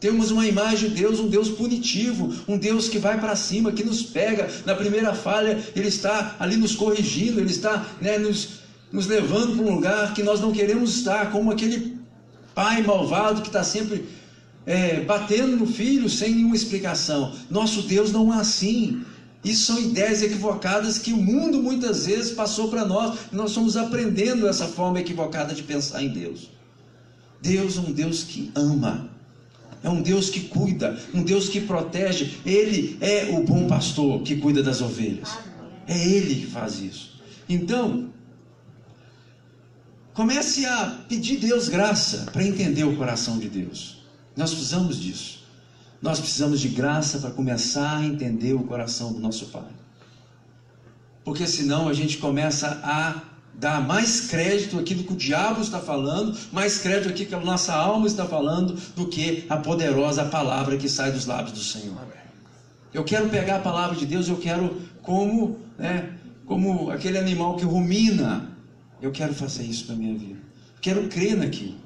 Temos 0.00 0.30
uma 0.30 0.46
imagem 0.46 0.90
de 0.90 0.94
Deus, 0.94 1.18
um 1.18 1.28
Deus 1.28 1.48
punitivo, 1.48 2.32
um 2.46 2.56
Deus 2.56 2.88
que 2.88 2.98
vai 2.98 3.18
para 3.18 3.34
cima, 3.34 3.72
que 3.72 3.82
nos 3.82 4.02
pega. 4.02 4.48
Na 4.64 4.74
primeira 4.74 5.12
falha, 5.12 5.58
Ele 5.74 5.88
está 5.88 6.36
ali 6.38 6.56
nos 6.56 6.76
corrigindo, 6.76 7.40
Ele 7.40 7.50
está 7.50 7.84
né, 8.00 8.16
nos, 8.16 8.60
nos 8.92 9.08
levando 9.08 9.56
para 9.56 9.66
um 9.66 9.74
lugar 9.74 10.14
que 10.14 10.22
nós 10.22 10.40
não 10.40 10.52
queremos 10.52 10.96
estar, 10.96 11.32
como 11.32 11.50
aquele 11.50 11.98
pai 12.54 12.82
malvado 12.82 13.42
que 13.42 13.48
está 13.48 13.64
sempre 13.64 14.08
é, 14.64 15.00
batendo 15.00 15.56
no 15.56 15.66
filho 15.66 16.08
sem 16.08 16.32
nenhuma 16.32 16.54
explicação. 16.54 17.34
Nosso 17.50 17.82
Deus 17.82 18.12
não 18.12 18.32
é 18.32 18.38
assim. 18.38 19.02
Isso 19.42 19.66
são 19.66 19.80
ideias 19.80 20.22
equivocadas 20.22 20.98
que 20.98 21.12
o 21.12 21.16
mundo 21.16 21.60
muitas 21.60 22.06
vezes 22.06 22.32
passou 22.32 22.68
para 22.68 22.84
nós. 22.84 23.18
Nós 23.32 23.50
estamos 23.50 23.76
aprendendo 23.76 24.46
essa 24.46 24.66
forma 24.66 25.00
equivocada 25.00 25.54
de 25.54 25.62
pensar 25.62 26.02
em 26.02 26.10
Deus. 26.10 26.50
Deus 27.40 27.76
é 27.78 27.80
um 27.80 27.92
Deus 27.92 28.22
que 28.22 28.50
ama. 28.54 29.17
É 29.82 29.88
um 29.88 30.02
Deus 30.02 30.28
que 30.28 30.40
cuida, 30.40 30.98
um 31.14 31.22
Deus 31.22 31.48
que 31.48 31.60
protege. 31.60 32.38
Ele 32.44 32.98
é 33.00 33.30
o 33.32 33.42
bom 33.44 33.66
pastor 33.66 34.22
que 34.22 34.36
cuida 34.36 34.62
das 34.62 34.80
ovelhas. 34.80 35.38
É 35.86 35.96
Ele 35.96 36.34
que 36.34 36.46
faz 36.46 36.80
isso. 36.80 37.20
Então, 37.48 38.10
comece 40.12 40.66
a 40.66 41.04
pedir 41.08 41.38
Deus 41.38 41.68
graça 41.68 42.28
para 42.32 42.44
entender 42.44 42.84
o 42.84 42.96
coração 42.96 43.38
de 43.38 43.48
Deus. 43.48 44.02
Nós 44.36 44.50
precisamos 44.50 45.00
disso. 45.00 45.38
Nós 46.00 46.20
precisamos 46.20 46.60
de 46.60 46.68
graça 46.68 47.18
para 47.18 47.30
começar 47.30 47.98
a 47.98 48.04
entender 48.04 48.54
o 48.54 48.64
coração 48.64 49.12
do 49.12 49.18
nosso 49.18 49.46
Pai. 49.46 49.66
Porque 51.24 51.46
senão 51.46 51.88
a 51.88 51.92
gente 51.92 52.18
começa 52.18 52.80
a 52.82 53.22
dar 53.58 53.84
mais 53.84 54.28
crédito 54.28 54.78
àquilo 54.78 55.02
que 55.02 55.12
o 55.12 55.16
diabo 55.16 55.60
está 55.60 55.80
falando, 55.80 56.38
mais 56.52 56.78
crédito 56.78 57.08
àquilo 57.08 57.28
que 57.28 57.34
a 57.34 57.40
nossa 57.40 57.74
alma 57.74 58.06
está 58.06 58.24
falando, 58.24 58.78
do 58.94 59.08
que 59.08 59.44
a 59.48 59.56
poderosa 59.56 60.24
palavra 60.26 60.76
que 60.76 60.88
sai 60.88 61.10
dos 61.10 61.26
lábios 61.26 61.52
do 61.52 61.64
Senhor. 61.64 61.96
Eu 62.94 63.02
quero 63.02 63.28
pegar 63.28 63.56
a 63.56 63.60
palavra 63.60 63.96
de 63.96 64.06
Deus, 64.06 64.28
eu 64.28 64.36
quero 64.36 64.80
como, 65.02 65.58
né, 65.76 66.14
como 66.46 66.90
aquele 66.90 67.18
animal 67.18 67.56
que 67.56 67.64
rumina. 67.64 68.56
Eu 69.02 69.10
quero 69.10 69.34
fazer 69.34 69.64
isso 69.64 69.86
para 69.86 69.96
minha 69.96 70.16
vida. 70.16 70.38
Quero 70.80 71.08
crer 71.08 71.36
naquilo. 71.36 71.76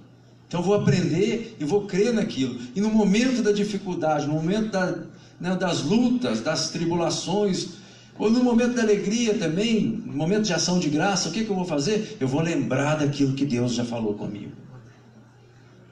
Então 0.46 0.62
vou 0.62 0.74
aprender 0.74 1.56
e 1.58 1.64
vou 1.64 1.86
crer 1.86 2.12
naquilo. 2.12 2.60
E 2.76 2.80
no 2.80 2.90
momento 2.90 3.42
da 3.42 3.52
dificuldade, 3.52 4.26
no 4.26 4.34
momento 4.34 4.70
da, 4.70 4.98
né, 5.40 5.56
das 5.56 5.82
lutas, 5.82 6.42
das 6.42 6.68
tribulações, 6.70 7.81
ou 8.18 8.30
no 8.30 8.44
momento 8.44 8.74
da 8.74 8.82
alegria 8.82 9.34
também, 9.34 10.02
no 10.04 10.12
momento 10.12 10.44
de 10.44 10.52
ação 10.52 10.78
de 10.78 10.88
graça, 10.88 11.28
o 11.28 11.32
que, 11.32 11.44
que 11.44 11.50
eu 11.50 11.56
vou 11.56 11.64
fazer? 11.64 12.16
Eu 12.20 12.28
vou 12.28 12.40
lembrar 12.40 12.96
daquilo 12.96 13.34
que 13.34 13.44
Deus 13.44 13.74
já 13.74 13.84
falou 13.84 14.14
comigo. 14.14 14.52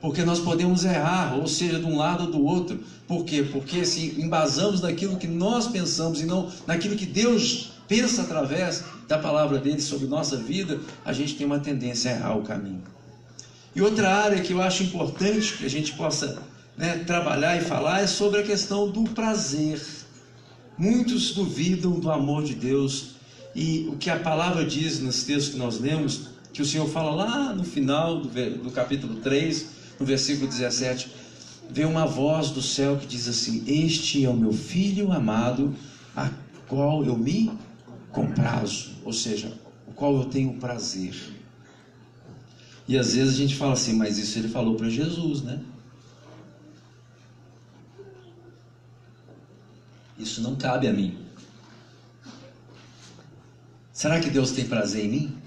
Porque 0.00 0.22
nós 0.22 0.38
podemos 0.38 0.84
errar, 0.84 1.36
ou 1.38 1.46
seja, 1.46 1.78
de 1.78 1.84
um 1.84 1.96
lado 1.96 2.24
ou 2.24 2.30
do 2.30 2.44
outro. 2.44 2.80
Por 3.06 3.24
quê? 3.24 3.42
Porque 3.42 3.84
se 3.84 4.20
embasamos 4.20 4.80
naquilo 4.80 5.16
que 5.16 5.26
nós 5.26 5.66
pensamos 5.66 6.20
e 6.20 6.26
não 6.26 6.50
naquilo 6.66 6.96
que 6.96 7.04
Deus 7.04 7.72
pensa 7.86 8.22
através 8.22 8.84
da 9.08 9.18
palavra 9.18 9.58
dele 9.58 9.80
sobre 9.80 10.06
nossa 10.06 10.36
vida, 10.36 10.80
a 11.04 11.12
gente 11.12 11.34
tem 11.34 11.46
uma 11.46 11.58
tendência 11.58 12.12
a 12.12 12.14
errar 12.14 12.36
o 12.36 12.42
caminho. 12.42 12.82
E 13.74 13.82
outra 13.82 14.08
área 14.08 14.40
que 14.40 14.52
eu 14.52 14.62
acho 14.62 14.82
importante 14.84 15.58
que 15.58 15.66
a 15.66 15.70
gente 15.70 15.92
possa 15.94 16.38
né, 16.76 17.02
trabalhar 17.06 17.56
e 17.56 17.60
falar 17.60 18.00
é 18.00 18.06
sobre 18.06 18.40
a 18.40 18.42
questão 18.42 18.90
do 18.90 19.04
prazer. 19.04 19.80
Muitos 20.81 21.33
duvidam 21.33 22.01
do 22.01 22.11
amor 22.11 22.43
de 22.43 22.55
Deus 22.55 23.11
e 23.55 23.87
o 23.93 23.97
que 23.99 24.09
a 24.09 24.18
palavra 24.18 24.64
diz 24.64 24.99
nos 24.99 25.24
textos 25.24 25.53
que 25.53 25.59
nós 25.59 25.78
lemos, 25.78 26.28
que 26.55 26.62
o 26.62 26.64
Senhor 26.64 26.89
fala 26.89 27.11
lá 27.11 27.53
no 27.53 27.64
final 27.64 28.18
do, 28.18 28.28
do 28.28 28.70
capítulo 28.70 29.16
3, 29.16 29.66
no 30.01 30.07
versículo 30.07 30.49
17, 30.49 31.12
vem 31.68 31.85
uma 31.85 32.07
voz 32.07 32.49
do 32.49 32.62
céu 32.62 32.97
que 32.97 33.07
diz 33.07 33.28
assim: 33.28 33.62
Este 33.66 34.24
é 34.24 34.31
o 34.31 34.35
meu 34.35 34.55
filho 34.55 35.12
amado, 35.12 35.76
a 36.16 36.31
qual 36.66 37.05
eu 37.05 37.14
me 37.14 37.53
comprazo, 38.11 38.93
ou 39.05 39.12
seja, 39.12 39.53
o 39.87 39.93
qual 39.93 40.16
eu 40.16 40.24
tenho 40.24 40.55
prazer. 40.55 41.14
E 42.89 42.97
às 42.97 43.14
vezes 43.14 43.35
a 43.35 43.37
gente 43.37 43.55
fala 43.55 43.74
assim, 43.74 43.93
mas 43.93 44.16
isso 44.16 44.39
ele 44.39 44.49
falou 44.49 44.76
para 44.76 44.89
Jesus, 44.89 45.43
né? 45.43 45.61
Isso 50.20 50.42
não 50.42 50.54
cabe 50.54 50.86
a 50.86 50.92
mim. 50.92 51.18
Será 53.92 54.20
que 54.20 54.30
Deus 54.30 54.52
tem 54.52 54.66
prazer 54.66 55.06
em 55.06 55.08
mim? 55.08 55.38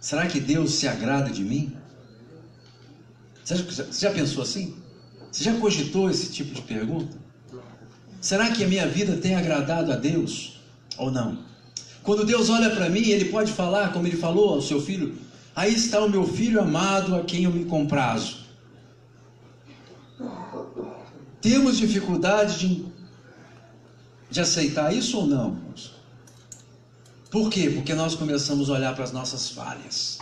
Será 0.00 0.26
que 0.26 0.40
Deus 0.40 0.72
se 0.72 0.88
agrada 0.88 1.30
de 1.30 1.42
mim? 1.42 1.76
Você 3.44 3.56
já, 4.00 4.10
pensou 4.10 4.42
assim? 4.42 4.76
Você 5.30 5.44
já 5.44 5.54
cogitou 5.58 6.10
esse 6.10 6.32
tipo 6.32 6.54
de 6.54 6.62
pergunta? 6.62 7.16
Será 8.20 8.50
que 8.50 8.64
a 8.64 8.68
minha 8.68 8.86
vida 8.86 9.16
tem 9.16 9.34
agradado 9.34 9.92
a 9.92 9.96
Deus 9.96 10.60
ou 10.98 11.10
não? 11.10 11.38
Quando 12.02 12.24
Deus 12.24 12.50
olha 12.50 12.70
para 12.70 12.88
mim, 12.88 13.08
Ele 13.08 13.26
pode 13.26 13.52
falar, 13.52 13.92
como 13.92 14.06
Ele 14.06 14.16
falou 14.16 14.54
ao 14.54 14.62
seu 14.62 14.80
filho: 14.80 15.16
Aí 15.54 15.74
está 15.74 16.00
o 16.00 16.08
meu 16.08 16.26
filho 16.26 16.60
amado 16.60 17.14
a 17.14 17.22
quem 17.22 17.44
eu 17.44 17.50
me 17.50 17.64
comprazo. 17.64 18.44
Temos 21.40 21.76
dificuldade 21.76 22.58
de 22.58 22.93
de 24.34 24.40
aceitar 24.40 24.92
isso 24.92 25.16
ou 25.18 25.26
não? 25.28 25.56
Por 27.30 27.48
quê? 27.48 27.70
Porque 27.70 27.94
nós 27.94 28.16
começamos 28.16 28.68
a 28.68 28.72
olhar 28.72 28.92
para 28.92 29.04
as 29.04 29.12
nossas 29.12 29.48
falhas, 29.48 30.18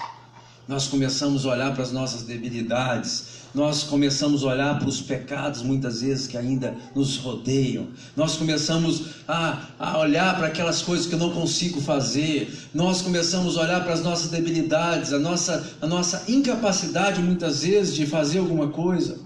nós 0.69 0.87
começamos 0.87 1.47
a 1.47 1.53
olhar 1.53 1.73
para 1.73 1.83
as 1.83 1.93
nossas 1.93 2.23
debilidades, 2.23 3.41
nós 3.55 3.83
começamos 3.85 4.45
a 4.45 4.49
olhar 4.49 4.79
para 4.79 4.89
os 4.89 5.01
pecados 5.01 5.63
muitas 5.63 6.03
vezes 6.03 6.27
que 6.27 6.37
ainda 6.37 6.77
nos 6.95 7.17
rodeiam, 7.17 7.89
nós 8.15 8.37
começamos 8.37 9.05
a, 9.27 9.63
a 9.79 9.99
olhar 9.99 10.37
para 10.37 10.49
aquelas 10.49 10.83
coisas 10.83 11.07
que 11.07 11.15
eu 11.15 11.19
não 11.19 11.31
consigo 11.31 11.81
fazer, 11.81 12.69
nós 12.75 13.01
começamos 13.01 13.57
a 13.57 13.63
olhar 13.63 13.83
para 13.83 13.95
as 13.95 14.03
nossas 14.03 14.31
debilidades, 14.31 15.15
a 15.15 15.19
nossa, 15.19 15.71
a 15.81 15.87
nossa 15.87 16.31
incapacidade 16.31 17.19
muitas 17.23 17.63
vezes 17.63 17.95
de 17.95 18.07
fazer 18.07 18.41
alguma 18.41 18.69
coisa. 18.69 19.21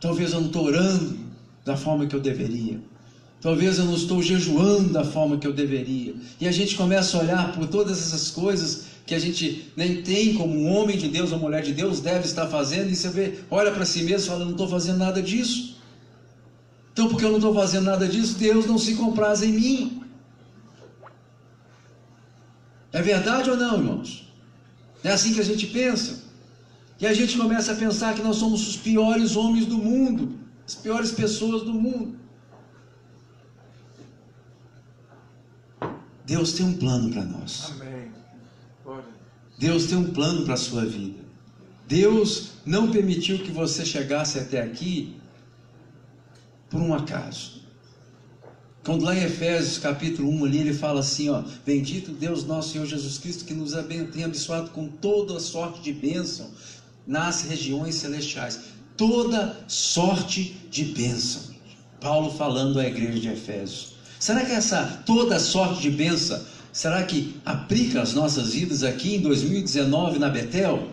Talvez 0.00 0.32
eu 0.32 0.40
não 0.40 0.46
estou 0.48 0.64
orando 0.64 1.27
da 1.68 1.76
forma 1.76 2.06
que 2.06 2.16
eu 2.16 2.20
deveria. 2.20 2.80
Talvez 3.42 3.78
eu 3.78 3.84
não 3.84 3.94
estou 3.94 4.22
jejuando 4.22 4.88
da 4.88 5.04
forma 5.04 5.36
que 5.36 5.46
eu 5.46 5.52
deveria. 5.52 6.14
E 6.40 6.48
a 6.48 6.50
gente 6.50 6.74
começa 6.74 7.16
a 7.16 7.20
olhar 7.20 7.52
por 7.52 7.66
todas 7.68 7.98
essas 7.98 8.30
coisas 8.30 8.86
que 9.04 9.14
a 9.14 9.18
gente 9.18 9.70
nem 9.76 10.02
tem 10.02 10.34
como 10.34 10.54
um 10.54 10.66
homem 10.74 10.96
de 10.96 11.08
Deus 11.08 11.30
ou 11.30 11.38
mulher 11.38 11.62
de 11.62 11.74
Deus 11.74 12.00
deve 12.00 12.24
estar 12.24 12.46
fazendo, 12.46 12.90
e 12.90 12.96
você 12.96 13.10
vê, 13.10 13.34
olha 13.50 13.70
para 13.70 13.84
si 13.84 14.02
mesmo 14.02 14.26
e 14.26 14.28
fala, 14.28 14.44
não 14.44 14.52
estou 14.52 14.68
fazendo 14.68 14.98
nada 14.98 15.22
disso. 15.22 15.78
Então, 16.92 17.08
porque 17.08 17.24
eu 17.24 17.30
não 17.30 17.36
estou 17.36 17.54
fazendo 17.54 17.84
nada 17.84 18.08
disso, 18.08 18.38
Deus 18.38 18.66
não 18.66 18.78
se 18.78 18.94
compraz 18.94 19.42
em 19.42 19.52
mim. 19.52 20.02
É 22.92 23.02
verdade 23.02 23.50
ou 23.50 23.56
não, 23.56 23.76
irmãos? 23.76 24.26
É 25.04 25.10
assim 25.10 25.34
que 25.34 25.40
a 25.40 25.44
gente 25.44 25.66
pensa. 25.66 26.24
E 26.98 27.06
a 27.06 27.12
gente 27.12 27.36
começa 27.36 27.72
a 27.72 27.76
pensar 27.76 28.14
que 28.14 28.22
nós 28.22 28.36
somos 28.36 28.66
os 28.66 28.76
piores 28.76 29.36
homens 29.36 29.66
do 29.66 29.76
mundo 29.76 30.47
as 30.68 30.74
piores 30.74 31.10
pessoas 31.12 31.62
do 31.62 31.72
mundo. 31.72 32.14
Deus 36.26 36.52
tem 36.52 36.66
um 36.66 36.74
plano 36.74 37.10
para 37.10 37.24
nós. 37.24 37.72
Amém. 37.72 38.12
Deus 39.58 39.86
tem 39.86 39.96
um 39.96 40.12
plano 40.12 40.44
para 40.44 40.52
a 40.54 40.58
sua 40.58 40.84
vida. 40.84 41.20
Deus 41.86 42.50
não 42.66 42.90
permitiu 42.90 43.38
que 43.38 43.50
você 43.50 43.82
chegasse 43.82 44.38
até 44.38 44.60
aqui 44.60 45.16
por 46.68 46.82
um 46.82 46.92
acaso. 46.92 47.62
Quando 48.84 49.06
lá 49.06 49.16
em 49.16 49.24
Efésios 49.24 49.78
capítulo 49.78 50.30
1 50.30 50.44
ali 50.44 50.58
ele 50.58 50.74
fala 50.74 51.00
assim, 51.00 51.30
ó, 51.30 51.42
bendito 51.64 52.12
Deus 52.12 52.44
nosso 52.44 52.72
Senhor 52.72 52.86
Jesus 52.86 53.16
Cristo 53.16 53.46
que 53.46 53.54
nos 53.54 53.72
tem 54.12 54.22
abençoado 54.22 54.68
com 54.70 54.86
toda 54.86 55.40
sorte 55.40 55.80
de 55.80 55.94
bênção 55.94 56.50
nas 57.06 57.40
regiões 57.40 57.94
celestiais. 57.94 58.77
Toda 58.98 59.56
sorte 59.68 60.56
de 60.72 60.86
bênção. 60.86 61.42
Paulo 62.00 62.36
falando 62.36 62.80
à 62.80 62.84
igreja 62.84 63.20
de 63.20 63.28
Efésios. 63.28 63.92
Será 64.18 64.44
que 64.44 64.50
essa 64.50 65.00
toda 65.06 65.38
sorte 65.38 65.80
de 65.80 65.88
bênção, 65.88 66.36
será 66.72 67.04
que 67.04 67.36
aplica 67.46 68.02
as 68.02 68.12
nossas 68.12 68.54
vidas 68.54 68.82
aqui 68.82 69.14
em 69.14 69.20
2019 69.20 70.18
na 70.18 70.28
Betel? 70.28 70.88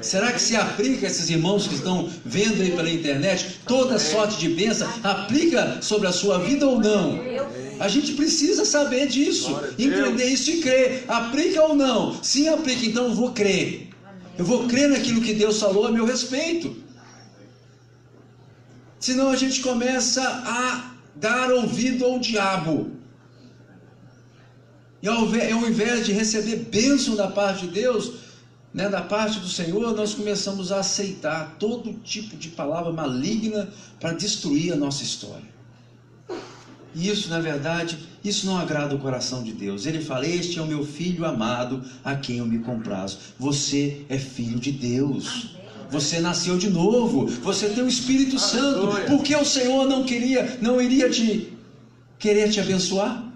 Será 0.00 0.32
que 0.32 0.40
se 0.40 0.56
aplica 0.56 1.06
a 1.06 1.10
esses 1.10 1.28
irmãos 1.28 1.68
que 1.68 1.74
estão 1.74 2.08
vendo 2.24 2.62
aí 2.62 2.70
pela 2.70 2.88
internet, 2.88 3.60
toda 3.66 3.98
sorte 3.98 4.38
de 4.38 4.48
bênção, 4.48 4.88
aplica 5.02 5.76
sobre 5.82 6.08
a 6.08 6.12
sua 6.12 6.38
vida 6.38 6.66
ou 6.66 6.80
não? 6.80 7.20
A 7.78 7.86
gente 7.86 8.14
precisa 8.14 8.64
saber 8.64 9.08
disso, 9.08 9.54
entender 9.78 10.24
isso 10.24 10.50
e 10.52 10.62
crer. 10.62 11.04
Aplica 11.06 11.62
ou 11.64 11.76
não? 11.76 12.18
Sim, 12.22 12.48
aplica, 12.48 12.86
então 12.86 13.08
eu 13.08 13.14
vou 13.14 13.32
crer. 13.32 13.90
Eu 14.38 14.46
vou 14.46 14.66
crer 14.66 14.88
naquilo 14.88 15.20
que 15.20 15.34
Deus 15.34 15.60
falou 15.60 15.86
a 15.86 15.92
meu 15.92 16.06
respeito. 16.06 16.90
Senão 19.02 19.30
a 19.30 19.36
gente 19.36 19.60
começa 19.62 20.22
a 20.22 20.94
dar 21.16 21.50
ouvido 21.50 22.04
ao 22.04 22.20
diabo. 22.20 22.92
E 25.02 25.08
ao 25.08 25.24
invés 25.68 26.06
de 26.06 26.12
receber 26.12 26.68
bênção 26.70 27.16
da 27.16 27.26
parte 27.26 27.66
de 27.66 27.72
Deus, 27.72 28.12
né, 28.72 28.88
da 28.88 29.02
parte 29.02 29.40
do 29.40 29.48
Senhor, 29.48 29.92
nós 29.96 30.14
começamos 30.14 30.70
a 30.70 30.78
aceitar 30.78 31.56
todo 31.58 31.94
tipo 31.94 32.36
de 32.36 32.50
palavra 32.50 32.92
maligna 32.92 33.68
para 33.98 34.12
destruir 34.12 34.72
a 34.72 34.76
nossa 34.76 35.02
história. 35.02 35.50
E 36.94 37.08
isso, 37.08 37.28
na 37.28 37.40
verdade, 37.40 37.98
isso 38.22 38.46
não 38.46 38.56
agrada 38.56 38.94
o 38.94 39.00
coração 39.00 39.42
de 39.42 39.50
Deus. 39.50 39.84
Ele 39.84 40.00
fala: 40.00 40.28
Este 40.28 40.60
é 40.60 40.62
o 40.62 40.66
meu 40.66 40.86
filho 40.86 41.24
amado, 41.24 41.82
a 42.04 42.14
quem 42.14 42.36
eu 42.36 42.46
me 42.46 42.60
comprazo. 42.60 43.18
Você 43.36 44.06
é 44.08 44.16
filho 44.16 44.60
de 44.60 44.70
Deus. 44.70 45.56
Você 45.92 46.20
nasceu 46.20 46.56
de 46.56 46.70
novo. 46.70 47.26
Você 47.26 47.68
tem 47.68 47.84
o 47.84 47.88
Espírito 47.88 48.38
Santo. 48.38 48.88
Por 49.06 49.22
que 49.22 49.36
o 49.36 49.44
Senhor 49.44 49.86
não 49.86 50.04
queria, 50.04 50.58
não 50.62 50.80
iria 50.80 51.10
te 51.10 51.52
querer 52.18 52.50
te 52.50 52.58
abençoar? 52.60 53.30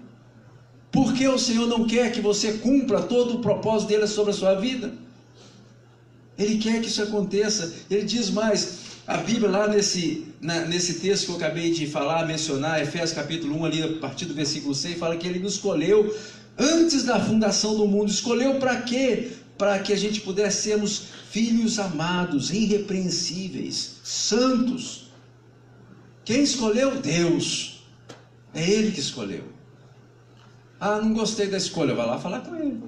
Por 0.91 1.13
que 1.13 1.27
o 1.27 1.37
Senhor 1.37 1.67
não 1.67 1.85
quer 1.85 2.11
que 2.11 2.19
você 2.19 2.53
cumpra 2.53 2.99
todo 2.99 3.35
o 3.35 3.39
propósito 3.39 3.89
dele 3.89 4.07
sobre 4.07 4.31
a 4.31 4.33
sua 4.33 4.55
vida? 4.55 4.91
Ele 6.35 6.57
quer 6.57 6.81
que 6.81 6.87
isso 6.87 7.03
aconteça. 7.03 7.73
Ele 7.91 8.03
diz 8.03 8.31
mais, 8.31 8.79
a 9.05 9.17
Bíblia 9.17 9.51
lá 9.51 9.67
nesse, 9.67 10.25
na, 10.41 10.61
nesse 10.61 10.95
texto 10.95 11.25
que 11.25 11.31
eu 11.33 11.35
acabei 11.35 11.71
de 11.71 11.85
falar, 11.85 12.25
mencionar, 12.25 12.81
Efésios 12.81 13.11
capítulo 13.11 13.55
1, 13.59 13.65
ali 13.65 13.83
a 13.83 13.93
partir 13.99 14.25
do 14.25 14.33
versículo 14.33 14.73
6, 14.73 14.97
fala 14.97 15.15
que 15.15 15.27
ele 15.27 15.37
nos 15.37 15.53
escolheu 15.53 16.15
antes 16.57 17.03
da 17.03 17.19
fundação 17.23 17.77
do 17.77 17.87
mundo. 17.87 18.09
Escolheu 18.09 18.55
para 18.55 18.81
quê? 18.81 19.31
Para 19.57 19.79
que 19.79 19.91
a 19.91 19.97
gente 19.97 20.21
pudesse 20.21 20.63
sermos 20.63 21.07
filhos 21.29 21.79
amados, 21.79 22.51
irrepreensíveis, 22.51 23.97
santos. 24.03 25.07
Quem 26.23 26.43
escolheu? 26.43 26.99
Deus. 26.99 27.83
É 28.53 28.69
Ele 28.69 28.91
que 28.91 28.99
escolheu. 28.99 29.45
Ah, 30.79 30.99
não 31.01 31.13
gostei 31.13 31.47
da 31.47 31.57
escolha. 31.57 31.95
Vai 31.95 32.05
lá 32.05 32.19
falar 32.19 32.41
com 32.41 32.55
Ele. 32.55 32.83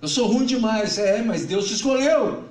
Eu 0.00 0.08
sou 0.08 0.26
ruim 0.26 0.44
demais. 0.44 0.98
É, 0.98 1.22
mas 1.22 1.46
Deus 1.46 1.68
te 1.68 1.74
escolheu. 1.74 2.44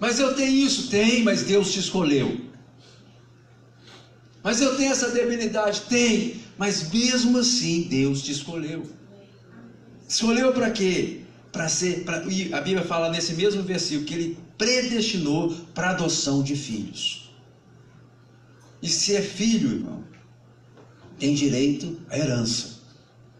Mas 0.00 0.18
eu 0.20 0.34
tenho 0.34 0.66
isso? 0.66 0.88
Tem, 0.88 1.22
mas 1.22 1.42
Deus 1.42 1.72
te 1.72 1.80
escolheu. 1.80 2.40
Mas 4.42 4.60
eu 4.60 4.76
tenho 4.76 4.92
essa 4.92 5.10
debilidade? 5.10 5.82
Tem, 5.82 6.40
mas 6.56 6.90
mesmo 6.92 7.38
assim 7.38 7.82
Deus 7.82 8.22
te 8.22 8.32
escolheu. 8.32 8.86
Escolheu 10.08 10.52
para 10.52 10.70
quê? 10.70 11.22
Para 11.52 11.68
ser, 11.68 12.04
pra, 12.04 12.18
a 12.18 12.60
Bíblia 12.60 12.82
fala 12.82 13.08
nesse 13.10 13.34
mesmo 13.34 13.62
versículo 13.62 14.06
que 14.06 14.14
ele 14.14 14.38
predestinou 14.56 15.54
para 15.74 15.90
adoção 15.90 16.42
de 16.42 16.54
filhos. 16.54 17.30
E 18.82 18.88
se 18.88 19.16
é 19.16 19.22
filho, 19.22 19.70
irmão, 19.70 20.04
tem 21.18 21.34
direito 21.34 21.98
à 22.10 22.18
herança. 22.18 22.78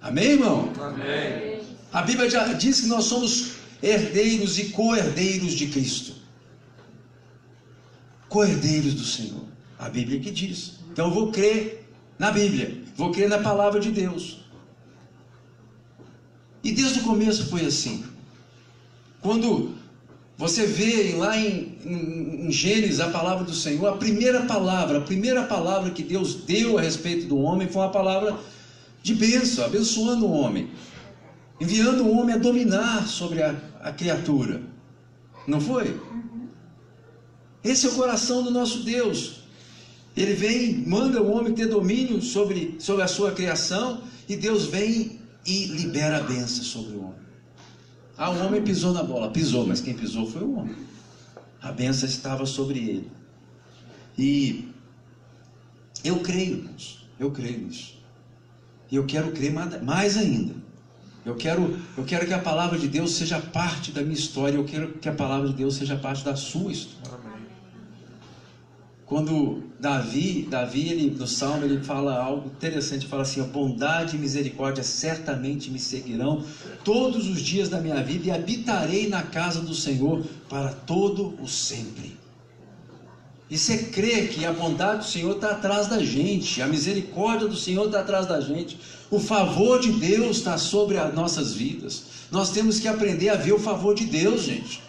Amém, 0.01 0.33
irmão? 0.33 0.73
Amém. 0.81 1.61
A 1.93 2.03
Bíblia 2.03 2.29
já 2.29 2.53
diz 2.53 2.81
que 2.81 2.87
nós 2.87 3.05
somos 3.05 3.53
herdeiros 3.83 4.59
e 4.59 4.71
co-herdeiros 4.71 5.53
de 5.53 5.69
Cristo. 5.69 6.15
Co-herdeiros 8.29 8.95
do 8.95 9.05
Senhor. 9.05 9.45
A 9.79 9.89
Bíblia 9.89 10.21
que 10.21 10.31
diz. 10.31 10.79
Então 10.91 11.07
eu 11.09 11.15
vou 11.15 11.31
crer 11.31 11.89
na 12.19 12.33
Bíblia, 12.33 12.83
vou 12.97 13.13
crer 13.13 13.29
na 13.29 13.39
palavra 13.39 13.79
de 13.79 13.91
Deus. 13.91 14.45
E 16.69 16.73
desde 16.73 17.01
o 17.01 17.03
começo 17.03 17.47
foi 17.47 17.65
assim. 17.65 18.05
Quando 19.21 19.75
você 20.37 20.67
vê 20.67 21.15
lá 21.17 21.37
em, 21.37 21.79
em, 21.85 22.47
em, 22.47 22.53
Gênesis 22.53 23.01
a 23.01 23.09
palavra 23.09 23.45
do 23.45 23.55
Senhor, 23.55 23.87
a 23.87 23.97
primeira 23.97 24.43
palavra, 24.43 24.99
a 24.99 25.01
primeira 25.03 25.45
palavra 25.45 25.91
que 25.91 26.03
Deus 26.03 26.35
deu 26.35 26.79
a 26.79 26.81
respeito 26.81 27.27
do 27.27 27.39
homem 27.39 27.69
foi 27.69 27.83
uma 27.83 27.91
palavra 27.91 28.39
de 29.03 29.15
bênção, 29.15 29.65
abençoando 29.65 30.27
o 30.27 30.31
homem 30.31 30.69
enviando 31.61 32.05
o 32.05 32.17
homem 32.17 32.35
a 32.35 32.39
dominar 32.39 33.07
sobre 33.07 33.43
a, 33.43 33.55
a 33.81 33.93
criatura. 33.93 34.63
Não 35.47 35.61
foi? 35.61 35.99
Esse 37.65 37.87
é 37.87 37.89
o 37.89 37.95
coração 37.95 38.43
do 38.43 38.51
nosso 38.51 38.85
Deus. 38.85 39.41
Ele 40.17 40.35
vem, 40.35 40.85
manda 40.87 41.23
o 41.23 41.31
homem 41.31 41.53
ter 41.55 41.67
domínio 41.67 42.21
sobre, 42.23 42.77
sobre 42.79 43.03
a 43.03 43.09
sua 43.09 43.33
criação, 43.33 44.03
e 44.29 44.37
Deus 44.37 44.67
vem 44.67 45.19
e 45.49 45.65
libera 45.65 46.19
a 46.19 46.21
benção 46.21 46.63
sobre 46.63 46.95
o 46.95 47.05
homem. 47.05 47.29
Ah, 48.19 48.29
o 48.31 48.45
homem 48.45 48.63
pisou 48.63 48.93
na 48.93 49.03
bola, 49.03 49.31
pisou, 49.31 49.67
mas 49.67 49.81
quem 49.81 49.95
pisou 49.95 50.29
foi 50.29 50.43
o 50.43 50.57
homem. 50.57 50.77
A 51.63 51.73
benção 51.73 52.07
estava 52.07 52.45
sobre 52.45 52.79
ele. 52.79 53.11
E 54.19 54.69
eu 56.05 56.21
creio 56.21 56.65
nisso, 56.65 57.09
eu 57.19 57.31
creio 57.31 57.61
nisso. 57.61 57.97
E 58.91 58.97
eu 58.97 59.07
quero 59.07 59.33
crer 59.33 59.53
mais 59.83 60.19
ainda. 60.19 60.55
Eu 61.25 61.35
quero, 61.35 61.79
eu 61.97 62.05
quero 62.05 62.27
que 62.27 62.35
a 62.35 62.39
palavra 62.39 62.79
de 62.79 62.89
Deus 62.89 63.15
seja 63.15 63.41
parte 63.41 63.91
da 63.91 64.03
minha 64.03 64.15
história. 64.15 64.57
Eu 64.57 64.65
quero 64.65 64.93
que 64.99 65.09
a 65.09 65.13
palavra 65.13 65.49
de 65.49 65.55
Deus 65.55 65.77
seja 65.77 65.97
parte 65.97 66.25
da 66.25 66.37
sua 66.37 66.73
história. 66.73 67.28
Quando 69.09 69.63
Davi, 69.81 70.47
Davi 70.51 70.91
ele, 70.91 71.11
no 71.19 71.27
Salmo, 71.27 71.65
ele 71.65 71.83
fala 71.83 72.15
algo 72.15 72.47
interessante, 72.47 73.07
fala 73.07 73.23
assim: 73.23 73.41
a 73.41 73.45
bondade 73.45 74.17
e 74.17 74.19
misericórdia 74.19 74.85
certamente 74.85 75.71
me 75.71 75.79
seguirão 75.79 76.45
todos 76.85 77.27
os 77.27 77.41
dias 77.41 77.71
da 77.71 77.81
minha 77.81 78.03
vida 78.03 78.27
e 78.27 78.31
habitarei 78.31 79.09
na 79.09 79.23
casa 79.23 79.63
do 79.63 79.75
Senhor 79.75 80.23
para 80.47 80.73
todo 80.73 81.35
o 81.43 81.49
sempre. 81.49 82.19
E 83.51 83.57
você 83.57 83.79
crê 83.79 84.27
que 84.27 84.45
a 84.45 84.53
bondade 84.53 84.99
do 84.99 85.11
Senhor 85.11 85.37
está 85.37 85.53
atrás 85.53 85.87
da 85.87 86.03
gente, 86.03 86.61
a 86.61 86.67
misericórdia 86.67 87.49
do 87.49 87.57
Senhor 87.57 87.87
está 87.87 88.01
atrás 88.01 88.27
da 88.27 88.39
gente, 88.43 88.79
o 89.11 89.19
favor 89.19 89.81
de 89.81 89.91
Deus 89.91 90.37
está 90.37 90.59
sobre 90.59 90.99
as 90.99 91.15
nossas 91.15 91.55
vidas. 91.55 92.03
Nós 92.31 92.51
temos 92.51 92.79
que 92.79 92.87
aprender 92.87 93.31
a 93.31 93.37
ver 93.37 93.55
o 93.55 93.59
favor 93.59 93.95
de 93.95 94.05
Deus, 94.05 94.43
gente. 94.43 94.83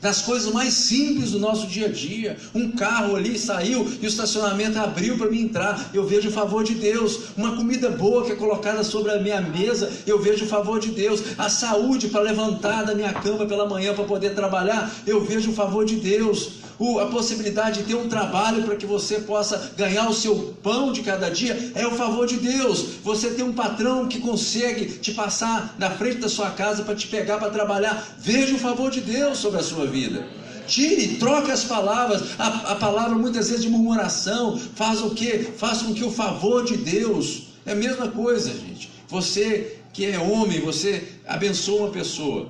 Das 0.00 0.22
coisas 0.22 0.52
mais 0.52 0.72
simples 0.72 1.30
do 1.32 1.38
nosso 1.38 1.66
dia 1.66 1.86
a 1.86 1.90
dia. 1.90 2.36
Um 2.54 2.70
carro 2.72 3.16
ali 3.16 3.38
saiu 3.38 3.86
e 4.00 4.06
o 4.06 4.08
estacionamento 4.08 4.78
abriu 4.78 5.16
para 5.16 5.30
mim 5.30 5.42
entrar. 5.42 5.90
Eu 5.92 6.06
vejo 6.06 6.28
o 6.28 6.32
favor 6.32 6.64
de 6.64 6.74
Deus. 6.74 7.30
Uma 7.36 7.56
comida 7.56 7.90
boa 7.90 8.24
que 8.24 8.32
é 8.32 8.36
colocada 8.36 8.82
sobre 8.82 9.12
a 9.12 9.20
minha 9.20 9.40
mesa. 9.40 9.90
Eu 10.06 10.20
vejo 10.20 10.44
o 10.44 10.48
favor 10.48 10.80
de 10.80 10.90
Deus. 10.90 11.22
A 11.38 11.48
saúde 11.48 12.08
para 12.08 12.22
levantar 12.22 12.84
da 12.84 12.94
minha 12.94 13.12
cama 13.12 13.46
pela 13.46 13.68
manhã 13.68 13.94
para 13.94 14.04
poder 14.04 14.34
trabalhar. 14.34 14.90
Eu 15.06 15.24
vejo 15.24 15.50
o 15.50 15.54
favor 15.54 15.84
de 15.84 15.96
Deus 15.96 16.60
a 16.98 17.06
possibilidade 17.06 17.80
de 17.80 17.88
ter 17.88 17.94
um 17.94 18.08
trabalho 18.08 18.62
para 18.62 18.74
que 18.74 18.86
você 18.86 19.20
possa 19.20 19.72
ganhar 19.76 20.08
o 20.08 20.14
seu 20.14 20.56
pão 20.62 20.92
de 20.92 21.02
cada 21.02 21.28
dia, 21.28 21.72
é 21.74 21.86
o 21.86 21.90
favor 21.90 22.26
de 22.26 22.36
Deus. 22.38 22.84
Você 23.04 23.30
tem 23.30 23.44
um 23.44 23.52
patrão 23.52 24.08
que 24.08 24.18
consegue 24.18 24.86
te 24.86 25.12
passar 25.12 25.74
na 25.78 25.90
frente 25.90 26.16
da 26.16 26.28
sua 26.28 26.50
casa 26.50 26.82
para 26.82 26.94
te 26.94 27.06
pegar 27.06 27.36
para 27.36 27.50
trabalhar. 27.50 28.16
Veja 28.18 28.54
o 28.54 28.58
favor 28.58 28.90
de 28.90 29.02
Deus 29.02 29.38
sobre 29.38 29.59
sua 29.62 29.86
vida. 29.86 30.26
Tire, 30.66 31.16
troque 31.16 31.50
as 31.50 31.64
palavras. 31.64 32.38
A, 32.38 32.72
a 32.72 32.74
palavra 32.76 33.16
muitas 33.16 33.48
vezes 33.48 33.64
de 33.64 33.70
murmuração 33.70 34.56
faz 34.56 35.02
o 35.02 35.10
que? 35.10 35.38
Faz 35.38 35.82
com 35.82 35.92
que 35.92 36.04
o 36.04 36.10
favor 36.10 36.64
de 36.64 36.76
Deus 36.76 37.48
é 37.66 37.72
a 37.72 37.76
mesma 37.76 38.08
coisa, 38.08 38.50
gente. 38.50 38.90
Você 39.08 39.80
que 39.92 40.04
é 40.06 40.18
homem, 40.18 40.60
você 40.60 41.08
abençoa 41.26 41.82
uma 41.82 41.90
pessoa. 41.90 42.48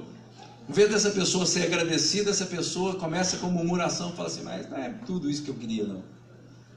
Em 0.68 0.72
vez 0.72 0.90
dessa 0.90 1.11
pessoa 1.11 1.46
ser 1.46 1.62
agradecida, 1.62 2.30
essa 2.30 2.46
pessoa 2.46 2.94
começa 2.94 3.38
com 3.38 3.48
murmuração, 3.48 4.12
fala 4.12 4.28
assim, 4.28 4.42
mas 4.42 4.68
não 4.68 4.76
é 4.76 4.90
tudo 5.06 5.28
isso 5.28 5.42
que 5.42 5.50
eu 5.50 5.54
queria, 5.54 5.84
não. 5.84 6.02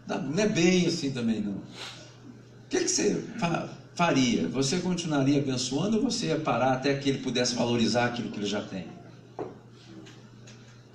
Não 0.08 0.44
é 0.44 0.48
bem 0.48 0.88
assim 0.88 1.12
também, 1.12 1.42
não. 1.42 1.54
O 1.54 1.62
que, 2.70 2.80
que 2.80 2.88
você 2.88 3.24
faria? 3.94 4.48
Você 4.48 4.80
continuaria 4.80 5.40
abençoando 5.40 5.98
ou 5.98 6.04
você 6.04 6.28
ia 6.28 6.40
parar 6.40 6.74
até 6.74 6.96
que 6.96 7.10
ele 7.10 7.20
pudesse 7.20 7.54
valorizar 7.54 8.06
aquilo 8.06 8.32
que 8.32 8.40
ele 8.40 8.48
já 8.48 8.62
tem? 8.62 8.88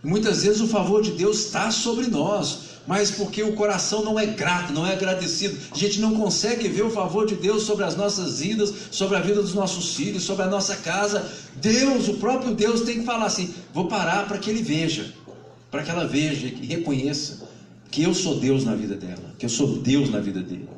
Muitas 0.08 0.42
vezes 0.42 0.62
o 0.62 0.66
favor 0.66 1.02
de 1.02 1.10
Deus 1.12 1.44
está 1.44 1.70
sobre 1.70 2.06
nós. 2.06 2.66
mas 2.86 3.10
porque 3.10 3.42
o 3.42 3.52
coração 3.52 4.02
não 4.02 4.18
é 4.18 4.24
grato, 4.24 4.72
não 4.72 4.86
é 4.86 4.94
agradecido. 4.94 5.58
A 5.70 5.76
gente 5.76 6.00
não 6.00 6.14
consegue 6.14 6.66
ver 6.68 6.82
o 6.82 6.90
favor 6.90 7.26
de 7.26 7.34
Deus 7.34 7.64
sobre 7.64 7.84
as 7.84 7.94
nossas 7.94 8.40
vidas, 8.40 8.72
sobre 8.90 9.18
a 9.18 9.20
vida 9.20 9.42
dos 9.42 9.52
nossos 9.52 9.94
filhos, 9.94 10.22
sobre 10.22 10.44
a 10.44 10.46
nossa 10.46 10.74
casa. 10.76 11.30
Deus, 11.56 12.08
o 12.08 12.14
próprio 12.14 12.54
Deus, 12.54 12.80
tem 12.80 13.00
que 13.00 13.04
falar 13.04 13.26
assim: 13.26 13.52
vou 13.74 13.88
parar 13.88 14.26
para 14.26 14.38
que 14.38 14.48
ele 14.48 14.62
veja, 14.62 15.12
para 15.70 15.82
que 15.82 15.90
ela 15.90 16.06
veja 16.06 16.46
e 16.46 16.64
reconheça 16.64 17.46
que 17.90 18.02
eu 18.02 18.14
sou 18.14 18.40
Deus 18.40 18.64
na 18.64 18.74
vida 18.74 18.96
dela, 18.96 19.34
que 19.38 19.44
eu 19.44 19.50
sou 19.50 19.76
Deus 19.76 20.08
na 20.08 20.20
vida 20.20 20.40
dele. 20.40 20.70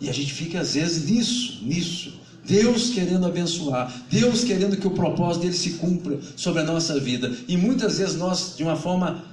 E 0.00 0.08
a 0.08 0.12
gente 0.12 0.32
fica 0.32 0.60
às 0.60 0.74
vezes 0.74 1.10
nisso, 1.10 1.58
nisso. 1.62 2.19
Deus 2.50 2.90
querendo 2.90 3.26
abençoar, 3.26 3.92
Deus 4.10 4.42
querendo 4.42 4.76
que 4.76 4.86
o 4.88 4.90
propósito 4.90 5.42
dele 5.42 5.54
se 5.54 5.74
cumpra 5.74 6.18
sobre 6.34 6.62
a 6.62 6.64
nossa 6.64 6.98
vida. 6.98 7.32
E 7.46 7.56
muitas 7.56 7.98
vezes 7.98 8.16
nós, 8.16 8.54
de 8.56 8.64
uma 8.64 8.74
forma 8.74 9.24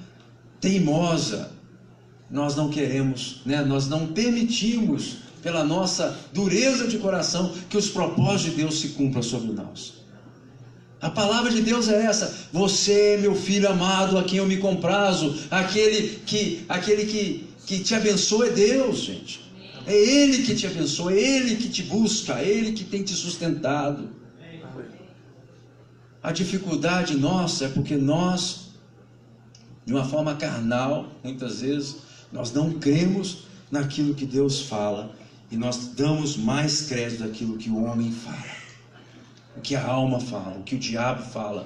teimosa, 0.61 1.49
nós 2.29 2.55
não 2.55 2.69
queremos, 2.69 3.41
né? 3.43 3.63
nós 3.63 3.87
não 3.87 4.05
permitimos, 4.05 5.17
pela 5.41 5.63
nossa 5.63 6.15
dureza 6.31 6.87
de 6.87 6.99
coração, 6.99 7.53
que 7.69 7.77
os 7.77 7.89
propósitos 7.89 8.51
de 8.51 8.61
Deus 8.61 8.79
se 8.79 8.89
cumpram 8.89 9.23
sobre 9.23 9.51
nós. 9.51 9.93
A 11.01 11.09
palavra 11.09 11.51
de 11.51 11.61
Deus 11.61 11.87
é 11.87 12.03
essa: 12.03 12.49
Você, 12.51 13.17
meu 13.19 13.33
filho 13.33 13.69
amado, 13.69 14.17
a 14.17 14.23
quem 14.23 14.37
eu 14.37 14.45
me 14.45 14.57
comprazo, 14.57 15.35
aquele 15.49 16.19
que, 16.25 16.65
aquele 16.67 17.05
que, 17.05 17.47
que 17.65 17.79
te 17.79 17.95
abençoa 17.95 18.47
é 18.47 18.49
Deus, 18.49 18.99
gente. 18.99 19.46
É 19.87 19.95
Ele 19.95 20.43
que 20.43 20.53
te 20.53 20.67
abençoa, 20.67 21.13
é 21.13 21.17
Ele 21.17 21.55
que 21.55 21.69
te 21.69 21.83
busca, 21.83 22.33
é 22.33 22.45
Ele 22.45 22.73
que 22.73 22.83
tem 22.83 23.03
te 23.03 23.13
sustentado. 23.13 24.09
A 26.21 26.33
dificuldade 26.33 27.15
nossa 27.15 27.65
é 27.65 27.69
porque 27.69 27.95
nós, 27.95 28.71
de 29.85 29.93
uma 29.93 30.03
forma 30.03 30.35
carnal, 30.35 31.09
muitas 31.23 31.61
vezes, 31.61 31.99
nós 32.33 32.51
não 32.51 32.73
cremos 32.73 33.45
naquilo 33.71 34.13
que 34.13 34.25
Deus 34.25 34.59
fala 34.59 35.15
e 35.49 35.55
nós 35.55 35.93
damos 35.95 36.35
mais 36.35 36.81
crédito 36.81 37.23
daquilo 37.23 37.57
que 37.57 37.69
o 37.69 37.81
homem 37.81 38.11
fala, 38.11 38.57
o 39.55 39.61
que 39.61 39.73
a 39.73 39.85
alma 39.85 40.19
fala, 40.19 40.57
o 40.57 40.63
que 40.63 40.75
o 40.75 40.79
diabo 40.79 41.23
fala. 41.23 41.65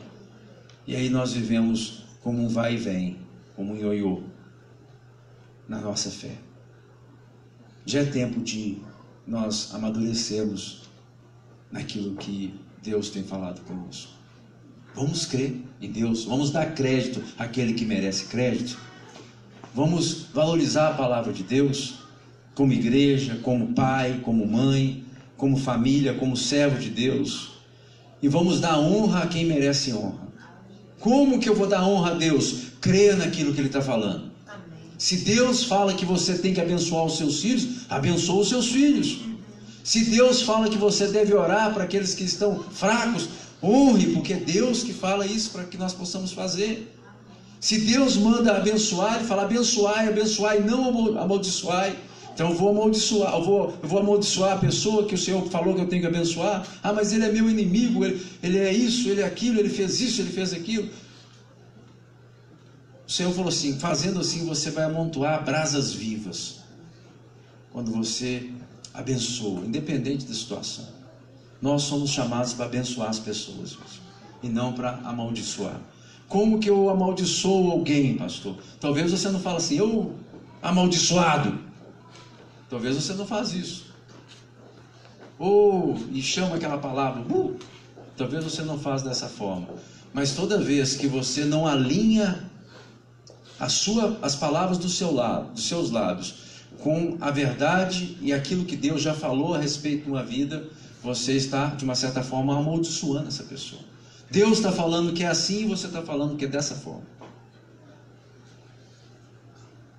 E 0.86 0.96
aí 0.96 1.10
nós 1.10 1.34
vivemos 1.34 2.04
como 2.22 2.44
um 2.44 2.48
vai 2.48 2.76
e 2.76 2.78
vem, 2.78 3.18
como 3.56 3.74
um 3.74 3.78
ioiô 3.78 4.22
na 5.68 5.80
nossa 5.80 6.12
fé. 6.12 6.51
Já 7.86 8.02
é 8.02 8.06
tempo 8.06 8.40
de 8.40 8.78
nós 9.26 9.74
amadurecermos 9.74 10.82
naquilo 11.72 12.16
que 12.16 12.54
Deus 12.84 13.10
tem 13.10 13.24
falado 13.24 13.62
conosco. 13.62 14.12
Vamos 14.94 15.26
crer 15.26 15.56
em 15.82 15.92
Deus, 15.92 16.26
vamos 16.26 16.52
dar 16.52 16.74
crédito 16.76 17.24
àquele 17.38 17.74
que 17.74 17.86
merece 17.86 18.26
crédito. 18.26 18.78
Vamos 19.74 20.28
valorizar 20.34 20.90
a 20.90 20.94
palavra 20.94 21.32
de 21.32 21.44
Deus 21.44 22.00
como 22.54 22.74
igreja, 22.74 23.40
como 23.42 23.74
pai, 23.74 24.20
como 24.24 24.46
mãe, 24.46 25.04
como 25.38 25.58
família, 25.58 26.14
como 26.14 26.36
servo 26.36 26.78
de 26.78 26.90
Deus. 26.90 27.54
E 28.22 28.28
vamos 28.28 28.60
dar 28.60 28.78
honra 28.78 29.24
a 29.24 29.28
quem 29.28 29.46
merece 29.46 29.94
honra. 29.94 30.28
Como 31.00 31.40
que 31.40 31.50
eu 31.50 31.56
vou 31.56 31.68
dar 31.68 31.84
honra 31.84 32.12
a 32.12 32.14
Deus? 32.14 32.74
Crer 32.80 33.18
naquilo 33.18 33.54
que 33.54 33.60
Ele 33.60 33.68
está 33.68 33.82
falando. 33.82 34.31
Se 35.02 35.18
Deus 35.18 35.64
fala 35.64 35.96
que 35.96 36.06
você 36.06 36.38
tem 36.38 36.54
que 36.54 36.62
abençoar 36.62 37.06
os 37.06 37.18
seus 37.18 37.42
filhos, 37.42 37.88
abençoa 37.90 38.42
os 38.42 38.50
seus 38.50 38.68
filhos. 38.68 39.22
Se 39.84 40.06
Deus 40.06 40.44
fala 40.44 40.70
que 40.70 40.78
você 40.78 41.08
deve 41.08 41.34
orar 41.34 41.74
para 41.74 41.86
aqueles 41.86 42.14
que 42.14 42.24
estão 42.24 42.64
fracos, 42.72 43.28
honre, 43.64 44.14
porque 44.14 44.34
é 44.34 44.38
Deus 44.38 44.84
que 44.84 44.94
fala 44.94 45.26
isso 45.26 45.50
para 45.50 45.64
que 45.64 45.76
nós 45.76 45.92
possamos 45.92 46.32
fazer. 46.34 46.96
Se 47.60 47.80
Deus 47.80 48.16
manda 48.16 48.56
abençoar, 48.56 49.16
Ele 49.16 49.26
fala 49.26 49.42
abençoai, 49.42 50.08
abençoai, 50.08 50.60
não 50.60 51.18
amaldiçoai. 51.18 51.98
Então 52.32 52.52
eu 52.52 52.56
vou 52.56 52.70
amaldiçoar, 52.70 53.34
eu 53.34 53.44
vou, 53.44 53.74
eu 53.82 53.90
vou 53.90 54.00
amaldiçoar 54.02 54.54
a 54.54 54.60
pessoa 54.60 55.08
que 55.08 55.16
o 55.16 55.18
Senhor 55.18 55.44
falou 55.50 55.74
que 55.74 55.82
eu 55.82 55.88
tenho 55.88 56.04
que 56.04 56.08
abençoar. 56.10 56.64
Ah, 56.84 56.94
mas 56.94 57.12
ele 57.12 57.26
é 57.26 57.32
meu 57.32 57.50
inimigo, 57.50 58.06
ele, 58.06 58.24
ele 58.44 58.60
é 58.60 58.72
isso, 58.72 59.10
ele 59.10 59.22
é 59.22 59.26
aquilo, 59.26 59.60
ele 59.60 59.70
fez 59.70 60.00
isso, 60.00 60.22
ele 60.22 60.30
fez 60.30 60.54
aquilo. 60.54 60.88
O 63.12 63.14
Senhor 63.14 63.34
falou 63.34 63.50
assim: 63.50 63.78
fazendo 63.78 64.22
assim 64.22 64.46
você 64.46 64.72
vai 64.72 64.86
amontoar 64.86 65.44
brasas 65.44 65.92
vivas. 65.92 66.62
Quando 67.70 67.92
você 67.92 68.50
abençoa, 68.94 69.66
independente 69.66 70.26
da 70.26 70.34
situação. 70.34 70.88
Nós 71.62 71.82
somos 71.82 72.10
chamados 72.10 72.54
para 72.54 72.64
abençoar 72.64 73.10
as 73.10 73.20
pessoas 73.20 73.78
e 74.42 74.48
não 74.48 74.72
para 74.72 74.92
amaldiçoar. 75.04 75.78
Como 76.30 76.58
que 76.58 76.70
eu 76.70 76.90
amaldiçoo 76.90 77.72
alguém, 77.72 78.16
pastor? 78.16 78.56
Talvez 78.80 79.12
você 79.12 79.30
não 79.30 79.42
fale 79.42 79.58
assim, 79.58 79.76
eu 79.76 80.16
amaldiçoado. 80.62 81.60
Talvez 82.70 82.96
você 82.96 83.12
não 83.12 83.28
faz 83.28 83.52
isso. 83.52 83.88
Ou 85.38 85.98
e 86.14 86.22
chama 86.22 86.56
aquela 86.56 86.78
palavra, 86.78 87.24
uh, 87.24 87.60
talvez 88.16 88.42
você 88.42 88.62
não 88.62 88.80
faz 88.80 89.02
dessa 89.02 89.28
forma. 89.28 89.68
Mas 90.14 90.34
toda 90.34 90.58
vez 90.58 90.96
que 90.96 91.08
você 91.08 91.44
não 91.44 91.68
alinha 91.68 92.50
sua, 93.70 94.18
as 94.22 94.36
palavras 94.36 94.78
do 94.78 94.90
seu 94.90 95.14
lado, 95.14 95.54
dos 95.54 95.68
seus 95.68 95.92
lábios 95.92 96.52
com 96.80 97.18
a 97.22 97.30
verdade 97.30 98.18
e 98.22 98.34
aquilo 98.34 98.66
que 98.66 98.76
Deus 98.76 99.02
já 99.02 99.14
falou 99.14 99.54
a 99.54 99.60
respeito 99.60 100.06
de 100.06 100.10
uma 100.10 100.24
vida, 100.24 100.68
você 101.04 101.34
está, 101.34 101.68
de 101.68 101.84
uma 101.84 101.96
certa 101.96 102.24
forma, 102.24 102.58
amaldiçoando 102.58 103.28
essa 103.28 103.44
pessoa. 103.44 103.82
Deus 104.30 104.58
está 104.58 104.72
falando 104.72 105.14
que 105.14 105.24
é 105.24 105.28
assim 105.28 105.64
e 105.64 105.68
você 105.68 105.88
está 105.88 106.02
falando 106.02 106.38
que 106.38 106.46
é 106.46 106.48
dessa 106.48 106.76
forma. 106.76 107.06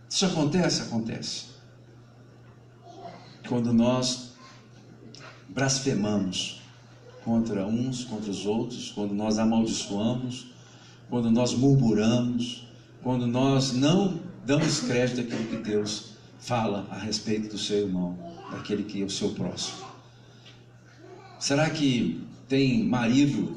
Isso 0.09 0.27
acontece? 0.27 0.83
Acontece. 0.83 1.45
Quando 3.49 3.73
nós 3.73 4.33
blasfemamos 5.49 6.63
contra 7.25 7.67
uns, 7.67 8.05
contra 8.05 8.31
os 8.31 8.47
outros, 8.47 8.91
quando 8.91 9.15
nós 9.15 9.39
amaldiçoamos, 9.39 10.47
quando 11.09 11.31
nós 11.31 11.55
murmuramos, 11.55 12.67
quando 13.03 13.27
nós 13.27 13.73
não 13.73 14.21
damos 14.45 14.81
crédito 14.81 15.21
àquilo 15.21 15.49
que 15.49 15.57
Deus 15.57 16.13
fala 16.39 16.87
a 16.91 16.99
respeito 16.99 17.49
do 17.49 17.59
seu 17.59 17.79
irmão, 17.87 18.17
daquele 18.51 18.83
que 18.85 19.03
é 19.03 19.05
o 19.05 19.11
seu 19.11 19.31
próximo. 19.31 19.87
Será 21.39 21.69
que 21.71 22.25
tem 22.49 22.85
marido 22.85 23.57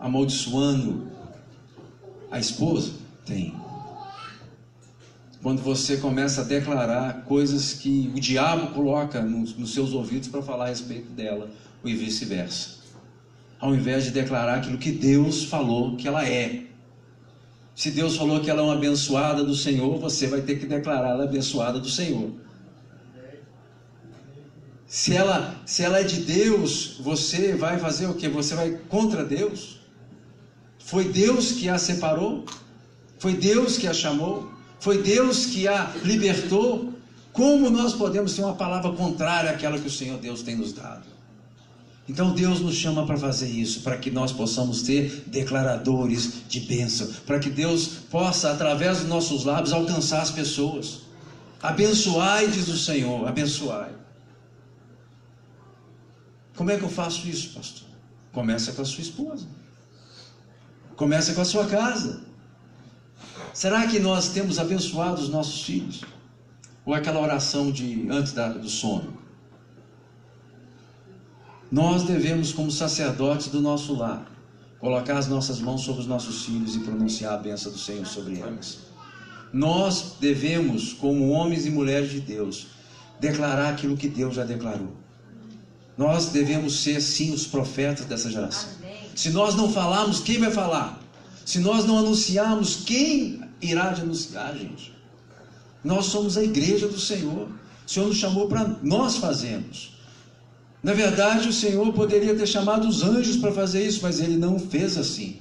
amaldiçoando 0.00 1.10
a 2.30 2.38
esposa? 2.38 2.92
Tem. 3.26 3.54
Quando 5.42 5.60
você 5.60 5.96
começa 5.96 6.42
a 6.42 6.44
declarar 6.44 7.24
coisas 7.24 7.74
que 7.74 8.10
o 8.14 8.20
diabo 8.20 8.72
coloca 8.74 9.20
nos, 9.20 9.56
nos 9.56 9.74
seus 9.74 9.92
ouvidos 9.92 10.28
para 10.28 10.42
falar 10.42 10.66
a 10.66 10.68
respeito 10.68 11.10
dela, 11.10 11.50
e 11.84 11.94
vice-versa. 11.94 12.82
Ao 13.58 13.74
invés 13.74 14.04
de 14.04 14.10
declarar 14.10 14.56
aquilo 14.58 14.78
que 14.78 14.90
Deus 14.90 15.44
falou 15.44 15.96
que 15.96 16.06
ela 16.06 16.26
é, 16.26 16.66
se 17.74 17.90
Deus 17.90 18.16
falou 18.16 18.40
que 18.40 18.50
ela 18.50 18.60
é 18.60 18.64
uma 18.64 18.74
abençoada 18.74 19.42
do 19.42 19.54
Senhor, 19.54 19.98
você 19.98 20.26
vai 20.26 20.42
ter 20.42 20.58
que 20.58 20.66
declarar 20.66 21.10
ela 21.10 21.24
abençoada 21.24 21.78
do 21.78 21.88
Senhor. 21.88 22.30
Se 24.86 25.16
ela, 25.16 25.56
se 25.64 25.82
ela 25.82 26.00
é 26.00 26.04
de 26.04 26.20
Deus, 26.20 26.98
você 27.00 27.54
vai 27.54 27.78
fazer 27.78 28.06
o 28.06 28.14
que? 28.14 28.28
Você 28.28 28.54
vai 28.54 28.78
contra 28.90 29.24
Deus? 29.24 29.80
Foi 30.78 31.04
Deus 31.04 31.52
que 31.52 31.68
a 31.68 31.78
separou? 31.78 32.44
Foi 33.18 33.34
Deus 33.34 33.78
que 33.78 33.86
a 33.86 33.94
chamou? 33.94 34.52
Foi 34.80 35.00
Deus 35.00 35.46
que 35.46 35.66
a 35.66 35.94
libertou? 36.04 36.92
Como 37.32 37.70
nós 37.70 37.94
podemos 37.94 38.34
ter 38.34 38.42
uma 38.42 38.54
palavra 38.54 38.92
contrária 38.92 39.50
àquela 39.50 39.78
que 39.78 39.86
o 39.86 39.90
Senhor 39.90 40.18
Deus 40.18 40.42
tem 40.42 40.56
nos 40.56 40.74
dado? 40.74 41.11
Então 42.08 42.34
Deus 42.34 42.60
nos 42.60 42.74
chama 42.74 43.06
para 43.06 43.16
fazer 43.16 43.48
isso, 43.48 43.80
para 43.82 43.96
que 43.96 44.10
nós 44.10 44.32
possamos 44.32 44.82
ter 44.82 45.24
declaradores 45.26 46.42
de 46.48 46.60
bênção, 46.60 47.08
para 47.26 47.38
que 47.38 47.48
Deus 47.48 47.86
possa, 48.10 48.50
através 48.50 48.98
dos 48.98 49.08
nossos 49.08 49.44
lábios, 49.44 49.72
alcançar 49.72 50.20
as 50.20 50.30
pessoas. 50.30 51.02
Abençoai, 51.62 52.48
diz 52.48 52.66
o 52.66 52.76
Senhor, 52.76 53.26
abençoai. 53.26 53.92
Como 56.56 56.70
é 56.70 56.76
que 56.76 56.82
eu 56.82 56.88
faço 56.88 57.28
isso, 57.28 57.54
pastor? 57.54 57.88
Começa 58.32 58.72
com 58.72 58.82
a 58.82 58.84
sua 58.84 59.02
esposa. 59.02 59.46
Começa 60.96 61.34
com 61.34 61.40
a 61.40 61.44
sua 61.44 61.66
casa. 61.66 62.24
Será 63.54 63.86
que 63.86 63.98
nós 63.98 64.28
temos 64.30 64.58
abençoado 64.58 65.20
os 65.20 65.28
nossos 65.28 65.62
filhos? 65.62 66.02
Ou 66.84 66.94
aquela 66.94 67.20
oração 67.20 67.70
de 67.70 68.08
antes 68.10 68.32
da, 68.32 68.48
do 68.48 68.68
sono? 68.68 69.21
Nós 71.72 72.02
devemos, 72.02 72.52
como 72.52 72.70
sacerdotes 72.70 73.48
do 73.48 73.58
nosso 73.58 73.94
lar, 73.94 74.30
colocar 74.78 75.16
as 75.16 75.26
nossas 75.26 75.58
mãos 75.58 75.80
sobre 75.80 76.02
os 76.02 76.06
nossos 76.06 76.44
filhos 76.44 76.76
e 76.76 76.80
pronunciar 76.80 77.32
a 77.32 77.38
benção 77.38 77.72
do 77.72 77.78
Senhor 77.78 78.04
sobre 78.04 78.38
eles. 78.38 78.80
Nós 79.50 80.16
devemos, 80.20 80.92
como 80.92 81.30
homens 81.30 81.64
e 81.64 81.70
mulheres 81.70 82.10
de 82.10 82.20
Deus, 82.20 82.66
declarar 83.18 83.70
aquilo 83.70 83.96
que 83.96 84.06
Deus 84.06 84.34
já 84.34 84.44
declarou. 84.44 84.92
Nós 85.96 86.26
devemos 86.26 86.82
ser, 86.82 87.00
sim, 87.00 87.32
os 87.32 87.46
profetas 87.46 88.04
dessa 88.04 88.30
geração. 88.30 88.68
Se 89.14 89.30
nós 89.30 89.54
não 89.54 89.72
falarmos, 89.72 90.20
quem 90.20 90.38
vai 90.38 90.50
falar? 90.50 91.00
Se 91.42 91.58
nós 91.58 91.86
não 91.86 92.00
anunciarmos, 92.00 92.82
quem 92.84 93.40
irá 93.62 93.92
de 93.92 94.02
anunciar, 94.02 94.54
gente. 94.58 94.92
Nós 95.82 96.04
somos 96.04 96.36
a 96.36 96.44
igreja 96.44 96.86
do 96.86 97.00
Senhor. 97.00 97.48
O 97.86 97.90
Senhor 97.90 98.08
nos 98.08 98.18
chamou 98.18 98.46
para 98.46 98.76
nós 98.82 99.16
fazermos. 99.16 99.91
Na 100.82 100.92
verdade, 100.92 101.48
o 101.48 101.52
Senhor 101.52 101.92
poderia 101.92 102.34
ter 102.34 102.46
chamado 102.46 102.88
os 102.88 103.02
anjos 103.02 103.36
para 103.36 103.52
fazer 103.52 103.86
isso, 103.86 104.00
mas 104.02 104.20
ele 104.20 104.36
não 104.36 104.58
fez 104.58 104.98
assim. 104.98 105.36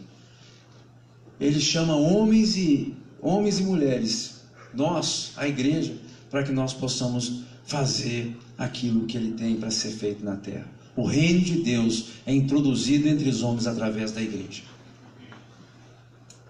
Ele 1.40 1.60
chama 1.60 1.96
homens 1.96 2.56
e 2.56 2.96
homens 3.20 3.60
e 3.60 3.64
mulheres, 3.64 4.42
nós, 4.74 5.34
a 5.36 5.48
igreja, 5.48 5.96
para 6.30 6.44
que 6.44 6.52
nós 6.52 6.74
possamos 6.74 7.42
fazer 7.66 8.36
aquilo 8.58 9.06
que 9.06 9.18
ele 9.18 9.34
tem 9.34 9.58
para 9.58 9.72
ser 9.72 9.92
feito 9.92 10.24
na 10.24 10.36
terra. 10.36 10.68
O 10.96 11.06
reino 11.06 11.42
de 11.42 11.62
Deus 11.62 12.06
é 12.26 12.34
introduzido 12.34 13.08
entre 13.08 13.30
os 13.30 13.44
homens 13.44 13.66
através 13.66 14.12
da 14.12 14.22
igreja. 14.22 14.64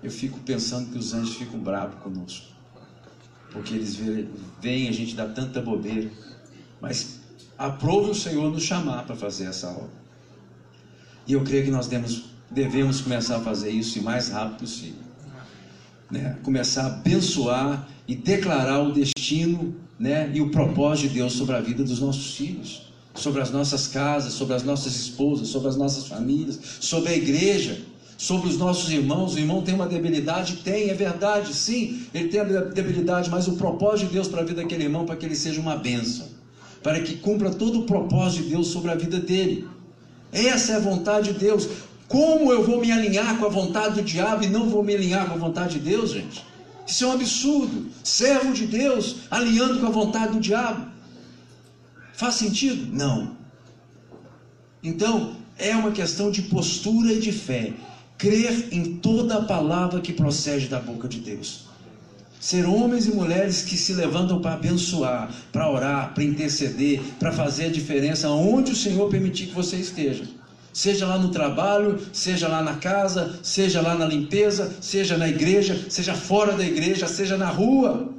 Eu 0.04 0.10
fico 0.10 0.40
pensando 0.40 0.92
que 0.92 0.98
os 0.98 1.14
anjos 1.14 1.36
ficam 1.36 1.60
bravos 1.60 2.02
conosco, 2.02 2.48
porque 3.52 3.74
eles 3.74 3.98
veem 4.60 4.90
a 4.90 4.92
gente 4.92 5.16
dar 5.16 5.30
tanta 5.30 5.62
bobeira, 5.62 6.10
mas 6.82 7.21
aprove 7.58 8.12
o 8.12 8.16
Senhor 8.16 8.52
nos 8.52 8.64
chamar 8.64 9.06
para 9.06 9.16
fazer 9.16 9.46
essa 9.46 9.70
obra. 9.70 10.02
E 11.28 11.34
eu 11.34 11.44
creio 11.44 11.66
que 11.66 11.72
nós 11.72 11.88
devemos, 11.88 12.24
devemos 12.50 13.02
começar 13.02 13.38
a 13.38 13.42
fazer 13.42 13.70
isso 13.70 14.00
o 14.00 14.04
mais 14.04 14.30
rápido 14.30 14.60
possível. 14.60 15.02
Né? 16.10 16.38
Começar 16.44 16.84
a 16.84 16.88
abençoar 16.88 17.88
e 18.08 18.16
declarar 18.16 18.82
o 18.82 18.92
destino 18.92 19.76
né? 19.98 20.30
e 20.34 20.42
o 20.42 20.50
propósito 20.50 21.10
de 21.10 21.16
Deus 21.16 21.34
sobre 21.34 21.56
a 21.56 21.62
vida 21.62 21.84
dos 21.84 22.00
nossos 22.02 22.36
filhos, 22.36 22.92
sobre 23.16 23.42
as 23.42 23.52
nossas 23.52 23.88
casas, 23.88 24.34
sobre 24.34 24.56
as 24.56 24.64
nossas 24.64 24.96
esposas, 24.96 25.48
sobre 25.48 25.70
as 25.70 25.78
nossas 25.78 26.08
famílias, 26.08 26.60
sobre 26.80 27.10
a 27.10 27.16
igreja, 27.16 27.82
sobre 28.18 28.50
os 28.50 28.58
nossos 28.58 28.92
irmãos. 28.92 29.34
O 29.34 29.40
irmão 29.40 29.62
tem 29.62 29.74
uma 29.74 29.88
debilidade? 29.88 30.58
Tem, 30.58 30.90
é 30.90 30.94
verdade, 30.94 31.54
sim, 31.54 32.04
ele 32.14 32.30
tem 32.30 32.40
a 32.40 32.44
debilidade, 32.44 33.30
mas 33.30 33.48
o 33.48 33.54
propósito 33.54 34.08
de 34.08 34.14
Deus 34.14 34.28
para 34.28 34.42
a 34.42 34.44
vida 34.44 34.62
daquele 34.62 34.84
irmão, 34.84 35.06
para 35.06 35.16
que 35.16 35.26
ele 35.26 35.36
seja 35.36 35.60
uma 35.60 35.76
bênção, 35.76 36.28
para 36.84 37.02
que 37.02 37.18
cumpra 37.18 37.52
todo 37.52 37.80
o 37.80 37.84
propósito 37.84 38.44
de 38.44 38.50
Deus 38.52 38.68
sobre 38.68 38.92
a 38.92 38.96
vida 38.96 39.20
dele. 39.20 39.68
Essa 40.32 40.74
é 40.74 40.76
a 40.76 40.80
vontade 40.80 41.34
de 41.34 41.40
Deus. 41.40 41.68
Como 42.08 42.52
eu 42.52 42.64
vou 42.64 42.82
me 42.82 42.92
alinhar 42.92 43.38
com 43.38 43.46
a 43.46 43.50
vontade 43.50 43.96
do 43.96 44.04
diabo 44.04 44.44
e 44.44 44.50
não 44.50 44.70
vou 44.70 44.84
me 44.84 44.96
alinhar 44.96 45.28
com 45.28 45.36
a 45.36 45.38
vontade 45.38 45.80
de 45.80 45.90
Deus, 45.90 46.12
gente? 46.12 46.46
Isso 46.86 47.04
é 47.04 47.08
um 47.08 47.14
absurdo. 47.14 47.90
Servo 48.04 48.54
de 48.54 48.66
Deus 48.66 49.18
alinhando 49.30 49.80
com 49.80 49.88
a 49.88 49.92
vontade 49.92 50.34
do 50.34 50.40
diabo. 50.40 50.88
Faz 52.14 52.36
sentido? 52.36 52.94
Não. 52.94 53.38
Então, 54.84 55.36
é 55.58 55.76
uma 55.76 55.92
questão 55.92 56.32
de 56.32 56.42
postura 56.44 57.14
e 57.14 57.20
de 57.20 57.32
fé. 57.32 57.74
Crer 58.18 58.68
em 58.72 58.98
toda 58.98 59.38
a 59.38 59.42
palavra 59.44 60.02
que 60.02 60.14
procede 60.14 60.68
da 60.68 60.80
boca 60.80 61.08
de 61.08 61.20
Deus. 61.20 61.71
Ser 62.42 62.66
homens 62.66 63.06
e 63.06 63.12
mulheres 63.12 63.62
que 63.62 63.78
se 63.78 63.94
levantam 63.94 64.42
para 64.42 64.54
abençoar, 64.54 65.30
para 65.52 65.70
orar, 65.70 66.12
para 66.16 66.24
interceder, 66.24 67.00
para 67.20 67.32
fazer 67.32 67.66
a 67.66 67.72
diferença 67.72 68.32
onde 68.32 68.72
o 68.72 68.76
Senhor 68.76 69.08
permitir 69.12 69.46
que 69.46 69.54
você 69.54 69.76
esteja. 69.76 70.24
Seja 70.74 71.06
lá 71.06 71.20
no 71.20 71.30
trabalho, 71.30 72.00
seja 72.12 72.48
lá 72.48 72.64
na 72.64 72.78
casa, 72.78 73.38
seja 73.44 73.80
lá 73.80 73.94
na 73.94 74.06
limpeza, 74.06 74.74
seja 74.82 75.18
na 75.18 75.30
igreja, 75.30 75.86
seja 75.88 76.16
fora 76.16 76.54
da 76.54 76.66
igreja, 76.66 77.08
seja 77.08 77.38
na 77.38 77.48
rua. 77.48 78.10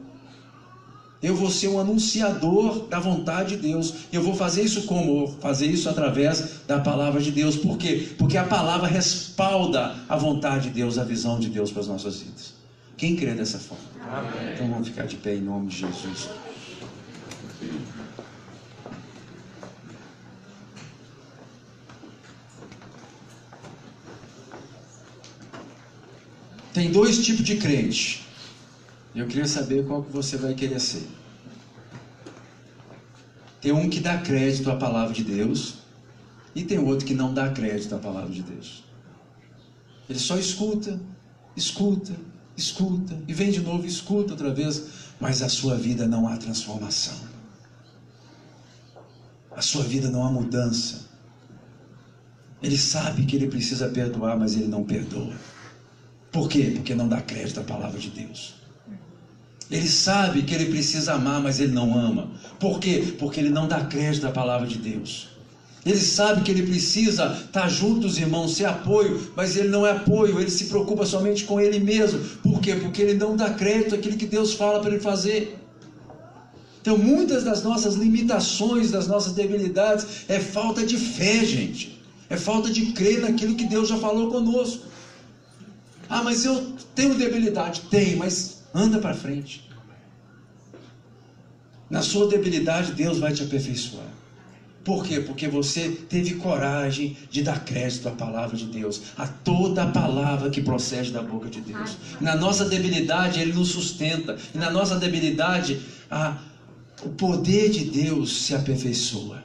Eu 1.21 1.35
vou 1.35 1.51
ser 1.51 1.67
um 1.67 1.81
anunciador 1.81 2.87
da 2.87 3.01
vontade 3.01 3.57
de 3.57 3.63
Deus. 3.63 3.93
Eu 4.13 4.23
vou 4.23 4.37
fazer 4.37 4.63
isso 4.63 4.83
como? 4.83 5.37
Fazer 5.41 5.67
isso 5.67 5.89
através 5.89 6.61
da 6.69 6.79
palavra 6.79 7.21
de 7.21 7.33
Deus. 7.33 7.57
Por 7.57 7.77
quê? 7.77 8.11
Porque 8.17 8.39
a 8.39 8.45
palavra 8.45 8.87
respalda 8.87 9.97
a 10.09 10.17
vontade 10.17 10.69
de 10.69 10.75
Deus, 10.75 10.97
a 10.97 11.03
visão 11.03 11.41
de 11.41 11.49
Deus 11.49 11.73
para 11.73 11.81
as 11.81 11.89
nossas 11.89 12.21
vidas. 12.21 12.52
Quem 13.03 13.17
crê 13.17 13.35
dessa 13.35 13.59
forma? 13.59 13.83
Amém. 14.17 14.55
Então 14.55 14.71
vamos 14.71 14.87
ficar 14.87 15.07
de 15.07 15.17
pé 15.17 15.35
em 15.35 15.41
nome 15.41 15.67
de 15.67 15.79
Jesus. 15.79 16.29
Tem 26.73 26.93
dois 26.93 27.25
tipos 27.25 27.43
de 27.45 27.57
crente. 27.57 28.25
Eu 29.17 29.27
queria 29.27 29.49
saber 29.49 29.85
qual 29.85 30.05
que 30.05 30.13
você 30.13 30.37
vai 30.37 30.55
querer 30.55 30.79
ser. 30.79 31.09
Tem 33.61 33.73
um 33.73 33.91
que 33.91 33.99
dá 33.99 34.19
crédito 34.19 34.71
à 34.71 34.77
palavra 34.77 35.13
de 35.13 35.25
Deus 35.25 35.79
e 36.55 36.63
tem 36.63 36.79
outro 36.79 37.05
que 37.05 37.15
não 37.15 37.35
dá 37.35 37.51
crédito 37.51 37.97
à 37.97 37.99
palavra 37.99 38.31
de 38.31 38.43
Deus. 38.43 38.85
Ele 40.09 40.21
só 40.21 40.39
escuta, 40.39 41.01
escuta, 41.57 42.15
escuta 42.57 43.19
e 43.27 43.33
vem 43.33 43.51
de 43.51 43.61
novo, 43.61 43.87
escuta 43.87 44.33
outra 44.33 44.53
vez, 44.53 44.85
mas 45.21 45.43
a 45.43 45.49
sua 45.49 45.77
vida 45.77 46.07
não 46.07 46.29
há 46.29 46.37
transformação. 46.37 47.15
A 49.51 49.61
sua 49.61 49.85
vida 49.85 50.11
não 50.11 50.25
há 50.25 50.31
mudança. 50.31 51.11
Ele 52.63 52.79
sabe 52.79 53.25
que 53.25 53.37
ele 53.37 53.49
precisa 53.49 53.89
perdoar, 53.89 54.37
mas 54.39 54.55
ele 54.55 54.69
não 54.69 54.85
perdoa. 54.85 55.35
Por 56.31 56.49
quê? 56.49 56.73
Porque 56.75 56.95
não 56.95 57.09
dá 57.09 57.21
crédito 57.21 57.61
à 57.61 57.63
palavra 57.63 57.99
de 57.99 58.09
Deus. 58.09 58.55
Ele 59.71 59.89
sabe 59.89 60.43
que 60.43 60.55
ele 60.55 60.67
precisa 60.67 61.15
amar, 61.15 61.41
mas 61.43 61.59
ele 61.59 61.73
não 61.73 61.99
ama. 61.99 62.31
Por 62.61 62.79
quê? 62.79 63.15
Porque 63.19 63.41
ele 63.41 63.51
não 63.51 63.67
dá 63.67 63.85
crédito 63.85 64.27
à 64.27 64.31
palavra 64.31 64.67
de 64.67 64.79
Deus. 64.79 65.32
Ele 65.85 66.01
sabe 66.01 66.43
que 66.43 66.51
ele 66.51 66.63
precisa 66.63 67.37
estar 67.45 67.69
junto 67.69 68.01
dos 68.01 68.17
irmãos, 68.17 68.57
ser 68.57 68.67
apoio, 68.67 69.33
mas 69.35 69.57
ele 69.57 69.69
não 69.69 69.85
é 69.85 69.91
apoio, 69.91 70.39
ele 70.39 70.51
se 70.51 70.67
preocupa 70.67 71.05
somente 71.05 71.45
com 71.45 71.61
ele 71.61 71.81
mesmo. 71.81 72.21
Por 72.41 72.61
quê? 72.61 72.77
Porque 72.77 73.03
ele 73.03 73.15
não 73.15 73.35
dá 73.35 73.51
crédito 73.51 73.97
àquilo 73.97 74.17
que 74.17 74.27
Deus 74.27 74.55
fala 74.55 74.81
para 74.81 74.91
ele 74.91 75.01
fazer. 75.01 75.59
Então, 76.81 76.97
muitas 76.97 77.43
das 77.43 77.65
nossas 77.65 77.97
limitações, 77.97 78.93
das 78.93 79.09
nossas 79.09 79.33
debilidades, 79.33 80.25
é 80.29 80.39
falta 80.39 80.85
de 80.87 80.97
fé, 80.97 81.45
gente. 81.45 82.01
É 82.31 82.37
falta 82.37 82.71
de 82.71 82.93
crer 82.93 83.21
naquilo 83.21 83.57
que 83.57 83.65
Deus 83.65 83.89
já 83.89 83.97
falou 83.97 84.31
conosco. 84.31 84.85
Ah, 86.09 86.23
mas 86.23 86.45
eu 86.45 86.75
tenho 86.95 87.15
debilidade. 87.15 87.83
Tem, 87.91 88.17
mas 88.17 88.63
anda 88.73 88.99
para 88.99 89.15
frente. 89.15 89.69
Na 91.91 92.03
sua 92.03 92.29
debilidade, 92.29 92.93
Deus 92.93 93.19
vai 93.19 93.33
te 93.33 93.43
aperfeiçoar. 93.43 94.22
Por 94.85 95.05
quê? 95.05 95.21
Porque 95.21 95.47
você 95.47 95.91
teve 96.09 96.35
coragem 96.35 97.17
de 97.31 97.43
dar 97.43 97.65
crédito 97.65 98.09
à 98.09 98.13
palavra 98.13 98.57
de 98.57 98.67
Deus, 98.67 99.01
a 99.17 99.27
toda 99.27 99.85
a 99.85 99.87
palavra 99.87 100.51
que 100.51 100.61
procede 100.61 101.13
da 101.13 101.23
boca 101.23 101.49
de 101.49 101.61
Deus. 101.61 101.97
E 102.21 102.25
na 102.25 102.35
nossa 102.35 102.65
debilidade, 102.65 103.41
Ele 103.41 103.53
nos 103.53 103.69
sustenta. 103.69 104.37
E 104.55 104.59
na 104.59 104.71
nossa 104.71 104.97
debilidade, 104.97 105.81
a, 106.11 106.37
o 107.03 107.11
poder 107.11 107.71
de 107.71 107.85
Deus 107.85 108.43
se 108.43 108.55
aperfeiçoa. 108.55 109.45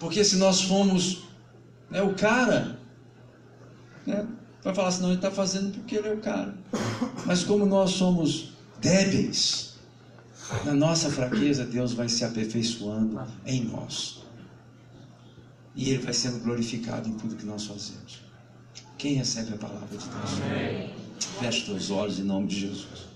Porque 0.00 0.24
se 0.24 0.36
nós 0.36 0.62
formos 0.62 1.22
né, 1.90 2.02
o 2.02 2.14
cara 2.14 2.78
né? 4.08 4.26
Vai 4.64 4.74
falar 4.74 4.88
assim, 4.88 5.02
não, 5.02 5.08
ele 5.10 5.16
está 5.16 5.30
fazendo 5.30 5.72
porque 5.72 5.96
ele 5.96 6.08
é 6.08 6.12
o 6.12 6.18
cara. 6.18 6.54
Mas 7.26 7.44
como 7.44 7.66
nós 7.66 7.90
somos 7.90 8.54
débeis, 8.80 9.67
na 10.64 10.74
nossa 10.74 11.10
fraqueza, 11.10 11.64
Deus 11.64 11.92
vai 11.92 12.08
se 12.08 12.24
aperfeiçoando 12.24 13.20
em 13.44 13.64
nós. 13.64 14.22
E 15.74 15.90
Ele 15.90 16.02
vai 16.02 16.14
sendo 16.14 16.42
glorificado 16.42 17.08
em 17.08 17.12
tudo 17.12 17.36
que 17.36 17.44
nós 17.44 17.66
fazemos. 17.66 18.20
Quem 18.96 19.14
recebe 19.14 19.54
a 19.54 19.58
palavra 19.58 19.96
de 19.96 20.08
Deus? 20.08 20.42
Amém. 20.44 20.94
Feche 21.40 21.66
teus 21.66 21.90
olhos 21.90 22.18
em 22.18 22.24
nome 22.24 22.48
de 22.48 22.60
Jesus. 22.60 23.08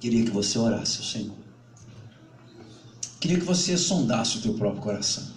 Queria 0.00 0.24
que 0.24 0.30
você 0.30 0.58
orasse 0.58 0.98
ao 0.98 1.04
Senhor. 1.04 1.36
Queria 3.20 3.38
que 3.38 3.44
você 3.44 3.76
sondasse 3.76 4.38
o 4.38 4.42
teu 4.42 4.54
próprio 4.54 4.82
coração. 4.82 5.33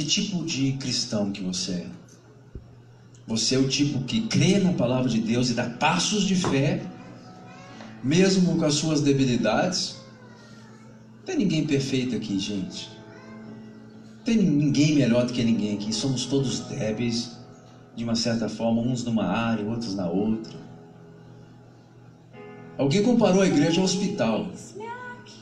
Que 0.00 0.06
tipo 0.06 0.42
de 0.46 0.72
cristão 0.78 1.30
que 1.30 1.42
você 1.42 1.72
é? 1.72 1.86
Você 3.26 3.54
é 3.54 3.58
o 3.58 3.68
tipo 3.68 4.02
que 4.04 4.22
crê 4.22 4.58
na 4.58 4.72
palavra 4.72 5.10
de 5.10 5.20
Deus 5.20 5.50
e 5.50 5.52
dá 5.52 5.68
passos 5.68 6.22
de 6.22 6.34
fé, 6.36 6.80
mesmo 8.02 8.56
com 8.56 8.64
as 8.64 8.72
suas 8.76 9.02
debilidades? 9.02 9.96
Não 11.18 11.24
tem 11.26 11.36
ninguém 11.36 11.66
perfeito 11.66 12.16
aqui, 12.16 12.38
gente. 12.38 12.88
Não 14.16 14.24
tem 14.24 14.38
ninguém 14.38 14.94
melhor 14.94 15.26
do 15.26 15.34
que 15.34 15.44
ninguém 15.44 15.74
aqui. 15.74 15.92
Somos 15.92 16.24
todos 16.24 16.60
débeis, 16.60 17.36
de 17.94 18.02
uma 18.02 18.14
certa 18.14 18.48
forma, 18.48 18.80
uns 18.80 19.04
numa 19.04 19.26
área, 19.26 19.66
outros 19.66 19.94
na 19.94 20.08
outra. 20.08 20.58
Alguém 22.78 23.02
comparou 23.02 23.42
a 23.42 23.46
igreja 23.46 23.80
ao 23.80 23.84
hospital. 23.84 24.46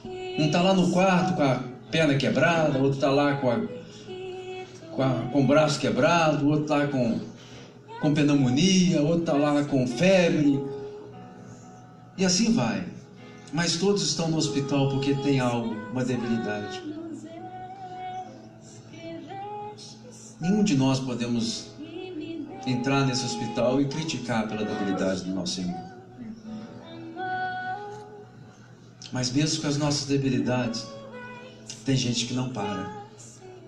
Um 0.04 0.46
está 0.46 0.60
lá 0.60 0.74
no 0.74 0.90
quarto 0.90 1.36
com 1.36 1.44
a 1.44 1.62
perna 1.92 2.16
quebrada, 2.16 2.76
outro 2.78 2.96
está 2.96 3.08
lá 3.08 3.36
com, 3.36 3.50
a, 3.50 3.77
com, 4.98 5.04
a, 5.04 5.30
com 5.30 5.44
o 5.44 5.46
braço 5.46 5.78
quebrado, 5.78 6.44
o 6.44 6.48
outro 6.48 6.64
está 6.64 6.88
com, 6.88 7.20
com 8.00 8.12
pneumonia, 8.12 9.00
o 9.00 9.06
outro 9.06 9.20
está 9.20 9.32
lá 9.34 9.62
com 9.62 9.86
febre. 9.86 10.60
E 12.16 12.24
assim 12.24 12.52
vai. 12.52 12.84
Mas 13.52 13.76
todos 13.76 14.02
estão 14.02 14.28
no 14.28 14.36
hospital 14.36 14.88
porque 14.88 15.14
tem 15.14 15.38
algo, 15.38 15.72
uma 15.92 16.04
debilidade. 16.04 16.82
Nenhum 20.40 20.64
de 20.64 20.76
nós 20.76 20.98
podemos 20.98 21.70
entrar 22.66 23.06
nesse 23.06 23.24
hospital 23.24 23.80
e 23.80 23.86
criticar 23.86 24.48
pela 24.48 24.64
debilidade 24.64 25.22
do 25.22 25.30
nosso 25.32 25.62
Senhor. 25.62 25.78
Mas 29.12 29.30
mesmo 29.30 29.62
com 29.62 29.68
as 29.68 29.78
nossas 29.78 30.08
debilidades, 30.08 30.84
tem 31.84 31.96
gente 31.96 32.26
que 32.26 32.34
não 32.34 32.48
para. 32.48 32.97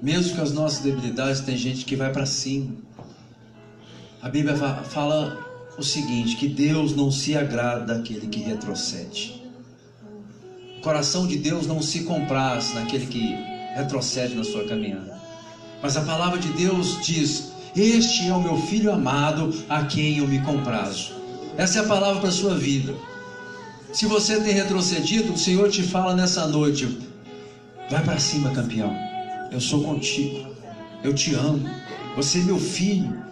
Mesmo 0.02 0.36
com 0.36 0.42
as 0.42 0.52
nossas 0.52 0.80
debilidades, 0.80 1.40
tem 1.40 1.56
gente 1.56 1.84
que 1.84 1.94
vai 1.94 2.10
para 2.10 2.24
cima. 2.24 2.72
A 4.22 4.28
Bíblia 4.28 4.56
fala 4.56 5.38
o 5.76 5.82
seguinte: 5.82 6.36
que 6.36 6.48
Deus 6.48 6.96
não 6.96 7.10
se 7.10 7.36
agrada 7.36 7.94
daquele 7.94 8.26
que 8.26 8.40
retrocede. 8.40 9.42
O 10.78 10.80
coração 10.80 11.26
de 11.26 11.36
Deus 11.36 11.66
não 11.66 11.82
se 11.82 12.04
compraz 12.04 12.74
naquele 12.74 13.06
que 13.06 13.34
retrocede 13.74 14.34
na 14.34 14.44
sua 14.44 14.64
caminhada. 14.64 15.20
Mas 15.82 15.96
a 15.98 16.02
palavra 16.02 16.38
de 16.38 16.48
Deus 16.54 16.98
diz: 17.04 17.52
Este 17.76 18.26
é 18.26 18.32
o 18.32 18.40
meu 18.40 18.56
filho 18.56 18.90
amado, 18.90 19.54
a 19.68 19.84
quem 19.84 20.18
eu 20.18 20.26
me 20.26 20.40
comprazo. 20.40 21.12
Essa 21.58 21.80
é 21.80 21.82
a 21.82 21.86
palavra 21.86 22.20
para 22.20 22.30
a 22.30 22.32
sua 22.32 22.54
vida. 22.54 22.94
Se 23.92 24.06
você 24.06 24.40
tem 24.40 24.54
retrocedido, 24.54 25.34
o 25.34 25.38
Senhor 25.38 25.68
te 25.68 25.82
fala 25.82 26.14
nessa 26.14 26.46
noite: 26.46 26.98
Vai 27.90 28.02
para 28.02 28.18
cima, 28.18 28.50
campeão. 28.50 29.09
Eu 29.50 29.60
sou 29.60 29.82
contigo. 29.82 30.54
Eu 31.02 31.14
te 31.14 31.34
amo. 31.34 31.68
Você 32.16 32.38
é 32.38 32.42
meu 32.42 32.58
filho. 32.58 33.22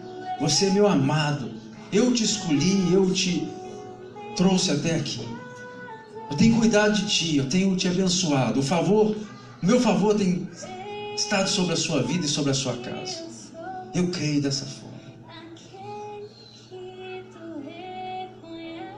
Você 0.41 0.67
é 0.67 0.71
meu 0.71 0.87
amado. 0.87 1.51
Eu 1.93 2.13
te 2.13 2.25
escolhi, 2.25 2.93
eu 2.93 3.13
te 3.13 3.49
trouxe 4.37 4.71
até 4.71 4.97
aqui. 4.97 5.27
Eu 6.31 6.37
tenho 6.37 6.57
cuidado 6.57 6.95
de 6.95 7.07
ti, 7.09 7.37
eu 7.39 7.49
tenho 7.49 7.75
te 7.77 7.89
abençoado. 7.89 8.61
O 8.61 8.63
favor, 8.63 9.17
o 9.63 9.67
meu 9.67 9.81
favor 9.81 10.15
tem 10.15 10.49
estado 11.17 11.49
sobre 11.49 11.73
a 11.73 11.77
sua 11.77 12.03
vida 12.03 12.27
e 12.27 12.29
sobre 12.29 12.51
a 12.51 12.55
sua 12.55 12.77
casa. 12.77 13.27
Eu 13.95 14.09
creio 14.11 14.43
dessa 14.43 14.67
forma. 14.67 14.89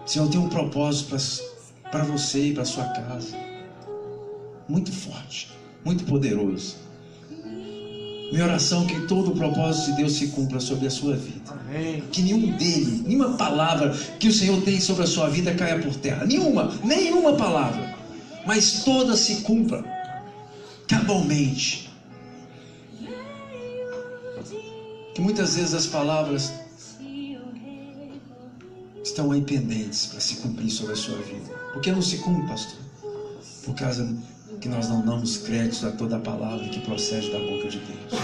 Senhor, 0.04 0.24
eu 0.24 0.30
tenho 0.30 0.44
um 0.44 0.48
propósito 0.48 1.16
para 1.90 2.02
você 2.02 2.48
e 2.48 2.54
para 2.54 2.64
sua 2.64 2.84
casa. 2.84 3.36
Muito 4.68 4.92
forte, 4.92 5.52
muito 5.84 6.04
poderoso. 6.04 6.76
Minha 8.30 8.44
oração 8.44 8.84
é 8.84 8.86
que 8.86 9.00
todo 9.02 9.32
o 9.32 9.34
propósito 9.34 9.90
de 9.90 9.96
Deus 9.98 10.12
se 10.12 10.28
cumpra 10.28 10.60
sobre 10.60 10.86
a 10.86 10.90
sua 10.90 11.16
vida. 11.16 11.50
Amém. 11.50 12.02
Que 12.12 12.22
nenhum 12.22 12.56
dele, 12.56 13.02
nenhuma 13.06 13.36
palavra 13.36 13.90
que 14.20 14.28
o 14.28 14.32
Senhor 14.32 14.62
tem 14.62 14.80
sobre 14.80 15.02
a 15.02 15.06
sua 15.06 15.28
vida 15.28 15.52
caia 15.54 15.80
por 15.80 15.94
terra. 15.96 16.24
Nenhuma, 16.24 16.72
nenhuma 16.84 17.34
palavra. 17.34 17.96
Mas 18.46 18.84
toda 18.84 19.16
se 19.16 19.36
cumpra 19.42 19.84
cabalmente. 20.86 21.90
Que 25.14 25.20
muitas 25.20 25.56
vezes 25.56 25.74
as 25.74 25.86
palavras 25.86 26.52
estão 29.02 29.32
aí 29.32 29.40
pendentes 29.42 30.06
para 30.06 30.20
se 30.20 30.36
cumprir 30.36 30.70
sobre 30.70 30.92
a 30.92 30.96
sua 30.96 31.16
vida. 31.16 31.52
Por 31.72 31.82
que 31.82 31.90
não 31.90 32.02
se 32.02 32.18
cumpre, 32.18 32.46
pastor? 32.46 32.78
Por 33.64 33.74
causa 33.74 34.08
que 34.60 34.68
nós 34.68 34.88
não 34.88 35.02
damos 35.02 35.38
crédito 35.38 35.86
a 35.86 35.92
toda 35.92 36.16
a 36.16 36.20
palavra 36.20 36.68
que 36.68 36.80
procede 36.80 37.30
da 37.30 37.38
boca 37.38 37.68
de 37.68 37.78
Deus. 37.78 38.19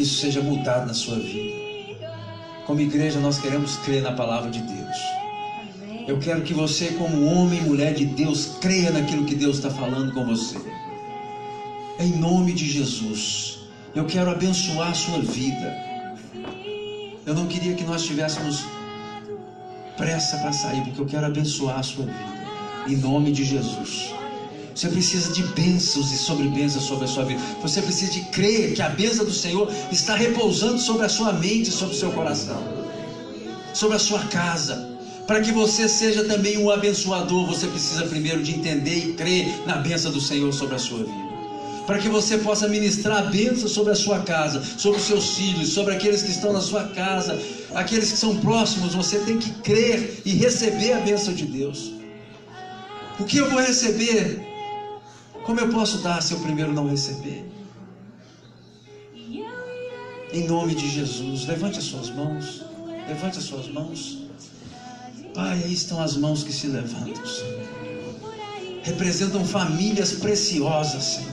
Que 0.00 0.04
isso 0.04 0.22
seja 0.22 0.40
mudado 0.40 0.86
na 0.86 0.94
sua 0.94 1.18
vida. 1.18 2.10
Como 2.64 2.80
igreja, 2.80 3.20
nós 3.20 3.38
queremos 3.38 3.76
crer 3.84 4.00
na 4.00 4.12
palavra 4.12 4.50
de 4.50 4.58
Deus. 4.62 4.96
Eu 6.08 6.18
quero 6.18 6.40
que 6.40 6.54
você, 6.54 6.92
como 6.92 7.26
homem 7.26 7.58
e 7.60 7.64
mulher 7.64 7.92
de 7.92 8.06
Deus, 8.06 8.56
creia 8.62 8.90
naquilo 8.92 9.26
que 9.26 9.34
Deus 9.34 9.56
está 9.56 9.68
falando 9.68 10.10
com 10.14 10.24
você. 10.24 10.56
Em 11.98 12.16
nome 12.16 12.54
de 12.54 12.64
Jesus, 12.66 13.58
eu 13.94 14.06
quero 14.06 14.30
abençoar 14.30 14.88
a 14.88 14.94
sua 14.94 15.18
vida. 15.18 15.76
Eu 17.26 17.34
não 17.34 17.46
queria 17.46 17.74
que 17.74 17.84
nós 17.84 18.02
tivéssemos 18.02 18.64
pressa 19.98 20.38
para 20.38 20.54
sair, 20.54 20.82
porque 20.82 21.00
eu 21.02 21.06
quero 21.06 21.26
abençoar 21.26 21.80
a 21.80 21.82
sua 21.82 22.06
vida. 22.06 22.40
Em 22.88 22.96
nome 22.96 23.32
de 23.32 23.44
Jesus. 23.44 24.14
Você 24.80 24.88
precisa 24.88 25.30
de 25.30 25.42
bênçãos 25.42 26.10
e 26.10 26.16
sobre 26.16 26.48
bênçãos 26.48 26.84
sobre 26.84 27.04
a 27.04 27.06
sua 27.06 27.26
vida. 27.26 27.38
Você 27.60 27.82
precisa 27.82 28.12
de 28.12 28.22
crer 28.22 28.72
que 28.72 28.80
a 28.80 28.88
bênção 28.88 29.26
do 29.26 29.30
Senhor 29.30 29.70
está 29.92 30.16
repousando 30.16 30.78
sobre 30.78 31.04
a 31.04 31.08
sua 31.10 31.34
mente, 31.34 31.70
sobre 31.70 31.94
o 31.94 31.98
seu 31.98 32.10
coração, 32.12 32.56
sobre 33.74 33.96
a 33.96 33.98
sua 33.98 34.20
casa. 34.28 34.88
Para 35.26 35.42
que 35.42 35.52
você 35.52 35.86
seja 35.86 36.24
também 36.24 36.56
um 36.56 36.70
abençoador, 36.70 37.46
você 37.46 37.66
precisa 37.66 38.06
primeiro 38.06 38.42
de 38.42 38.54
entender 38.54 38.96
e 38.96 39.12
crer 39.12 39.66
na 39.66 39.76
bênção 39.76 40.12
do 40.12 40.18
Senhor 40.18 40.50
sobre 40.50 40.76
a 40.76 40.78
sua 40.78 41.00
vida. 41.00 41.30
Para 41.86 41.98
que 41.98 42.08
você 42.08 42.38
possa 42.38 42.66
ministrar 42.66 43.18
a 43.18 43.22
bênção 43.30 43.68
sobre 43.68 43.92
a 43.92 43.96
sua 43.96 44.20
casa, 44.20 44.62
sobre 44.78 44.98
os 44.98 45.04
seus 45.04 45.34
filhos, 45.36 45.74
sobre 45.74 45.94
aqueles 45.94 46.22
que 46.22 46.30
estão 46.30 46.54
na 46.54 46.62
sua 46.62 46.84
casa, 46.84 47.38
aqueles 47.74 48.12
que 48.12 48.16
são 48.16 48.34
próximos, 48.38 48.94
você 48.94 49.18
tem 49.18 49.36
que 49.36 49.50
crer 49.60 50.22
e 50.24 50.30
receber 50.30 50.94
a 50.94 51.00
bênção 51.00 51.34
de 51.34 51.44
Deus. 51.44 51.92
O 53.18 53.24
que 53.24 53.36
eu 53.36 53.50
vou 53.50 53.60
receber 53.60 54.48
como 55.44 55.60
eu 55.60 55.68
posso 55.70 55.98
dar 55.98 56.22
se 56.22 56.34
eu 56.34 56.40
primeiro 56.40 56.72
não 56.72 56.88
receber? 56.88 57.44
Em 60.32 60.46
nome 60.46 60.74
de 60.74 60.88
Jesus, 60.88 61.46
levante 61.46 61.78
as 61.78 61.84
suas 61.84 62.10
mãos. 62.10 62.62
Levante 63.08 63.38
as 63.38 63.44
suas 63.44 63.68
mãos. 63.68 64.18
Pai, 65.34 65.62
aí 65.64 65.72
estão 65.72 66.00
as 66.00 66.16
mãos 66.16 66.44
que 66.44 66.52
se 66.52 66.68
levantam, 66.68 67.26
Senhor. 67.26 67.68
Representam 68.82 69.44
famílias 69.44 70.12
preciosas, 70.12 71.02
Senhor 71.02 71.29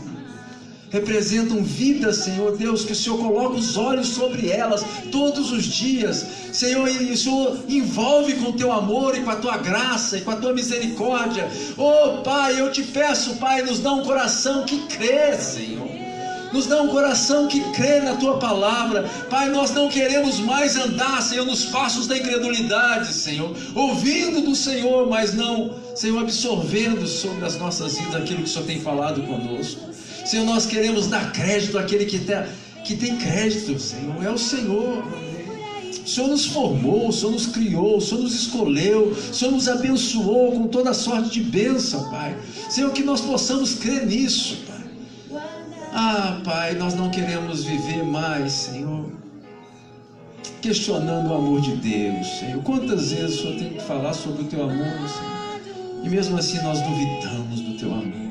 representam 0.90 1.64
vidas, 1.64 2.18
Senhor 2.18 2.58
Deus, 2.58 2.86
que 2.86 2.94
o 2.94 2.96
Senhor 2.96 3.18
coloca 3.18 3.56
os 3.56 3.78
olhos 3.78 4.08
sobre 4.08 4.50
elas 4.50 4.84
todos 5.12 5.52
os 5.52 5.66
dias, 5.66 6.26
Senhor, 6.54 6.88
e 6.90 7.12
o 7.12 7.18
Senhor 7.18 7.60
envolve 7.68 8.34
com 8.34 8.50
o 8.50 8.54
teu 8.54 8.72
amor 8.72 9.16
e 9.18 9.22
com 9.22 9.30
a 9.30 9.36
tua 9.36 9.58
graça 9.58 10.18
e 10.18 10.22
com 10.22 10.32
a 10.32 10.38
tua 10.38 10.54
misericórdia. 10.54 11.50
Oh 11.78 12.22
Pai, 12.24 12.60
eu 12.60 12.72
te 12.72 12.84
peço, 12.84 13.36
Pai, 13.36 13.62
nos 13.62 13.80
dá 13.80 13.92
um 13.94 14.04
coração 14.04 14.64
que 14.64 14.80
crê, 14.88 15.38
Senhor. 15.38 16.08
Nos 16.54 16.66
dá 16.66 16.82
um 16.82 16.88
coração 16.88 17.48
que 17.48 17.60
crê 17.74 18.00
na 18.00 18.16
tua 18.16 18.38
palavra. 18.38 19.04
Pai, 19.30 19.50
nós 19.50 19.72
não 19.72 19.90
queremos 19.90 20.40
mais 20.40 20.78
andar, 20.78 21.22
Senhor, 21.22 21.46
nos 21.46 21.66
passos 21.66 22.08
da 22.08 22.18
incredulidade, 22.18 23.14
Senhor. 23.14 23.54
Ouvindo 23.76 24.42
do 24.42 24.56
Senhor, 24.56 25.08
mas 25.08 25.34
não, 25.34 25.76
Senhor, 25.94 26.22
absorvendo 26.22 27.06
sobre 27.06 27.46
as 27.46 27.58
nossas 27.58 27.98
vidas 27.98 28.16
aquilo 28.16 28.44
que 28.44 28.46
o 28.46 28.48
Senhor 28.48 28.66
tem 28.66 28.80
falado 28.80 29.22
conosco. 29.24 29.97
Senhor, 30.28 30.46
nós 30.46 30.66
queremos 30.66 31.08
dar 31.08 31.32
crédito 31.32 31.78
àquele 31.78 32.04
que 32.04 32.20
tem, 32.20 32.44
que 32.84 32.98
tem 32.98 33.16
crédito, 33.16 33.80
Senhor, 33.80 34.22
é 34.22 34.30
o 34.30 34.38
Senhor. 34.38 35.02
O 36.04 36.10
Senhor 36.10 36.28
nos 36.28 36.46
formou, 36.48 37.08
o 37.08 37.14
Senhor 37.14 37.32
nos 37.32 37.48
criou, 37.48 37.96
o 37.96 38.02
Senhor 38.02 38.24
nos 38.24 38.36
escolheu, 38.36 39.12
o 39.12 39.34
Senhor 39.34 39.52
nos 39.52 39.70
abençoou 39.70 40.52
com 40.52 40.68
toda 40.68 40.94
sorte 40.94 41.30
de 41.30 41.44
bênção, 41.44 42.10
Pai. 42.10 42.38
Senhor, 42.70 42.92
que 42.92 43.04
nós 43.04 43.22
possamos 43.22 43.76
crer 43.76 44.06
nisso, 44.06 44.58
Pai. 44.68 45.42
Ah, 45.94 46.42
Pai, 46.44 46.74
nós 46.74 46.94
não 46.94 47.10
queremos 47.10 47.64
viver 47.64 48.04
mais, 48.04 48.52
Senhor, 48.52 49.10
questionando 50.62 51.30
o 51.30 51.36
amor 51.36 51.62
de 51.62 51.74
Deus, 51.78 52.28
Senhor. 52.40 52.62
Quantas 52.64 53.14
vezes 53.14 53.40
o 53.40 53.42
Senhor 53.44 53.60
tem 53.60 53.70
que 53.70 53.82
falar 53.82 54.14
sobre 54.14 54.42
o 54.42 54.46
teu 54.46 54.62
amor, 54.62 55.08
Senhor? 55.08 56.04
E 56.04 56.10
mesmo 56.10 56.38
assim 56.38 56.62
nós 56.64 56.82
duvidamos 56.82 57.62
do 57.62 57.78
teu 57.78 57.94
amor. 57.94 58.27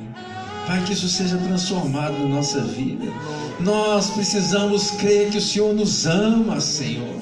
Pai, 0.66 0.82
que 0.84 0.92
isso 0.92 1.08
seja 1.08 1.36
transformado 1.38 2.18
na 2.18 2.26
nossa 2.26 2.60
vida. 2.60 3.06
Nós 3.60 4.10
precisamos 4.10 4.90
crer 4.92 5.30
que 5.30 5.38
o 5.38 5.42
Senhor 5.42 5.72
nos 5.72 6.06
ama, 6.06 6.60
Senhor. 6.60 7.20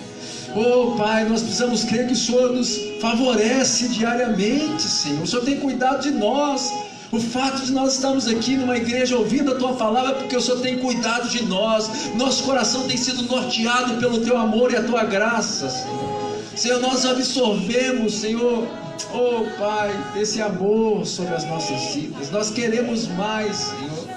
Oh, 0.56 0.96
Pai, 0.96 1.28
nós 1.28 1.42
precisamos 1.42 1.84
crer 1.84 2.06
que 2.06 2.14
o 2.14 2.16
Senhor 2.16 2.52
nos 2.52 2.78
favorece 3.00 3.88
diariamente, 3.88 4.82
Senhor. 4.82 5.22
O 5.22 5.26
Senhor 5.26 5.44
tem 5.44 5.60
cuidado 5.60 6.02
de 6.02 6.10
nós. 6.12 6.72
O 7.12 7.20
fato 7.20 7.64
de 7.64 7.72
nós 7.72 7.94
estarmos 7.94 8.26
aqui 8.26 8.56
numa 8.56 8.76
igreja 8.76 9.16
ouvindo 9.16 9.52
a 9.52 9.56
tua 9.56 9.74
palavra 9.74 10.12
é 10.12 10.14
porque 10.14 10.36
o 10.36 10.40
Senhor 10.40 10.60
tem 10.60 10.78
cuidado 10.78 11.28
de 11.28 11.44
nós. 11.44 12.14
Nosso 12.16 12.44
coração 12.44 12.88
tem 12.88 12.96
sido 12.96 13.22
norteado 13.22 13.94
pelo 14.00 14.20
teu 14.20 14.38
amor 14.38 14.72
e 14.72 14.76
a 14.76 14.82
tua 14.82 15.04
graça, 15.04 15.68
Senhor. 15.68 16.14
Senhor, 16.56 16.80
nós 16.80 17.04
absorvemos, 17.04 18.14
Senhor, 18.14 18.66
Oh 19.12 19.44
Pai, 19.58 19.92
esse 20.16 20.40
amor 20.40 21.04
sobre 21.06 21.34
as 21.34 21.44
nossas 21.44 21.94
vidas. 21.94 22.30
Nós 22.30 22.50
queremos 22.50 23.06
mais, 23.08 23.56
Senhor. 23.56 24.14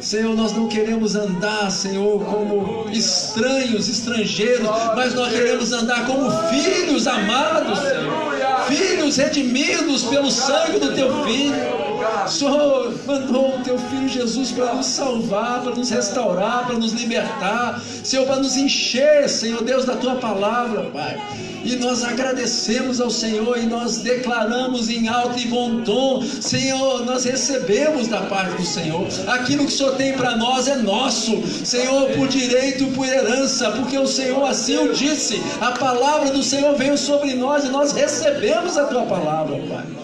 Senhor, 0.00 0.36
nós 0.36 0.52
não 0.52 0.68
queremos 0.68 1.16
andar, 1.16 1.70
Senhor, 1.70 2.22
como 2.26 2.90
estranhos, 2.90 3.88
estrangeiros, 3.88 4.68
mas 4.94 5.14
nós 5.14 5.32
queremos 5.32 5.72
andar 5.72 6.06
como 6.06 6.30
filhos 6.48 7.06
amados, 7.06 7.78
Senhor. 7.78 8.34
Filhos 8.68 9.16
redimidos 9.16 10.04
pelo 10.04 10.30
sangue 10.30 10.78
do 10.78 10.94
teu 10.94 11.24
filho. 11.24 11.83
Senhor 12.28 12.94
mandou 13.06 13.56
o 13.56 13.62
teu 13.62 13.78
filho 13.78 14.08
Jesus 14.08 14.52
para 14.52 14.74
nos 14.74 14.86
salvar, 14.86 15.62
para 15.62 15.74
nos 15.74 15.90
restaurar, 15.90 16.66
para 16.66 16.76
nos 16.76 16.92
libertar, 16.92 17.80
Senhor, 18.02 18.26
para 18.26 18.36
nos 18.36 18.56
encher, 18.56 19.28
Senhor 19.28 19.62
Deus, 19.62 19.84
da 19.84 19.96
tua 19.96 20.16
palavra, 20.16 20.82
Pai. 20.92 21.20
E 21.64 21.76
nós 21.76 22.04
agradecemos 22.04 23.00
ao 23.00 23.10
Senhor 23.10 23.56
e 23.56 23.64
nós 23.64 23.98
declaramos 23.98 24.90
em 24.90 25.08
alto 25.08 25.38
e 25.38 25.46
bom 25.46 25.80
tom: 25.80 26.22
Senhor, 26.22 27.06
nós 27.06 27.24
recebemos 27.24 28.06
da 28.06 28.20
parte 28.20 28.56
do 28.56 28.66
Senhor. 28.66 29.06
Aquilo 29.26 29.64
que 29.64 29.72
o 29.72 29.76
Senhor 29.76 29.96
tem 29.96 30.12
para 30.12 30.36
nós 30.36 30.68
é 30.68 30.76
nosso, 30.76 31.42
Senhor, 31.64 32.10
por 32.10 32.28
direito, 32.28 32.86
por 32.88 33.08
herança, 33.08 33.70
porque 33.70 33.96
o 33.96 34.06
Senhor 34.06 34.44
assim 34.44 34.76
o 34.76 34.92
disse. 34.92 35.42
A 35.58 35.72
palavra 35.72 36.30
do 36.30 36.42
Senhor 36.42 36.76
veio 36.76 36.98
sobre 36.98 37.32
nós 37.32 37.64
e 37.64 37.68
nós 37.68 37.92
recebemos 37.92 38.76
a 38.76 38.84
tua 38.84 39.06
palavra, 39.06 39.56
Pai. 39.66 40.03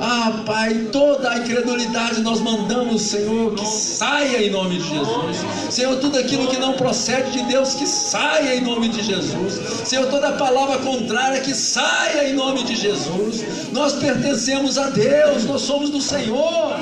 Ah, 0.00 0.42
Pai, 0.46 0.88
toda 0.92 1.28
a 1.30 1.38
incredulidade 1.38 2.20
nós 2.22 2.40
mandamos, 2.40 3.02
Senhor, 3.02 3.54
que 3.54 3.66
saia 3.66 4.44
em 4.44 4.50
nome 4.50 4.78
de 4.78 4.88
Jesus. 4.88 5.36
Senhor, 5.70 5.96
tudo 5.96 6.18
aquilo 6.18 6.46
que 6.46 6.56
não 6.56 6.74
procede 6.74 7.32
de 7.32 7.42
Deus, 7.44 7.74
que 7.74 7.86
saia 7.86 8.54
em 8.56 8.60
nome 8.60 8.88
de 8.88 9.02
Jesus. 9.02 9.60
Senhor, 9.84 10.06
toda 10.06 10.32
palavra 10.32 10.78
contrária, 10.78 11.40
que 11.40 11.52
saia 11.52 12.28
em 12.28 12.34
nome 12.34 12.62
de 12.62 12.76
Jesus. 12.76 13.44
Nós 13.72 13.94
pertencemos 13.94 14.78
a 14.78 14.88
Deus, 14.90 15.44
nós 15.44 15.62
somos 15.62 15.90
do 15.90 16.00
Senhor. 16.00 16.76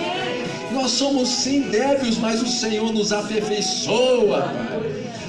Nós 0.73 0.91
somos 0.91 1.29
sim 1.29 1.63
débeis, 1.63 2.19
mas 2.19 2.43
o 2.43 2.47
Senhor 2.47 2.93
nos 2.93 3.13
aperfeiçoa. 3.13 4.53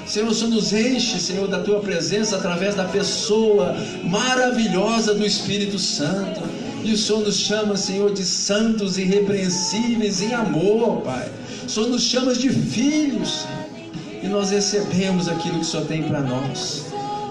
Senhor, 0.06 0.30
o 0.30 0.34
Senhor 0.34 0.50
nos 0.50 0.74
enche, 0.74 1.20
Senhor, 1.20 1.48
da 1.48 1.60
tua 1.60 1.80
presença 1.80 2.36
através 2.36 2.76
da 2.76 2.86
pessoa 2.86 3.76
maravilhosa 4.04 5.14
do 5.14 5.26
Espírito 5.26 5.80
Santo. 5.80 6.42
E 6.88 6.94
o 6.94 6.98
Senhor 6.98 7.22
nos 7.22 7.36
chama, 7.36 7.76
Senhor, 7.76 8.14
de 8.14 8.24
santos 8.24 8.98
irrepreensíveis 8.98 10.22
em 10.22 10.34
amor, 10.34 11.02
Pai. 11.02 11.30
O 11.66 11.70
Senhor 11.70 11.90
nos 11.90 12.04
chama 12.04 12.34
de 12.34 12.50
filhos, 12.50 13.42
Senhor. 13.42 14.24
E 14.24 14.28
nós 14.30 14.52
recebemos 14.52 15.28
aquilo 15.28 15.56
que 15.56 15.62
o 15.62 15.66
Senhor 15.66 15.86
tem 15.86 16.04
para 16.04 16.22
nós. 16.22 16.86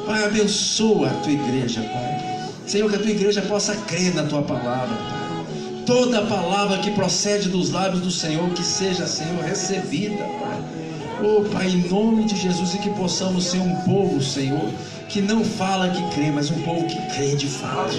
Pai, 0.04 0.24
abençoa 0.24 1.08
a 1.08 1.14
tua 1.22 1.32
igreja, 1.32 1.80
Pai. 1.80 2.50
Senhor, 2.66 2.90
que 2.90 2.96
a 2.96 2.98
tua 2.98 3.10
igreja 3.10 3.40
possa 3.40 3.74
crer 3.74 4.14
na 4.14 4.24
tua 4.24 4.42
palavra. 4.42 4.94
Toda 5.86 6.26
palavra 6.26 6.76
que 6.80 6.90
procede 6.90 7.48
dos 7.48 7.70
lábios 7.70 8.02
do 8.02 8.10
Senhor, 8.10 8.50
que 8.50 8.62
seja, 8.62 9.06
Senhor, 9.06 9.42
recebida, 9.42 10.22
Pai. 10.38 10.60
Oh, 11.24 11.40
Pai, 11.48 11.68
em 11.68 11.88
nome 11.88 12.26
de 12.26 12.36
Jesus, 12.36 12.74
e 12.74 12.78
que 12.78 12.90
possamos 12.90 13.46
ser 13.46 13.60
um 13.60 13.74
povo, 13.86 14.22
Senhor, 14.22 14.70
que 15.08 15.20
não 15.20 15.44
fala 15.44 15.88
que 15.88 16.02
crê, 16.14 16.30
mas 16.30 16.50
um 16.50 16.60
povo 16.62 16.86
que 16.86 17.00
crê 17.14 17.34
de 17.36 17.46
fato. 17.46 17.94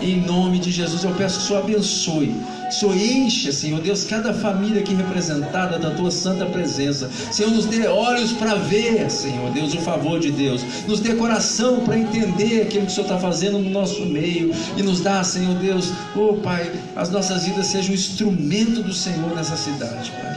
Em 0.00 0.20
nome 0.20 0.58
de 0.58 0.70
Jesus, 0.70 1.02
eu 1.04 1.12
peço 1.12 1.38
que 1.38 1.44
o 1.44 1.46
Senhor 1.48 1.62
abençoe. 1.62 2.34
Senhor 2.70 2.96
encha, 2.96 3.52
Senhor 3.52 3.80
Deus, 3.80 4.04
cada 4.04 4.32
família 4.34 4.80
aqui 4.80 4.94
representada 4.94 5.78
da 5.78 5.90
tua 5.90 6.10
santa 6.10 6.44
presença. 6.46 7.10
Senhor, 7.30 7.50
nos 7.50 7.66
dê 7.66 7.86
olhos 7.86 8.32
para 8.32 8.54
ver, 8.54 9.10
Senhor 9.10 9.50
Deus, 9.52 9.74
o 9.74 9.78
favor 9.78 10.18
de 10.18 10.30
Deus. 10.30 10.62
Nos 10.86 11.00
dê 11.00 11.14
coração 11.14 11.80
para 11.80 11.98
entender 11.98 12.62
aquilo 12.62 12.86
que 12.86 12.92
o 12.92 12.94
Senhor 12.94 13.06
está 13.06 13.18
fazendo 13.18 13.58
no 13.58 13.70
nosso 13.70 14.04
meio. 14.06 14.52
E 14.76 14.82
nos 14.82 15.00
dá, 15.00 15.22
Senhor 15.22 15.54
Deus, 15.56 15.92
oh 16.16 16.34
Pai, 16.34 16.70
as 16.96 17.10
nossas 17.10 17.44
vidas 17.44 17.66
sejam 17.66 17.92
um 17.92 17.94
instrumento 17.94 18.82
do 18.82 18.92
Senhor 18.92 19.34
nessa 19.34 19.56
cidade, 19.56 20.10
Pai. 20.10 20.34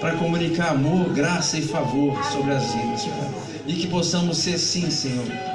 Para 0.00 0.16
comunicar 0.16 0.70
amor, 0.70 1.10
graça 1.10 1.58
e 1.58 1.62
favor 1.62 2.18
sobre 2.32 2.52
as 2.52 2.72
vidas, 2.72 3.04
Pai. 3.04 3.30
E 3.66 3.74
que 3.74 3.86
possamos 3.86 4.38
ser, 4.38 4.58
sim, 4.58 4.90
Senhor 4.90 5.53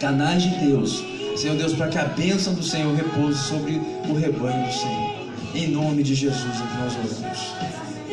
canais 0.00 0.42
de 0.42 0.48
Deus, 0.56 1.04
Senhor 1.36 1.56
Deus, 1.56 1.74
para 1.74 1.88
que 1.88 1.98
a 1.98 2.04
bênção 2.04 2.54
do 2.54 2.62
Senhor 2.62 2.92
repouse 2.94 3.38
sobre 3.38 3.80
o 4.08 4.14
rebanho 4.14 4.66
do 4.66 4.72
Senhor. 4.72 5.20
Em 5.54 5.68
nome 5.68 6.02
de 6.02 6.14
Jesus 6.14 6.42
é 6.42 6.66
que 6.66 6.82
nós 6.82 6.96
oramos. 6.96 7.38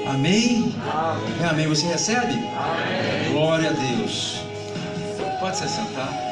Amém? 0.07 0.73
Amém. 0.93 1.49
Amém. 1.49 1.67
Você 1.67 1.87
recebe? 1.87 2.33
Amém. 2.33 3.31
Glória 3.31 3.69
a 3.69 3.73
Deus. 3.73 4.41
Pode 5.39 5.57
se 5.57 5.67
sentar. 5.67 6.26